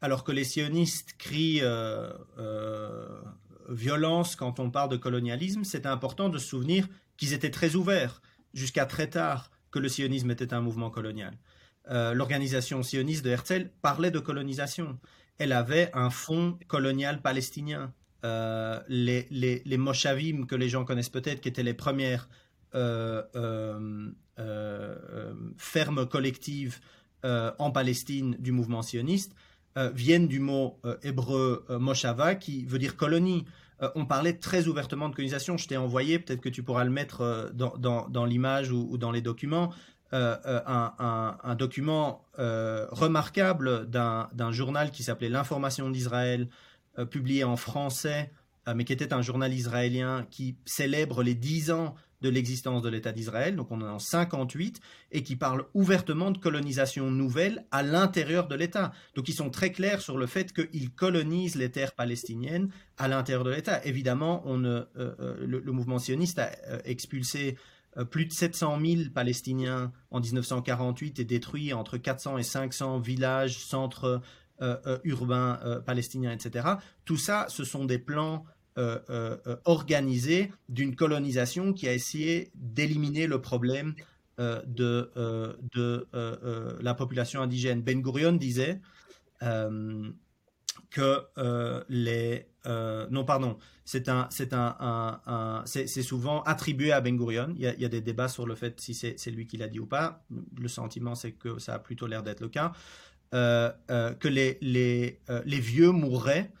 alors 0.00 0.22
que 0.22 0.30
les 0.30 0.44
sionistes 0.44 1.14
crient 1.18 1.62
euh, 1.62 2.12
euh, 2.38 3.22
violence 3.70 4.36
quand 4.36 4.60
on 4.60 4.70
parle 4.70 4.90
de 4.90 4.96
colonialisme, 4.96 5.64
c'est 5.64 5.86
important 5.86 6.28
de 6.28 6.38
se 6.38 6.46
souvenir 6.46 6.86
qu'ils 7.16 7.32
étaient 7.32 7.50
très 7.50 7.74
ouverts 7.74 8.20
jusqu'à 8.52 8.86
très 8.86 9.08
tard 9.08 9.50
que 9.70 9.78
le 9.78 9.88
sionisme 9.88 10.30
était 10.30 10.54
un 10.54 10.60
mouvement 10.60 10.90
colonial. 10.90 11.36
Euh, 11.90 12.14
l'organisation 12.14 12.82
sioniste 12.82 13.24
de 13.24 13.30
Herzl 13.30 13.70
parlait 13.82 14.10
de 14.10 14.18
colonisation. 14.18 14.98
Elle 15.38 15.52
avait 15.52 15.90
un 15.92 16.10
fond 16.10 16.58
colonial 16.68 17.20
palestinien. 17.20 17.92
Euh, 18.24 18.80
les, 18.88 19.26
les, 19.30 19.62
les, 19.66 19.76
Moshavim, 19.76 20.46
que 20.46 20.54
les 20.54 20.68
gens 20.68 20.84
connaissent 20.84 21.10
peut-être, 21.10 21.40
qui 21.42 21.48
étaient 21.48 21.62
les 21.62 21.74
premières 21.74 22.28
euh, 22.74 23.22
fermes 25.58 26.06
collectives 26.08 26.80
en 27.22 27.70
Palestine 27.70 28.36
du 28.38 28.52
mouvement 28.52 28.82
sioniste, 28.82 29.34
viennent 29.94 30.28
du 30.28 30.40
mot 30.40 30.78
hébreu 31.02 31.64
moshava, 31.70 32.34
qui 32.34 32.66
veut 32.66 32.78
dire 32.78 32.96
colonie. 32.96 33.46
On 33.94 34.06
parlait 34.06 34.34
très 34.34 34.66
ouvertement 34.66 35.08
de 35.08 35.14
colonisation. 35.14 35.56
Je 35.56 35.68
t'ai 35.68 35.76
envoyé, 35.76 36.18
peut-être 36.18 36.40
que 36.40 36.48
tu 36.48 36.62
pourras 36.62 36.84
le 36.84 36.90
mettre 36.90 37.50
dans, 37.54 38.08
dans, 38.08 38.24
l'image 38.24 38.70
ou, 38.70 38.96
dans 38.98 39.10
les 39.10 39.20
documents, 39.20 39.72
euh, 40.14 40.36
euh, 40.46 40.60
un, 40.66 41.54
document 41.56 42.24
euh, 42.38 42.86
remarquable 42.92 43.90
d'un 43.90 44.52
journal 44.52 44.92
qui 44.92 45.02
s'appelait 45.02 45.28
L'Information 45.28 45.90
d'Israël, 45.90 46.48
publié 47.10 47.42
en 47.42 47.56
français, 47.56 48.30
mais 48.72 48.84
qui 48.84 48.92
était 48.92 49.12
un 49.12 49.22
journal 49.22 49.52
israélien 49.52 50.24
qui 50.30 50.56
célèbre 50.64 51.24
les 51.24 51.34
10 51.34 51.72
ans 51.72 51.96
de 52.24 52.30
l'existence 52.30 52.82
de 52.82 52.88
l'État 52.88 53.12
d'Israël, 53.12 53.54
donc 53.54 53.70
on 53.70 53.80
est 53.80 53.88
en 53.88 53.98
58, 53.98 54.80
et 55.12 55.22
qui 55.22 55.36
parle 55.36 55.66
ouvertement 55.74 56.30
de 56.30 56.38
colonisation 56.38 57.10
nouvelle 57.10 57.66
à 57.70 57.82
l'intérieur 57.82 58.48
de 58.48 58.54
l'État. 58.54 58.92
Donc 59.14 59.28
ils 59.28 59.34
sont 59.34 59.50
très 59.50 59.70
clairs 59.70 60.00
sur 60.00 60.18
le 60.18 60.26
fait 60.26 60.52
qu'ils 60.52 60.90
colonisent 60.90 61.56
les 61.56 61.70
terres 61.70 61.92
palestiniennes 61.92 62.70
à 62.98 63.06
l'intérieur 63.06 63.44
de 63.44 63.50
l'État. 63.50 63.84
Évidemment, 63.84 64.42
on 64.46 64.58
le, 64.58 64.88
le, 64.96 65.72
mouvement 65.72 65.98
sioniste 65.98 66.38
a 66.38 66.50
expulsé 66.84 67.56
euh, 67.96 68.04
plus 68.04 68.26
de 68.26 68.32
700 68.32 68.78
000 68.80 69.02
Palestiniens 69.14 69.92
en 70.10 70.20
1948 70.20 71.20
et 71.20 71.24
détruit 71.24 71.72
entre 71.72 71.96
400 71.96 72.38
et 72.38 72.42
500 72.42 72.98
villages, 72.98 73.58
centres 73.58 74.20
euh, 74.62 74.76
euh, 74.86 74.98
urbains 75.04 75.58
palestiniens, 75.86 76.32
etc. 76.32 76.68
Tout 77.04 77.16
ça, 77.16 77.46
ce 77.48 77.64
sont 77.64 77.84
des 77.84 77.98
plans 77.98 78.44
organisés 79.64 80.50
d'une 80.68 80.96
colonisation 80.96 81.72
qui 81.72 81.88
a 81.88 81.92
essayé 81.92 82.50
d'éliminer 82.54 83.26
le 83.26 83.40
problème 83.40 83.94
de, 84.38 85.10
de 85.72 86.06
la 86.80 86.94
population 86.94 87.40
indigène. 87.42 87.82
Ben 87.82 88.02
Gurion 88.02 88.32
disait 88.32 88.80
que 90.90 91.84
les 91.88 92.46
non 92.66 93.24
pardon 93.24 93.58
c'est 93.84 94.08
un, 94.08 94.26
c'est 94.30 94.54
un, 94.54 95.62
c'est, 95.66 95.86
souvent 96.02 96.42
attribué 96.42 96.92
à 96.92 97.00
Ben 97.00 97.16
Gurion. 97.16 97.54
Il 97.56 97.62
y, 97.62 97.84
a, 97.84 97.88
des 97.88 98.00
débats 98.00 98.28
sur 98.28 98.46
le 98.46 98.54
fait 98.54 98.80
si 98.80 98.94
c'est, 98.94 99.30
lui 99.30 99.46
qui 99.46 99.56
l'a 99.58 99.68
dit 99.68 99.78
ou 99.78 99.86
pas. 99.86 100.24
Le 100.58 100.68
sentiment, 100.68 101.14
c'est 101.14 101.32
que 101.32 101.58
ça 101.58 101.74
a 101.74 101.78
plutôt 101.78 102.06
l'air 102.06 102.22
d'être 102.22 102.40
le 102.40 102.48
cas. 102.48 102.72
Euh, 103.34 103.70
euh, 103.90 104.14
que 104.14 104.28
les, 104.28 104.58
les, 104.60 105.20
euh, 105.28 105.42
les, 105.44 105.58
vieux 105.58 105.90
mourraient 105.90 106.52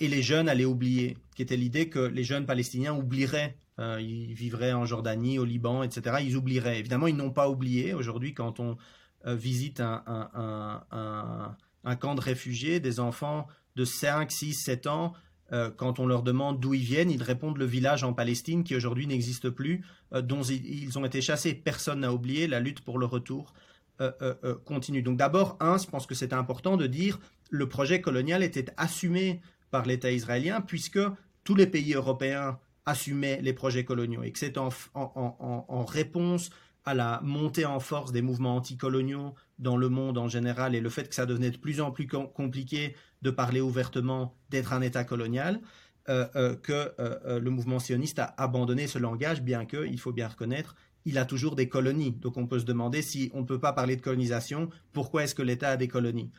et 0.00 0.08
les 0.08 0.22
jeunes 0.22 0.48
allaient 0.48 0.64
oublier, 0.64 1.16
qui 1.36 1.42
était 1.42 1.56
l'idée 1.56 1.88
que 1.88 2.00
les 2.00 2.24
jeunes 2.24 2.46
palestiniens 2.46 2.94
oublieraient. 2.94 3.56
ils 3.78 4.34
vivraient 4.34 4.72
en 4.72 4.84
Jordanie, 4.84 5.38
au 5.38 5.44
Liban, 5.44 5.82
etc. 5.82 6.16
Ils 6.20 6.36
oublieraient. 6.36 6.78
Évidemment, 6.80 7.06
ils 7.06 7.16
n'ont 7.16 7.30
pas 7.30 7.48
oublié. 7.48 7.94
Aujourd'hui, 7.94 8.34
quand 8.34 8.58
on 8.58 8.76
visite 9.24 9.80
un, 9.80 10.02
un, 10.06 11.56
un, 11.84 11.96
camp 11.96 12.14
de 12.16 12.20
réfugiés, 12.20 12.80
des 12.80 12.98
enfants 12.98 13.46
de 13.76 13.84
5, 13.84 14.32
6, 14.32 14.54
7 14.54 14.86
ans 14.88 15.12
euh, 15.52 15.70
quand 15.74 15.98
on 15.98 16.06
leur 16.06 16.22
demande 16.22 16.60
d'où 16.60 16.74
ils 16.74 16.82
viennent, 16.82 17.10
ils 17.10 17.22
répondent 17.22 17.56
le 17.56 17.64
village 17.64 18.04
en 18.04 18.12
Palestine 18.12 18.64
qui 18.64 18.76
aujourd'hui 18.76 19.06
n'existe 19.06 19.48
plus, 19.48 19.84
euh, 20.12 20.20
dont 20.20 20.42
ils 20.42 20.98
ont 20.98 21.04
été 21.04 21.20
chassés. 21.20 21.54
Personne 21.54 22.00
n'a 22.00 22.12
oublié, 22.12 22.46
la 22.46 22.60
lutte 22.60 22.82
pour 22.82 22.98
le 22.98 23.06
retour 23.06 23.54
euh, 24.00 24.54
continue. 24.64 25.02
Donc 25.02 25.16
d'abord, 25.16 25.56
un, 25.58 25.76
je 25.76 25.86
pense 25.86 26.06
que 26.06 26.14
c'est 26.14 26.32
important 26.32 26.76
de 26.76 26.86
dire 26.86 27.18
le 27.50 27.68
projet 27.68 28.00
colonial 28.00 28.44
était 28.44 28.66
assumé 28.76 29.40
par 29.70 29.86
l'État 29.86 30.10
israélien 30.10 30.60
puisque 30.60 31.00
tous 31.44 31.54
les 31.54 31.66
pays 31.66 31.94
européens 31.94 32.58
assumaient 32.86 33.40
les 33.42 33.52
projets 33.52 33.84
coloniaux 33.84 34.22
et 34.22 34.32
que 34.32 34.38
c'est 34.38 34.56
en, 34.58 34.70
réponse 35.84 36.50
à 36.84 36.94
la 36.94 37.20
montée 37.22 37.66
en 37.66 37.80
force 37.80 38.12
des 38.12 38.22
mouvements 38.22 38.56
anticoloniaux 38.56 39.34
dans 39.58 39.76
le 39.76 39.88
monde 39.88 40.16
en 40.16 40.28
général 40.28 40.74
et 40.74 40.80
le 40.80 40.88
fait 40.88 41.08
que 41.08 41.14
ça 41.14 41.26
devenait 41.26 41.50
de 41.50 41.58
plus 41.58 41.80
en 41.80 41.90
plus 41.90 42.06
compliqué 42.06 42.96
de 43.20 43.30
parler 43.30 43.60
ouvertement 43.60 44.34
d'être 44.48 44.72
un 44.72 44.80
État 44.80 45.04
colonial, 45.04 45.60
euh, 46.08 46.26
euh, 46.36 46.56
que 46.56 46.92
euh, 46.98 47.38
le 47.38 47.50
mouvement 47.50 47.78
sioniste 47.78 48.18
a 48.18 48.34
abandonné 48.38 48.86
ce 48.86 48.98
langage, 48.98 49.42
bien 49.42 49.66
que, 49.66 49.86
il 49.86 50.00
faut 50.00 50.12
bien 50.12 50.28
reconnaître, 50.28 50.74
il 51.04 51.18
a 51.18 51.26
toujours 51.26 51.56
des 51.56 51.68
colonies. 51.68 52.12
Donc 52.12 52.38
on 52.38 52.46
peut 52.46 52.58
se 52.58 52.64
demander 52.64 53.02
si 53.02 53.30
on 53.34 53.40
ne 53.40 53.46
peut 53.46 53.58
pas 53.58 53.74
parler 53.74 53.96
de 53.96 54.00
colonisation, 54.00 54.70
pourquoi 54.92 55.24
est-ce 55.24 55.34
que 55.34 55.42
l'État 55.42 55.70
a 55.70 55.76
des 55.76 55.88
colonies? 55.88 56.30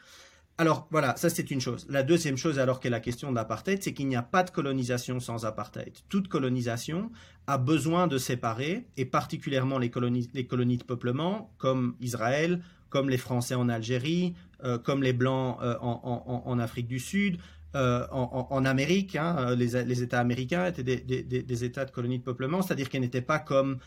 Alors 0.60 0.90
voilà, 0.92 1.16
ça 1.16 1.30
c'est 1.30 1.52
une 1.52 1.62
chose. 1.62 1.88
La 1.90 2.04
deuxième 2.04 2.36
chose, 2.36 2.60
alors 2.60 2.82
qu'est 2.82 2.90
la 2.90 3.00
question 3.00 3.30
de 3.30 3.36
l'apartheid, 3.36 3.82
c'est 3.82 3.94
qu'il 3.94 4.10
n'y 4.10 4.18
a 4.18 4.22
pas 4.22 4.44
de 4.44 4.50
colonisation 4.50 5.22
sans 5.22 5.46
apartheid. 5.46 5.94
Toute 6.10 6.28
colonisation 6.28 7.12
a 7.48 7.58
besoin 7.58 8.08
de 8.08 8.18
séparer, 8.18 8.86
et 8.98 9.06
particulièrement 9.06 9.78
les 9.78 9.90
colonies, 9.90 10.30
les 10.34 10.46
colonies 10.46 10.78
de 10.78 10.84
peuplement, 10.84 11.54
comme 11.60 11.96
Israël, 12.02 12.62
comme 12.90 13.10
les 13.10 13.18
Français 13.18 13.56
en 13.56 13.70
Algérie, 13.70 14.34
euh, 14.66 14.78
comme 14.78 15.02
les 15.02 15.14
Blancs 15.14 15.60
euh, 15.62 15.78
en, 15.80 16.60
Afrique 16.60 16.88
du 16.88 17.00
Sud, 17.00 17.38
euh, 17.76 18.06
en, 18.12 18.66
Amérique. 18.66 19.16
Hein, 19.16 19.56
les, 19.56 20.04
États 20.04 20.20
américains 20.20 20.66
étaient 20.66 20.84
des, 20.84 21.64
États 21.64 21.86
de 21.86 21.92
colonies 21.92 22.20
de 22.20 22.24
peuplement, 22.24 22.62
c'est-à-dire 22.62 22.90
qu'ils 22.90 23.00
n'étaient 23.00 23.22
pas 23.22 23.40
comme 23.40 23.78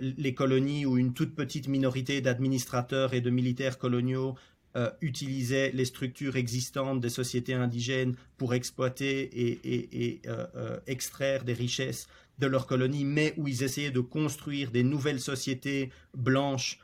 les 0.00 0.34
colonies 0.34 0.86
où 0.86 0.96
une 0.96 1.12
toute 1.12 1.34
petite 1.34 1.66
minorité 1.66 2.20
d'administrateurs 2.20 3.12
et 3.12 3.20
de 3.20 3.30
militaires 3.30 3.76
coloniaux 3.76 4.36
euh, 4.76 4.90
utilisaient 5.00 5.70
les 5.72 5.84
structures 5.84 6.34
existantes 6.34 7.00
des 7.00 7.08
sociétés 7.08 7.54
indigènes 7.54 8.16
pour 8.36 8.54
exploiter 8.54 9.30
et, 9.32 10.20
euh, 10.26 10.46
euh, 10.56 10.80
extraire 10.88 11.44
des 11.44 11.52
richesses 11.52 12.08
de 12.40 12.48
leurs 12.48 12.66
colonies, 12.66 13.04
mais 13.04 13.34
où 13.36 13.46
ils 13.46 13.62
essayaient 13.62 13.92
de 13.92 14.00
construire 14.00 14.72
des 14.72 14.82
nouvelles 14.82 15.20
sociétés 15.20 15.90
blanches 16.16 16.80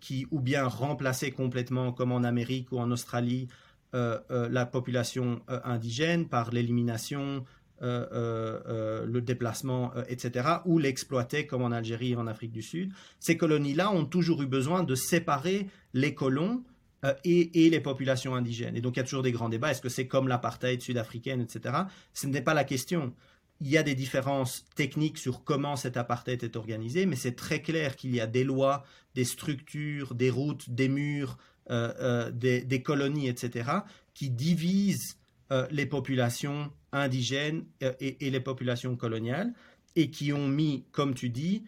qui 0.00 0.26
ou 0.32 0.40
bien 0.40 0.66
remplaçaient 0.66 1.30
complètement, 1.30 1.92
comme 1.92 2.10
en 2.10 2.24
Amérique 2.24 2.72
ou 2.72 2.80
en 2.80 2.90
Australie, 2.90 3.46
la 3.92 4.66
population 4.66 5.40
indigène 5.46 6.26
par 6.26 6.50
l'élimination, 6.50 7.44
le 7.80 9.20
déplacement, 9.20 9.92
etc., 10.08 10.48
ou 10.64 10.78
l'exploitaient 10.78 11.46
comme 11.46 11.62
en 11.62 11.72
Algérie 11.72 12.12
et 12.12 12.16
en 12.16 12.26
Afrique 12.26 12.52
du 12.52 12.62
Sud. 12.62 12.92
Ces 13.20 13.36
colonies-là 13.36 13.90
ont 13.90 14.04
toujours 14.04 14.42
eu 14.42 14.46
besoin 14.46 14.82
de 14.82 14.94
séparer 14.94 15.68
les 15.92 16.14
colons 16.14 16.62
et, 17.24 17.70
les 17.70 17.80
populations 17.80 18.34
indigènes. 18.34 18.76
Et 18.76 18.80
donc 18.80 18.96
il 18.96 19.00
y 19.00 19.00
a 19.00 19.04
toujours 19.04 19.22
des 19.22 19.32
grands 19.32 19.48
débats. 19.48 19.70
Est-ce 19.70 19.82
que 19.82 19.88
c'est 19.88 20.06
comme 20.06 20.28
l'apartheid 20.28 20.80
sud-africaine, 20.80 21.40
etc. 21.40 21.74
Ce 22.12 22.26
n'est 22.26 22.42
pas 22.42 22.54
la 22.54 22.64
question. 22.64 23.12
il 23.60 23.68
y 23.68 23.78
a 23.78 23.82
des 23.82 23.94
différences 23.94 24.64
techniques 24.74 25.18
sur 25.18 25.44
comment 25.44 25.76
cet 25.76 25.96
apartheid 25.96 26.42
est 26.42 26.56
organisé, 26.56 27.06
mais 27.06 27.16
c'est 27.16 27.36
très 27.36 27.62
clair 27.62 27.96
qu'il 27.96 28.14
y 28.14 28.20
a 28.20 28.26
des 28.26 28.44
lois, 28.44 28.84
des 29.14 29.24
structures, 29.24 30.14
des 30.14 30.30
routes, 30.30 30.70
des 30.70 30.88
murs, 30.88 31.38
euh, 31.70 31.92
euh, 31.98 32.30
des, 32.30 32.82
colonies, 32.82 33.28
etc., 33.28 33.70
qui 34.12 34.28
divisent 34.28 35.16
euh, 35.54 35.66
les 35.70 35.86
populations 35.86 36.70
indigènes 36.92 37.64
et, 37.80 38.30
les 38.30 38.40
populations 38.40 38.96
coloniales, 38.96 39.54
et 39.96 40.10
qui 40.10 40.32
ont 40.32 40.46
mis, 40.46 40.84
comme 40.92 41.14
tu 41.14 41.30
dis, 41.30 41.64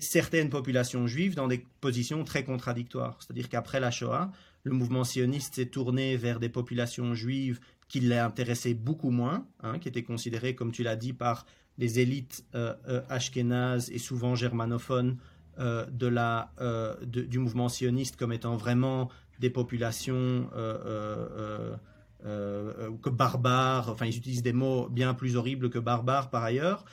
certaines 0.00 0.50
populations 0.50 1.06
juives 1.06 1.36
dans 1.36 1.46
des 1.46 1.64
positions 1.80 2.24
très 2.24 2.42
contradictoires. 2.42 3.18
C'est-à-dire 3.20 3.48
qu'après 3.48 3.78
la 3.78 3.90
Shoah, 3.90 4.32
le 4.64 4.72
mouvement 4.72 5.04
sioniste 5.04 5.54
s'est 5.54 5.66
tourné 5.66 6.16
vers 6.16 6.40
des 6.40 6.48
populations 6.48 7.14
juives 7.14 7.60
qui 7.88 8.00
l'intéressaient 8.00 8.74
beaucoup 8.74 9.10
moins, 9.10 9.46
hein, 9.62 9.78
qui 9.78 9.88
étaient 9.88 10.02
considérées, 10.02 10.54
comme 10.54 10.72
tu 10.72 10.82
l'as 10.82 10.96
dit, 10.96 11.12
par 11.12 11.46
les 11.78 12.00
élites 12.00 12.44
euh, 12.54 12.74
ashkénazes 13.08 13.90
et 13.90 13.98
souvent 13.98 14.34
germanophones 14.34 15.16
euh, 15.58 15.84
de 15.90 16.06
la, 16.06 16.50
euh, 16.62 16.94
du 17.04 17.38
mouvement 17.38 17.68
sioniste 17.68 18.16
comme 18.16 18.32
étant 18.32 18.56
vraiment 18.56 19.10
des 19.38 19.50
populations 19.50 20.48
euh, 20.56 21.76
que 22.22 23.10
barbares, 23.10 23.88
enfin 23.88 24.06
ils 24.06 24.16
utilisent 24.16 24.42
des 24.42 24.52
mots 24.52 24.88
bien 24.88 25.14
plus 25.14 25.36
horribles 25.36 25.70
que 25.70 25.78
barbares 25.78 26.30
par 26.30 26.44
ailleurs, 26.44 26.84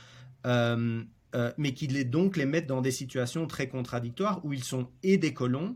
mais 0.46 1.74
qui 1.74 1.88
les, 1.88 2.04
donc 2.04 2.38
les 2.38 2.46
mettent 2.46 2.68
dans 2.68 2.82
des 2.82 2.92
situations 2.92 3.48
très 3.48 3.68
contradictoires 3.68 4.44
où 4.44 4.54
ils 4.54 4.64
sont 4.64 4.90
et 5.04 5.18
des 5.18 5.34
colons 5.34 5.76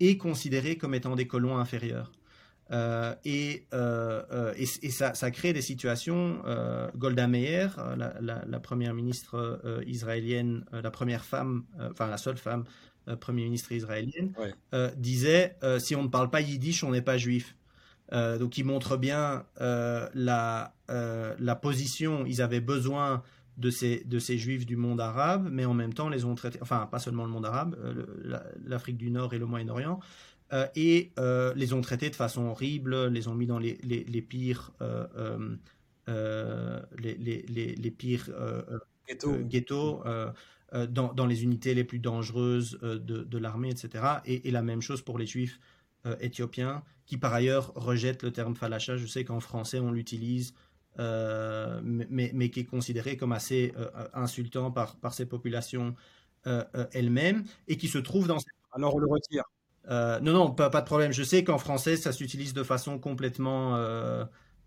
et 0.00 0.16
considérés 0.16 0.76
comme 0.76 0.94
étant 0.94 1.14
des 1.14 1.26
colons 1.26 1.58
inférieurs. 1.58 2.12
Euh, 2.72 3.14
et, 3.24 3.66
euh, 3.74 4.22
euh, 4.30 4.54
et, 4.56 4.66
ça, 4.66 5.14
ça, 5.14 5.30
crée 5.30 5.52
des 5.52 5.62
situations. 5.62 6.42
Golda 6.96 7.26
Meir, 7.26 7.76
la, 7.96 8.60
première 8.60 8.94
ministre 8.94 9.82
israélienne, 9.86 10.64
la 10.72 10.90
première 10.90 11.24
femme, 11.24 11.64
enfin 11.90 12.06
la 12.06 12.18
seule 12.18 12.36
femme 12.36 12.64
première 13.20 13.46
ministre 13.46 13.72
israélienne, 13.72 14.32
disait 14.96 15.56
si 15.78 15.96
on 15.96 16.04
ne 16.04 16.08
parle 16.08 16.30
pas 16.30 16.40
yiddish, 16.40 16.84
on 16.84 16.90
n'est 16.90 17.02
pas 17.02 17.18
juif. 17.18 17.56
Donc 18.12 18.58
il 18.58 18.64
montre 18.64 18.96
bien 18.96 19.44
la, 19.58 20.74
la 20.88 21.54
position. 21.56 22.24
Ils 22.26 22.42
avaient 22.42 22.60
besoin 22.60 23.22
de 23.60 23.70
ces, 23.70 24.02
de 24.04 24.18
ces 24.18 24.38
juifs 24.38 24.64
du 24.64 24.76
monde 24.76 25.00
arabe, 25.00 25.48
mais 25.52 25.64
en 25.66 25.74
même 25.74 25.92
temps 25.92 26.08
les 26.08 26.24
ont 26.24 26.34
traités, 26.34 26.58
enfin 26.62 26.88
pas 26.90 26.98
seulement 26.98 27.24
le 27.24 27.30
monde 27.30 27.44
arabe, 27.44 27.76
l'Afrique 28.64 28.96
du 28.96 29.10
Nord 29.10 29.34
et 29.34 29.38
le 29.38 29.46
Moyen-Orient, 29.46 30.00
euh, 30.52 30.66
et 30.74 31.12
euh, 31.18 31.52
les 31.54 31.72
ont 31.74 31.80
traités 31.80 32.10
de 32.10 32.16
façon 32.16 32.46
horrible, 32.46 33.06
les 33.08 33.28
ont 33.28 33.34
mis 33.34 33.46
dans 33.46 33.58
les, 33.58 33.78
les, 33.82 34.22
pires, 34.22 34.72
les, 36.08 37.76
les, 37.76 37.90
pires 37.90 38.30
ghettos, 39.48 40.02
dans, 40.88 41.12
dans, 41.12 41.26
les 41.26 41.42
unités 41.44 41.74
les 41.74 41.84
plus 41.84 41.98
dangereuses 41.98 42.78
de, 42.80 42.98
de 42.98 43.38
l'armée, 43.38 43.70
etc. 43.70 44.04
Et, 44.24 44.50
la 44.50 44.62
même 44.62 44.80
chose 44.80 45.02
pour 45.02 45.18
les 45.18 45.26
juifs 45.26 45.60
éthiopiens, 46.20 46.82
qui 47.06 47.16
par 47.16 47.34
ailleurs 47.34 47.72
rejettent 47.74 48.22
le 48.22 48.32
terme 48.32 48.54
falacha. 48.54 48.96
Je 48.96 49.06
sais 49.06 49.24
qu'en 49.24 49.40
français 49.40 49.80
on 49.80 49.90
l'utilise. 49.92 50.54
mais, 50.98 52.30
mais, 52.32 52.50
qui 52.50 52.60
est 52.60 52.64
considéré 52.64 53.16
comme 53.16 53.32
assez 53.32 53.72
insultant 54.14 54.70
par, 54.70 54.96
par 54.96 55.14
ces 55.14 55.26
populations 55.26 55.94
elles-mêmes 56.44 57.44
et 57.68 57.76
qui 57.76 57.88
se 57.88 57.98
trouve 57.98 58.26
dans... 58.26 58.38
Alors 58.72 58.94
on 58.94 58.98
le 58.98 59.06
retire. 59.06 59.44
Euh, 59.88 60.20
non, 60.20 60.32
non, 60.32 60.50
pas, 60.50 60.68
de 60.68 60.86
problème. 60.86 61.12
Je 61.12 61.22
sais 61.22 61.44
qu'en 61.44 61.58
français, 61.58 61.96
ça 61.96 62.12
s'utilise 62.12 62.52
de 62.52 62.62
façon 62.62 62.98
complètement 62.98 63.76
euh, 63.76 64.24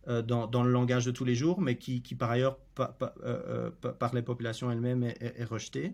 euh, 0.07 0.21
dans, 0.21 0.63
le 0.63 0.71
langage 0.71 1.05
de 1.05 1.11
tous 1.11 1.25
les 1.25 1.35
jours, 1.35 1.61
mais 1.61 1.77
qui, 1.77 2.01
par 2.15 2.31
ailleurs, 2.31 2.57
par 2.75 4.13
les 4.13 4.21
populations 4.21 4.71
elles-mêmes, 4.71 5.03
est, 5.03 5.43
rejeté. 5.43 5.93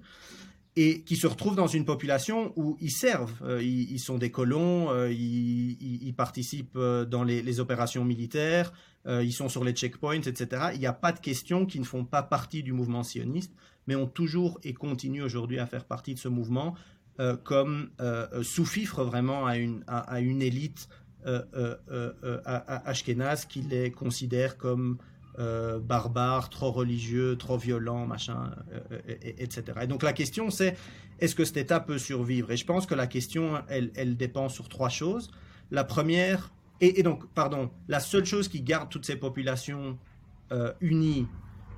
Et 0.75 1.01
qui 1.01 1.15
se 1.17 1.27
retrouve 1.27 1.55
dans 1.55 1.67
une 1.67 1.83
population 1.83 2.53
où 2.55 2.77
ils 2.79 2.91
servent. 2.91 3.33
Ils, 3.61 3.99
sont 3.99 4.17
des 4.17 4.31
colons, 4.31 4.93
ils, 5.09 6.13
participent 6.15 6.77
dans 6.77 7.23
les, 7.23 7.59
opérations 7.59 8.05
militaires, 8.05 8.71
ils 9.05 9.33
sont 9.33 9.49
sur 9.49 9.65
les 9.65 9.73
checkpoints, 9.73 10.21
etc. 10.21 10.67
Il 10.73 10.79
n'y 10.79 10.85
a 10.85 10.93
pas 10.93 11.11
de 11.11 11.19
questions 11.19 11.65
qui 11.65 11.79
ne 11.79 11.85
font 11.85 12.05
pas 12.05 12.23
partie 12.23 12.63
du 12.63 12.71
mouvement 12.71 13.03
sioniste, 13.03 13.51
mais 13.87 13.95
ont 13.95 14.07
toujours 14.07 14.59
et 14.63 14.73
continuent 14.73 15.23
aujourd'hui 15.23 15.59
à 15.59 15.65
faire 15.65 15.83
partie 15.83 16.13
de 16.13 16.19
ce 16.19 16.29
mouvement 16.29 16.75
euh, 17.19 17.35
comme 17.35 17.89
euh, 17.99 18.27
euh, 18.31 18.43
sous-fifre 18.43 19.03
vraiment 19.03 19.45
à 19.45 19.57
une, 19.57 19.83
à, 19.87 20.21
une 20.21 20.41
élite 20.41 20.87
ashkénaze 22.85 23.43
qui 23.43 23.61
les 23.61 23.91
considère 23.91 24.57
comme 24.57 24.99
barbares, 25.81 26.49
trop 26.49 26.71
religieux, 26.71 27.37
trop 27.37 27.57
violents, 27.57 28.05
machin, 28.05 28.51
etc. 29.21 29.63
Et 29.81 29.87
donc 29.87 30.03
la 30.03 30.13
question 30.13 30.49
c'est 30.49 30.75
est-ce 31.19 31.35
que 31.35 31.45
cet 31.45 31.57
État 31.57 31.79
peut 31.79 31.97
survivre? 31.97 32.51
Et 32.51 32.57
je 32.57 32.65
pense 32.65 32.85
que 32.85 32.95
la 32.95 33.07
question, 33.07 33.61
elle 33.67 34.17
dépend 34.17 34.49
sur 34.49 34.69
trois 34.69 34.89
choses. 34.89 35.31
La 35.71 35.83
première, 35.83 36.51
et, 36.81 37.03
donc, 37.03 37.27
pardon, 37.33 37.69
la 37.87 37.99
seule 37.99 38.25
chose 38.25 38.47
qui 38.47 38.61
garde 38.61 38.89
toutes 38.89 39.05
ces 39.05 39.17
populations 39.17 39.97
unies, 40.81 41.27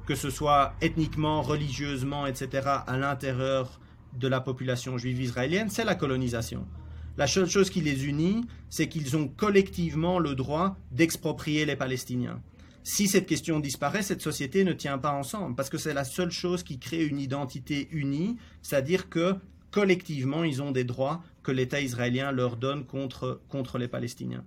que 0.05 0.15
ce 0.15 0.29
soit 0.29 0.73
ethniquement, 0.81 1.41
religieusement, 1.41 2.25
etc., 2.27 2.67
à 2.87 2.97
l'intérieur 2.97 3.79
de 4.17 4.27
la 4.27 4.41
population 4.41 4.97
juive 4.97 5.21
israélienne, 5.21 5.69
c'est 5.69 5.85
la 5.85 5.95
colonisation. 5.95 6.67
La 7.17 7.27
seule 7.27 7.49
chose 7.49 7.69
qui 7.69 7.81
les 7.81 8.05
unit, 8.05 8.45
c'est 8.69 8.87
qu'ils 8.87 9.17
ont 9.17 9.27
collectivement 9.27 10.19
le 10.19 10.35
droit 10.35 10.77
d'exproprier 10.91 11.65
les 11.65 11.75
Palestiniens. 11.75 12.41
Si 12.83 13.07
cette 13.07 13.27
question 13.27 13.59
disparaît, 13.59 14.01
cette 14.01 14.21
société 14.21 14.63
ne 14.63 14.73
tient 14.73 14.97
pas 14.97 15.11
ensemble, 15.11 15.55
parce 15.55 15.69
que 15.69 15.77
c'est 15.77 15.93
la 15.93 16.03
seule 16.03 16.31
chose 16.31 16.63
qui 16.63 16.79
crée 16.79 17.05
une 17.05 17.19
identité 17.19 17.87
unie, 17.91 18.37
c'est-à-dire 18.61 19.09
que 19.09 19.35
collectivement, 19.69 20.43
ils 20.43 20.61
ont 20.61 20.71
des 20.71 20.83
droits 20.83 21.23
que 21.43 21.51
l'État 21.51 21.79
israélien 21.79 22.31
leur 22.31 22.57
donne 22.57 22.85
contre, 22.85 23.41
contre 23.49 23.77
les 23.77 23.87
Palestiniens. 23.87 24.43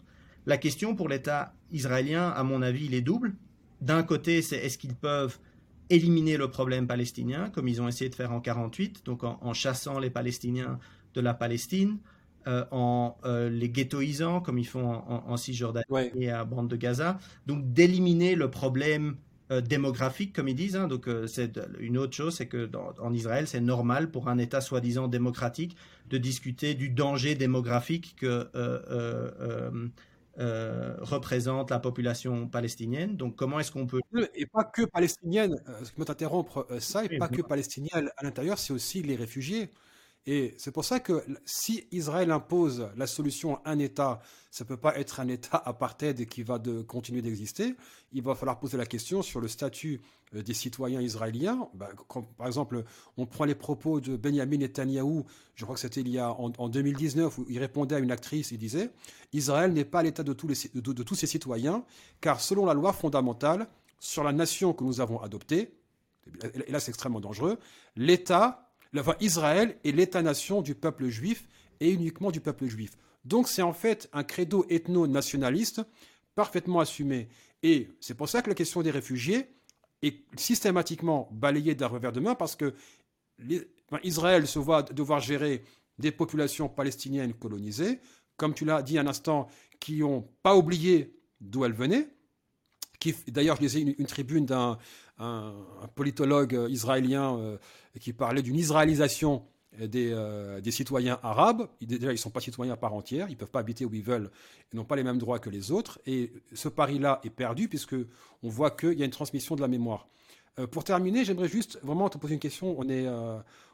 La 0.47 0.59
question 0.59 0.95
pour 0.95 1.09
l'État 1.09 1.55
israélien, 1.72 2.28
à 2.28 2.43
mon 2.43 2.61
avis, 2.61 2.87
il 2.87 2.95
est 2.95 3.01
double. 3.01 3.35
D'un 3.80 4.03
côté, 4.03 4.43
c'est 4.43 4.59
est-ce 4.59 4.78
qu'ils 4.78 4.95
peuvent 4.95 5.39
éliminer 5.91 6.37
le 6.37 6.49
problème 6.49 6.87
palestinien, 6.87 7.51
comme 7.51 7.68
ils 7.68 7.80
ont 7.80 7.89
essayé 7.89 8.11
de 8.11 8.14
faire 8.14 8.30
en 8.30 8.41
1948, 8.41 9.05
donc 9.05 9.24
en, 9.24 9.55
chassant 9.55 9.99
les 9.99 10.11
Palestiniens 10.11 10.78
de 11.14 11.20
la 11.20 11.35
Palestine, 11.35 11.99
euh, 12.47 12.64
en 12.70 13.16
euh, 13.24 13.49
les 13.49 13.68
ghettoisant, 13.68 14.40
comme 14.40 14.59
ils 14.59 14.66
font 14.66 14.86
en, 14.86 15.36
Cisjordanie 15.36 15.84
et 16.16 16.30
à 16.30 16.45
bande 16.45 16.68
de 16.68 16.76
Gaza. 16.76 17.18
Donc 17.47 17.72
d'éliminer 17.72 18.34
le 18.34 18.51
problème 18.51 19.16
euh, 19.51 19.61
démographique, 19.61 20.32
comme 20.32 20.49
ils 20.49 20.55
disent. 20.55 20.76
Hein. 20.76 20.88
donc 20.88 21.09
c'est 21.26 21.59
une 21.80 21.99
autre 21.99 22.14
chose, 22.14 22.36
c'est 22.36 22.47
que 22.47 22.70
en 23.01 23.12
Israël, 23.12 23.47
c'est 23.47 23.61
normal 23.61 24.11
pour 24.11 24.28
un 24.28 24.38
État 24.38 24.61
soi-disant 24.61 25.09
démocratique 25.09 25.76
de 26.11 26.18
discuter 26.18 26.74
du 26.74 26.88
danger 26.88 27.34
démographique 27.34 28.16
que 28.18 28.49
euh, 30.40 30.97
représente 30.99 31.70
la 31.70 31.78
population 31.78 32.49
palestinienne. 32.49 33.16
Donc 33.16 33.36
comment 33.36 33.61
est-ce 33.61 33.70
qu'on 33.70 33.86
peut... 33.86 34.01
Et 34.34 34.47
pas 34.47 34.64
que 34.64 34.82
palestinienne, 34.82 35.62
je 35.80 35.90
me 35.97 36.05
t'interrompre 36.05 36.66
euh, 36.72 36.80
ça, 36.80 37.05
et 37.05 37.18
pas 37.18 37.28
que 37.28 37.40
palestinienne 37.40 38.11
à 38.16 38.24
l'intérieur, 38.24 38.59
c'est 38.59 38.72
aussi 38.72 39.01
les 39.03 39.14
réfugiés. 39.14 39.70
Et 40.26 40.54
c'est 40.56 40.70
pour 40.70 40.86
ça 40.86 41.00
que 41.00 41.22
si 41.44 41.86
Israël 41.92 42.30
impose 42.30 42.88
la 42.96 43.06
solution 43.06 43.58
un 43.66 43.78
État, 43.78 44.20
ça 44.50 44.64
ne 44.64 44.68
peut 44.68 44.76
pas 44.78 44.98
être 44.98 45.20
un 45.20 45.28
État 45.28 45.56
apartheid 45.66 46.26
qui 46.26 46.42
va 46.42 46.58
de 46.58 46.80
continuer 46.80 47.20
d'exister. 47.20 47.74
Il 48.12 48.22
va 48.22 48.34
falloir 48.34 48.58
poser 48.58 48.78
la 48.78 48.86
question 48.86 49.20
sur 49.20 49.40
le 49.40 49.48
statut 49.48 50.00
euh, 50.34 50.42
des 50.42 50.54
citoyens 50.54 51.02
israéliens. 51.02 51.68
Bah, 51.74 51.90
par 52.38 52.46
exemple, 52.46 52.84
on 53.18 53.26
prend 53.26 53.44
les 53.44 53.54
propos 53.54 54.00
de 54.00 54.16
Benjamin 54.16 54.56
Netanyahou, 54.56 55.26
je 55.56 55.64
crois 55.64 55.74
que 55.74 55.80
c'était 55.80 56.00
il 56.00 56.08
y 56.08 56.18
a 56.18 56.32
en, 56.32 56.68
2019, 56.68 57.38
où 57.38 57.46
il 57.50 57.58
répondait 57.58 57.96
à 57.96 57.98
une 57.98 58.10
actrice, 58.10 58.50
il 58.50 58.58
disait 58.58 58.90
Israël 59.34 59.74
n'est 59.74 59.84
pas 59.84 60.02
l'État 60.02 60.22
de, 60.22 60.32
tous 60.32 60.68
de 60.74 61.02
tous 61.02 61.14
ses 61.14 61.26
citoyens, 61.26 61.84
car 62.22 62.40
selon 62.40 62.64
la 62.64 62.72
loi 62.72 62.94
fondamentale 62.94 63.68
sur 64.00 64.24
la 64.24 64.32
nation 64.32 64.72
que 64.72 64.84
nous 64.84 65.00
avons 65.00 65.20
adoptée, 65.20 65.74
et 66.66 66.70
là 66.70 66.80
c'est 66.80 66.90
extrêmement 66.90 67.20
dangereux, 67.20 67.58
l'État 67.96 68.64
Israël 69.20 69.76
est 69.84 69.92
l'État-nation 69.92 70.62
du 70.62 70.74
peuple 70.74 71.09
juif 71.09 71.47
et 71.80 71.90
uniquement 71.90 72.30
du 72.30 72.40
peuple 72.40 72.66
juif. 72.66 72.92
Donc 73.24 73.49
c'est 73.49 73.62
en 73.62 73.72
fait 73.72 74.09
un 74.12 74.22
credo 74.22 74.66
ethno-nationaliste 74.68 75.82
parfaitement 76.34 76.80
assumé. 76.80 77.28
Et 77.62 77.88
c'est 78.01 78.14
pour 78.14 78.28
ça 78.28 78.42
que 78.42 78.49
la 78.49 78.55
question 78.55 78.82
des 78.82 78.90
réfugiés 78.90 79.47
est 80.03 80.18
systématiquement 80.36 81.28
balayée 81.32 81.74
d'un 81.74 81.86
revers 81.86 82.12
de 82.12 82.20
main 82.20 82.34
parce 82.34 82.57
que 82.57 82.74
Israël 84.03 84.47
se 84.47 84.59
voit 84.59 84.82
devoir 84.82 85.20
gérer 85.20 85.64
des 85.99 86.12
populations 86.12 86.68
palestiniennes 86.68 87.34
colonisées, 87.34 88.01
comme 88.36 88.55
tu 88.55 88.64
l'as 88.64 88.82
dit 88.82 88.99
un 88.99 89.07
instant, 89.07 89.49
qui 89.80 90.01
n'ont 90.01 90.28
pas 90.42 90.57
oublié 90.57 91.16
d'où 91.40 91.64
elles 91.64 91.72
venaient. 91.72 92.09
D'ailleurs, 93.28 93.57
je 93.57 93.62
lisais 93.62 93.80
une 93.80 94.07
tribune 94.07 94.47
d'un 94.47 94.78
un, 95.18 95.52
politologue 95.94 96.54
euh, 96.54 96.68
israélien 96.68 97.38
euh, 97.38 97.56
qui 98.00 98.12
parlait 98.12 98.42
d'une 98.42 98.56
israélisation 98.56 99.44
des, 99.78 100.12
euh, 100.12 100.62
citoyens 100.70 101.18
arabes. 101.22 101.68
Déjà, 101.80 102.08
ils 102.08 102.12
ne 102.12 102.16
sont 102.16 102.30
pas 102.30 102.40
citoyens 102.40 102.74
à 102.74 102.76
part 102.76 102.94
entière, 102.94 103.28
ils 103.28 103.32
ne 103.32 103.36
peuvent 103.36 103.50
pas 103.50 103.60
habiter 103.60 103.84
où 103.84 103.92
ils 103.92 104.02
veulent, 104.02 104.30
ils 104.72 104.76
n'ont 104.76 104.84
pas 104.84 104.96
les 104.96 105.02
mêmes 105.02 105.18
droits 105.18 105.38
que 105.38 105.50
les 105.50 105.72
autres. 105.72 106.00
Et 106.06 106.32
ce 106.52 106.68
pari-là 106.68 107.20
est 107.24 107.30
perdu 107.30 107.68
puisque 107.68 107.96
on 108.42 108.48
voit 108.48 108.70
qu'il 108.70 108.98
y 108.98 109.02
a 109.02 109.04
une 109.04 109.10
transmission 109.10 109.56
de 109.56 109.60
la 109.60 109.68
mémoire. 109.68 110.06
pour 110.70 110.84
terminer, 110.84 111.24
j'aimerais 111.24 111.48
juste 111.48 111.80
vraiment 111.82 112.08
te 112.08 112.18
poser 112.18 112.34
une 112.34 112.40
question. 112.40 112.76
On 112.78 112.88
est, 112.88 113.08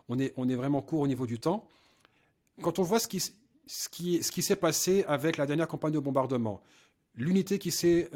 on 0.08 0.18
est, 0.18 0.32
on 0.38 0.48
est 0.48 0.54
vraiment 0.54 0.80
court 0.80 1.00
au 1.00 1.06
niveau 1.06 1.26
du 1.26 1.38
temps. 1.38 1.66
Quand 2.62 2.78
on 2.78 2.82
voit 2.82 2.98
ce 2.98 3.06
qui, 3.08 3.20
ce 3.20 3.88
qui, 3.90 4.22
ce 4.22 4.32
qui 4.32 4.40
s'est 4.40 4.56
passé 4.56 5.04
avec 5.06 5.36
la 5.36 5.44
dernière 5.44 5.68
campagne 5.68 5.92
de 5.92 5.98
bombardement, 5.98 6.62
l'unité 7.14 7.58
qui 7.58 7.70
s'est 7.70 8.10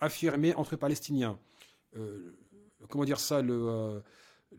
affirmée 0.00 0.54
entre 0.54 0.76
Palestiniens, 0.76 1.38
comment 2.88 3.04
dire 3.04 3.20
ça, 3.20 3.42
le 3.42 4.02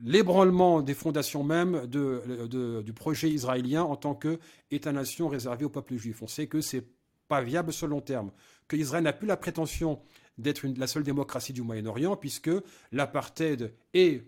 l'ébranlement 0.03 0.81
des 0.81 0.93
fondations 0.93 1.43
même 1.43 1.87
du 1.87 2.93
projet 2.93 3.29
israélien 3.29 3.83
en 3.83 3.95
tant 3.95 4.15
qu'État-nation 4.15 5.27
réservé 5.27 5.65
au 5.65 5.69
peuple 5.69 5.95
juif. 5.95 6.21
On 6.21 6.27
sait 6.27 6.47
que 6.47 6.61
c'est 6.61 6.85
pas 7.27 7.41
viable 7.41 7.73
sur 7.73 7.87
le 7.87 7.91
long 7.91 8.01
terme, 8.01 8.31
que 8.67 8.75
Israël 8.75 9.03
n'a 9.03 9.13
plus 9.13 9.27
la 9.27 9.37
prétention 9.37 9.99
d'être 10.37 10.65
la 10.77 10.87
seule 10.87 11.03
démocratie 11.03 11.53
du 11.53 11.61
Moyen-Orient, 11.61 12.15
puisque 12.15 12.51
l'apartheid 12.91 13.73
est 13.93 14.23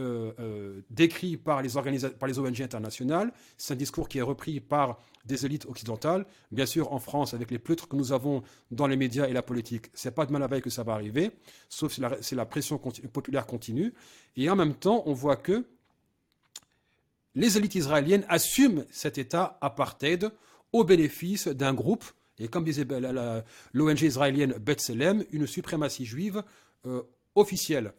euh, 0.00 0.32
euh, 0.40 0.80
décrit 0.90 1.36
par 1.36 1.62
les, 1.62 1.76
ONG 1.76 2.62
internationales. 2.62 3.32
C'est 3.56 3.74
un 3.74 3.76
discours 3.76 4.08
qui 4.08 4.18
est 4.18 4.22
repris 4.22 4.60
par 4.60 4.98
des 5.24 5.44
élites 5.44 5.66
occidentales. 5.66 6.26
Bien 6.50 6.66
sûr, 6.66 6.92
en 6.92 6.98
France, 6.98 7.34
avec 7.34 7.50
les 7.50 7.58
pleutres 7.58 7.86
que 7.86 7.96
nous 7.96 8.12
avons 8.12 8.42
dans 8.70 8.86
les 8.86 8.96
médias 8.96 9.28
et 9.28 9.32
la 9.32 9.42
politique, 9.42 9.90
c'est 9.92 10.14
pas 10.14 10.26
demain 10.26 10.38
la 10.38 10.46
veille 10.46 10.62
que 10.62 10.70
ça 10.70 10.82
va 10.82 10.94
arriver, 10.94 11.30
sauf 11.68 11.92
si 11.92 12.00
la, 12.00 12.16
la 12.32 12.46
pression 12.46 12.78
populaire 12.78 13.46
continue. 13.46 13.92
Et 14.36 14.48
en 14.48 14.56
même 14.56 14.74
temps, 14.74 15.02
on 15.06 15.12
voit 15.12 15.36
que 15.36 15.64
les 17.34 17.58
élites 17.58 17.74
israéliennes 17.74 18.24
assument 18.28 18.84
cet 18.90 19.18
État 19.18 19.58
apartheid 19.60 20.30
au 20.72 20.84
bénéfice 20.84 21.48
d'un 21.48 21.74
groupe, 21.74 22.04
et 22.38 22.48
comme 22.48 22.64
disait 22.64 22.86
l'ONG 23.74 24.02
israélienne 24.02 24.54
B'Tselem, 24.54 25.24
une 25.30 25.46
suprématie 25.46 26.06
juive 26.06 26.42
euh, 26.86 27.02
officielle. 27.34 27.92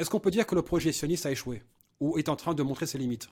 Est-ce 0.00 0.08
qu'on 0.08 0.18
peut 0.18 0.30
dire 0.30 0.46
que 0.46 0.54
le 0.54 0.62
projet 0.62 0.92
sioniste 0.92 1.26
a 1.26 1.30
échoué 1.30 1.62
ou 2.00 2.16
est 2.16 2.30
en 2.30 2.36
train 2.36 2.54
de 2.54 2.62
montrer 2.62 2.86
ses 2.86 2.96
limites? 2.96 3.28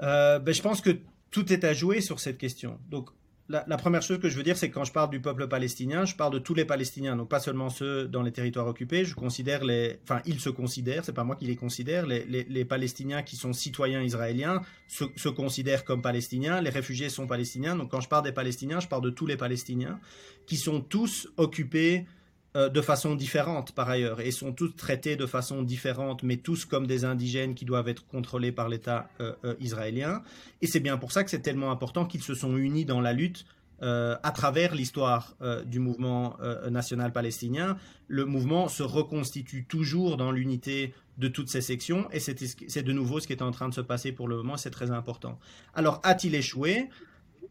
Euh, 0.00 0.38
ben, 0.38 0.54
Je 0.54 0.62
pense 0.62 0.80
que 0.80 0.96
tout 1.32 1.52
est 1.52 1.64
à 1.64 1.72
jouer 1.72 2.00
sur 2.00 2.20
cette 2.20 2.38
question. 2.38 2.78
Donc, 2.88 3.10
la, 3.48 3.78
première 3.78 4.02
chose 4.02 4.20
que 4.20 4.28
je 4.28 4.36
veux 4.36 4.42
dire, 4.42 4.58
c'est 4.58 4.68
que 4.68 4.74
quand 4.74 4.84
je 4.84 4.92
parle 4.92 5.08
du 5.08 5.20
peuple 5.20 5.48
palestinien, 5.48 6.04
je 6.04 6.14
parle 6.14 6.34
de 6.34 6.38
tous 6.38 6.52
les 6.52 6.66
Palestiniens, 6.66 7.16
donc 7.16 7.30
pas 7.30 7.40
seulement 7.40 7.70
ceux 7.70 8.06
dans 8.06 8.22
les 8.22 8.30
territoires 8.30 8.66
occupés. 8.66 9.06
Je 9.06 9.14
considère 9.14 9.64
les, 9.64 9.98
enfin, 10.04 10.20
ils 10.26 10.38
se 10.38 10.50
considèrent, 10.50 11.02
c'est 11.04 11.14
pas 11.14 11.24
moi 11.24 11.34
qui 11.34 11.46
les 11.46 11.56
considère. 11.56 12.06
Les, 12.06 12.64
Palestiniens 12.66 13.22
qui 13.22 13.36
sont 13.36 13.54
citoyens 13.54 14.02
israéliens 14.02 14.60
se, 14.86 15.04
se, 15.16 15.30
considèrent 15.30 15.84
comme 15.84 16.02
Palestiniens. 16.02 16.60
Les 16.60 16.70
réfugiés 16.70 17.08
sont 17.08 17.26
Palestiniens. 17.26 17.74
Donc, 17.74 17.90
quand 17.90 18.02
je 18.02 18.08
parle 18.08 18.24
des 18.24 18.32
Palestiniens, 18.32 18.80
je 18.80 18.86
parle 18.86 19.02
de 19.02 19.10
tous 19.10 19.26
les 19.26 19.38
Palestiniens 19.38 19.98
qui 20.46 20.58
sont 20.58 20.82
tous 20.82 21.26
occupés 21.38 22.06
euh, 22.56 22.70
de 22.70 22.80
façon 22.80 23.14
différente 23.14 23.72
par 23.72 23.90
ailleurs 23.90 24.20
et 24.22 24.30
sont 24.30 24.52
tous 24.52 24.70
traités 24.70 25.16
de 25.16 25.26
façon 25.26 25.62
différente 25.62 26.22
mais 26.22 26.38
tous 26.38 26.64
comme 26.64 26.86
des 26.86 27.04
indigènes 27.04 27.54
qui 27.54 27.66
doivent 27.66 27.88
être 27.88 28.06
contrôlés 28.06 28.52
par 28.52 28.70
l'État 28.70 29.10
euh, 29.20 29.34
euh, 29.44 29.54
israélien. 29.60 30.22
Et 30.62 30.66
c'est 30.66 30.80
bien 30.80 30.96
pour 30.96 31.12
ça 31.12 31.24
que 31.24 31.30
c'est 31.30 31.42
tellement 31.42 31.70
important 31.70 32.06
qu'ils 32.06 32.22
se 32.22 32.34
sont 32.34 32.56
unis 32.56 32.86
dans 32.86 33.02
la 33.02 33.12
lutte 33.12 33.44
à 33.80 34.32
travers 34.34 34.74
l'histoire 34.74 35.36
du 35.64 35.78
mouvement 35.78 36.36
national 36.68 37.12
palestinien, 37.12 37.76
le 38.08 38.24
mouvement 38.24 38.66
se 38.66 38.82
reconstitue 38.82 39.66
toujours 39.66 40.16
dans 40.16 40.32
l'unité 40.32 40.94
de 41.16 41.28
toutes 41.28 41.48
ces 41.48 41.60
sections, 41.60 42.08
et 42.10 42.18
c'est 42.18 42.82
de 42.82 42.92
nouveau 42.92 43.20
ce 43.20 43.28
qui 43.28 43.32
est 43.34 43.42
en 43.42 43.52
train 43.52 43.68
de 43.68 43.74
se 43.74 43.80
passer 43.80 44.10
pour 44.10 44.26
le 44.26 44.36
moment, 44.36 44.56
c'est 44.56 44.70
très 44.70 44.90
important. 44.90 45.38
Alors, 45.74 46.00
a-t-il 46.02 46.34
échoué? 46.34 46.88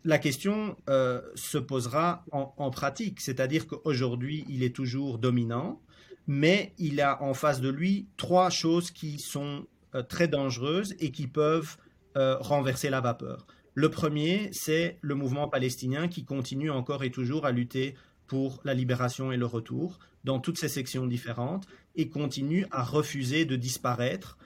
La 0.04 0.20
question 0.20 0.76
euh, 0.90 1.22
se 1.36 1.58
posera 1.58 2.24
en, 2.32 2.70
pratique, 2.72 3.20
c'est-à-dire 3.22 3.68
qu'aujourd'hui, 3.68 4.46
il 4.50 4.64
est 4.64 4.76
toujours 4.76 5.18
dominant, 5.18 5.82
mais 6.28 6.74
il 6.78 7.02
a 7.02 7.22
en 7.22 7.34
face 7.34 7.62
de 7.62 7.70
lui 7.70 8.08
trois 8.18 8.50
choses 8.50 8.92
qui 8.92 9.20
sont 9.20 9.66
euh, 9.96 10.04
très 10.04 10.28
dangereuses 10.28 10.96
et 11.00 11.12
qui 11.12 11.28
peuvent 11.28 11.78
euh, 12.16 12.38
renverser 12.40 12.90
la 12.90 13.02
vapeur. 13.02 13.48
Le 13.74 13.90
premier, 13.90 14.50
c'est 14.52 14.98
le 15.02 15.16
mouvement 15.16 15.48
palestinien 15.48 16.08
qui 16.08 16.26
continue 16.26 16.72
encore 16.72 17.04
et 17.04 17.12
toujours 17.12 17.46
à 17.46 17.52
lutter 17.52 17.96
pour 18.26 18.62
la 18.64 18.74
libération 18.74 19.32
et 19.32 19.38
le 19.38 19.46
retour 19.46 20.00
dans 20.24 20.40
toutes 20.40 20.58
ces 20.58 20.68
sections 20.68 21.06
différentes 21.06 21.68
et 21.96 22.10
continue 22.10 22.66
à 22.72 22.84
refuser 22.84 23.46
de 23.46 23.56
disparaître 23.56 24.38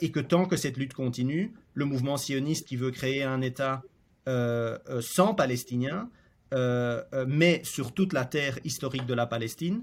et 0.00 0.10
que 0.10 0.20
tant 0.20 0.46
que 0.46 0.56
cette 0.56 0.76
lutte 0.76 0.92
continue, 0.92 1.54
le 1.74 1.84
mouvement 1.84 2.16
sioniste 2.16 2.66
qui 2.66 2.76
veut 2.76 2.90
créer 2.90 3.22
un 3.22 3.40
État 3.40 3.82
sans 4.26 5.34
Palestiniens, 5.34 6.08
euh, 6.52 7.02
mais 7.26 7.62
sur 7.64 7.92
toute 7.92 8.12
la 8.12 8.24
terre 8.24 8.58
historique 8.64 9.06
de 9.06 9.14
la 9.14 9.26
Palestine, 9.26 9.82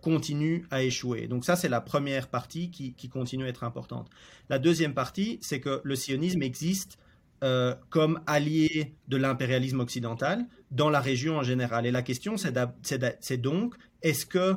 continue 0.00 0.64
à 0.70 0.82
échouer. 0.82 1.26
Donc 1.28 1.44
ça, 1.44 1.56
c'est 1.56 1.68
la 1.68 1.82
première 1.82 2.28
partie 2.28 2.70
qui, 2.70 3.08
continue 3.10 3.44
à 3.44 3.48
être 3.48 3.64
importante. 3.64 4.08
La 4.48 4.58
deuxième 4.58 4.94
partie, 4.94 5.38
c'est 5.42 5.60
que 5.60 5.82
le 5.84 5.94
sionisme 5.94 6.42
existe 6.42 6.96
comme 7.90 8.18
allié 8.26 8.94
de 9.08 9.18
l'impérialisme 9.18 9.80
occidental 9.80 10.46
dans 10.70 10.88
la 10.88 11.00
région 11.00 11.36
en 11.36 11.42
général. 11.42 11.84
Et 11.84 11.90
la 11.90 12.00
question, 12.00 12.36
c'est 12.38 13.36
donc, 13.36 13.74
est-ce 14.00 14.24
que 14.24 14.54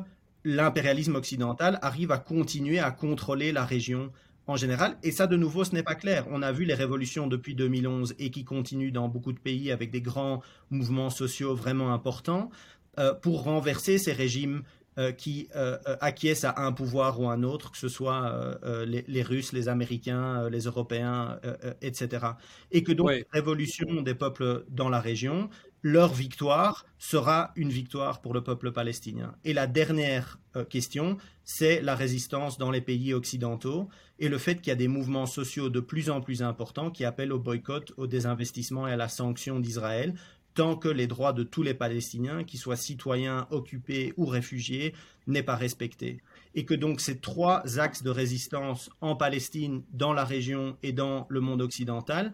l'impérialisme 0.48 1.16
occidental 1.16 1.78
arrive 1.82 2.12
à 2.12 2.18
continuer 2.18 2.80
à 2.80 2.92
contrôler 2.92 3.52
la 3.52 3.66
région 3.66 4.12
en 4.48 4.56
général. 4.56 4.98
Et 5.04 5.12
ça, 5.12 5.28
de 5.28 5.36
nouveau, 5.36 5.64
ce 5.64 5.74
n'est 5.74 5.84
pas 5.84 5.96
clair. 5.96 6.26
On 6.32 6.42
a 6.42 6.52
vu 6.52 6.64
les 6.64 6.74
révolutions 6.74 7.28
depuis 7.28 7.54
2011 7.54 8.16
et 8.18 8.32
qui 8.32 8.46
continuent 8.46 8.92
dans 8.92 9.10
beaucoup 9.10 9.34
de 9.34 9.40
pays 9.40 9.72
avec 9.72 9.92
des 9.92 10.02
grands 10.02 10.42
mouvements 10.72 11.10
sociaux 11.10 11.54
vraiment 11.54 11.94
importants 11.94 12.50
euh, 12.98 13.14
pour 13.14 13.44
renverser 13.44 13.98
ces 13.98 14.14
régimes 14.14 14.64
euh, 14.98 15.12
qui 15.12 15.50
euh, 15.56 15.78
acquiescent 16.02 16.46
à 16.56 16.64
un 16.66 16.72
pouvoir 16.72 17.20
ou 17.20 17.30
un 17.30 17.44
autre, 17.44 17.72
que 17.72 17.78
ce 17.78 17.90
soit 17.90 18.58
les, 18.88 19.22
Russes, 19.22 19.52
les 19.52 19.68
Américains, 19.70 20.50
les 20.50 20.62
Européens, 20.62 21.40
etc. 21.82 22.26
Et 22.72 22.84
que 22.84 22.94
donc, 22.94 23.12
révolution 23.32 24.02
des 24.02 24.16
peuples 24.16 24.64
dans 24.70 24.90
la 24.90 25.00
région 25.00 25.50
leur 25.84 26.14
victoire 26.14 26.86
sera 26.98 27.52
une 27.56 27.70
victoire 27.70 28.22
pour 28.22 28.34
le 28.34 28.44
peuple 28.44 28.72
palestinien. 28.72 29.36
Et 29.46 29.54
la 29.54 29.68
dernière 29.68 30.40
euh, 30.56 30.66
question, 30.66 31.18
c'est 31.44 31.82
la 31.82 31.96
résistance 31.96 32.58
dans 32.58 32.72
les 32.72 32.82
pays 32.82 33.14
occidentaux 33.14 33.88
et 34.20 34.30
le 34.30 34.38
fait 34.38 34.56
qu'il 34.56 34.68
y 34.68 34.72
a 34.72 34.76
des 34.76 34.88
mouvements 34.88 35.28
sociaux 35.28 35.70
de 35.70 35.80
plus 35.80 36.10
en 36.10 36.22
plus 36.22 36.42
importants 36.42 36.92
qui 36.92 37.06
appellent 37.06 37.32
au 37.32 37.40
boycott, 37.40 37.94
au 37.98 38.08
désinvestissement 38.08 38.88
et 38.88 38.92
à 38.92 38.98
la 38.98 39.08
sanction 39.08 39.60
d'Israël, 39.60 40.16
tant 40.56 40.76
que 40.76 40.90
les 40.90 41.06
droits 41.06 41.34
de 41.34 41.44
tous 41.44 41.62
les 41.62 41.76
Palestiniens, 41.76 42.44
qu'ils 42.44 42.60
soient 42.60 42.76
citoyens, 42.76 43.48
occupés 43.52 44.16
ou 44.18 44.26
réfugiés, 44.26 44.96
n'est 45.28 45.44
pas 45.44 45.56
respecté. 45.56 46.20
Et 46.56 46.66
que 46.66 46.74
donc 46.74 47.00
ces 47.00 47.20
trois 47.20 47.80
axes 47.80 48.02
de 48.02 48.10
résistance 48.10 48.90
en 49.00 49.16
Palestine, 49.16 49.84
dans 49.92 50.14
la 50.14 50.26
région 50.26 50.76
et 50.82 50.94
dans 50.94 51.28
le 51.30 51.42
monde 51.42 51.62
occidental 51.62 52.34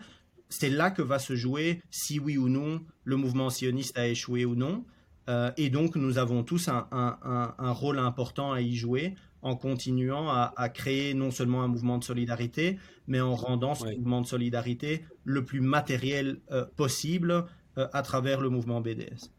c'est 0.54 0.70
là 0.70 0.91
que 0.91 1.01
va 1.01 1.18
se 1.18 1.36
jouer 1.36 1.82
si 1.89 2.20
oui 2.20 2.38
ou 2.38 2.47
non 2.47 2.82
le 3.04 3.16
mouvement 3.16 3.49
sioniste 3.49 3.97
a 3.97 4.08
échoué 4.08 4.45
ou 4.45 4.56
non. 4.56 4.86
Euh, 5.30 5.51
et 5.58 5.70
donc 5.70 5.95
nous 5.95 6.18
avons 6.18 6.43
tous 6.43 6.68
un, 6.68 6.86
rôle 7.60 7.97
important 7.97 8.51
à 8.51 8.62
y 8.62 8.76
jouer 8.76 9.16
en 9.41 9.56
continuant 9.56 10.30
à, 10.30 10.70
créer 10.70 11.14
non 11.14 11.32
seulement 11.32 11.64
un 11.64 11.68
mouvement 11.68 11.97
de 11.97 12.04
solidarité, 12.04 12.78
mais 13.08 13.20
en 13.20 13.36
rendant 13.36 13.74
ce 13.74 13.86
mouvement 13.86 14.22
de 14.22 14.28
solidarité 14.28 15.04
le 15.24 15.43
plus 15.43 15.60
matériel 15.60 16.39
euh, 16.51 16.66
possible 16.76 17.45
euh, 17.78 17.88
à 17.91 18.04
travers 18.04 18.39
le 18.39 18.49
mouvement 18.49 18.80
BDS. 18.80 19.32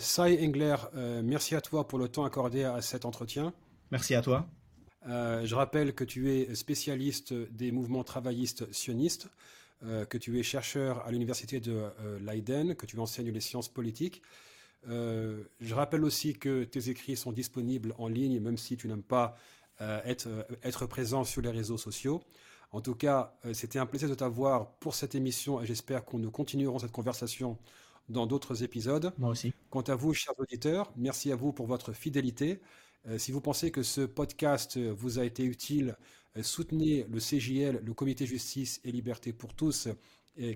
Sai 0.00 0.44
Engler, 0.44 0.74
merci 1.22 1.54
à 1.54 1.60
toi 1.60 1.86
pour 1.86 2.00
le 2.00 2.08
temps 2.08 2.24
accordé 2.24 2.64
à 2.64 2.80
cet 2.80 3.04
entretien. 3.04 3.52
Merci 3.92 4.16
à 4.16 4.22
toi. 4.22 4.48
je 5.06 5.54
rappelle 5.54 5.94
que 5.94 6.02
tu 6.02 6.32
es 6.32 6.54
spécialiste 6.56 7.32
des 7.32 7.70
mouvements 7.70 8.02
travaillistes 8.02 8.72
sionistes. 8.72 9.28
Euh, 9.84 10.04
que 10.04 10.18
tu 10.18 10.40
es 10.40 10.42
chercheur 10.42 11.06
à 11.06 11.12
l'université 11.12 11.60
de 11.60 11.70
euh, 11.72 12.18
Leiden, 12.18 12.74
que 12.74 12.84
tu 12.84 12.98
enseignes 12.98 13.30
les 13.30 13.40
sciences 13.40 13.68
politiques. 13.68 14.22
Euh, 14.88 15.44
je 15.60 15.72
rappelle 15.72 16.02
aussi 16.02 16.34
que 16.34 16.64
tes 16.64 16.90
écrits 16.90 17.16
sont 17.16 17.30
disponibles 17.30 17.94
en 17.96 18.08
ligne, 18.08 18.40
même 18.40 18.56
si 18.56 18.76
tu 18.76 18.88
n'aimes 18.88 19.04
pas 19.04 19.36
être, 19.80 20.26
être 20.64 20.86
présent 20.86 21.22
sur 21.22 21.40
les 21.40 21.50
réseaux 21.50 21.78
sociaux. 21.78 22.20
En 22.72 22.80
tout 22.80 22.96
cas, 22.96 23.32
c'était 23.52 23.78
un 23.78 23.86
plaisir 23.86 24.08
de 24.08 24.14
t'avoir 24.16 24.72
pour 24.80 24.96
cette 24.96 25.14
émission 25.14 25.62
et 25.62 25.66
j'espère 25.66 26.04
qu'on 26.04 26.18
nous 26.18 26.32
continuerons 26.32 26.80
cette 26.80 26.90
conversation 26.90 27.56
dans 28.08 28.26
d'autres 28.26 28.64
épisodes. 28.64 29.12
Moi 29.18 29.30
aussi. 29.30 29.52
Quant 29.70 29.82
à 29.82 29.94
vous, 29.94 30.14
chers 30.14 30.36
auditeurs, 30.40 30.90
merci 30.96 31.30
à 31.30 31.36
vous 31.36 31.52
pour 31.52 31.68
votre 31.68 31.92
fidélité. 31.92 32.60
si 33.18 33.30
vous 33.30 33.40
pensez 33.40 33.70
que 33.70 33.84
ce 33.84 34.00
podcast 34.00 34.78
vous 34.78 35.20
a 35.20 35.24
été 35.24 35.44
utile, 35.44 35.94
euh, 35.94 35.96
soutenez 36.42 37.06
le 37.10 37.18
CJL, 37.18 37.82
le 37.84 37.94
Comité 37.94 38.26
Justice 38.26 38.80
et 38.84 38.92
Liberté 38.92 39.32
pour 39.32 39.54
tous, 39.54 39.88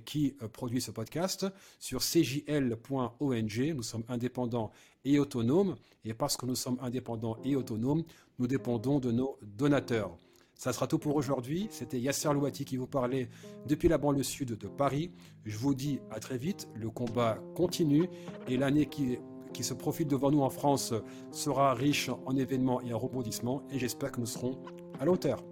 qui 0.04 0.36
euh, 0.42 0.48
produit 0.48 0.80
ce 0.80 0.90
podcast 0.90 1.46
sur 1.78 2.02
cjl.ong. 2.02 3.74
Nous 3.74 3.82
sommes 3.82 4.04
indépendants 4.08 4.70
et 5.04 5.18
autonomes. 5.18 5.76
Et 6.04 6.14
parce 6.14 6.36
que 6.36 6.46
nous 6.46 6.54
sommes 6.54 6.78
indépendants 6.80 7.36
et 7.44 7.56
autonomes, 7.56 8.04
nous 8.38 8.46
dépendons 8.46 8.98
de 8.98 9.10
nos 9.10 9.38
donateurs. 9.42 10.16
Ça 10.54 10.72
sera 10.72 10.86
tout 10.86 10.98
pour 10.98 11.16
aujourd'hui. 11.16 11.68
C'était 11.70 11.98
Yasser 11.98 12.32
Louati 12.32 12.64
qui 12.64 12.76
vous 12.76 12.86
parlait 12.86 13.28
depuis 13.66 13.88
la 13.88 13.98
banlieue 13.98 14.22
sud 14.22 14.56
de 14.56 14.68
Paris. 14.68 15.10
Je 15.44 15.56
vous 15.56 15.74
dis 15.74 15.98
à 16.10 16.20
très 16.20 16.38
vite. 16.38 16.68
Le 16.74 16.90
combat 16.90 17.38
continue 17.56 18.08
et 18.46 18.56
l'année 18.56 18.86
qui, 18.86 19.18
se 19.60 19.74
profile 19.74 20.06
devant 20.06 20.30
nous 20.30 20.42
en 20.42 20.50
France 20.50 20.94
sera 21.30 21.74
riche 21.74 22.10
en 22.26 22.36
événements 22.36 22.80
et 22.82 22.92
en 22.92 22.98
rebondissements 22.98 23.62
et 23.70 23.78
j'espère 23.78 24.12
que 24.12 24.20
nous 24.20 24.26
serons 24.26 24.60
à 24.98 25.04
la 25.04 25.12
hauteur. 25.12 25.42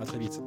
À 0.00 0.04
très 0.06 0.18
vite. 0.18 0.40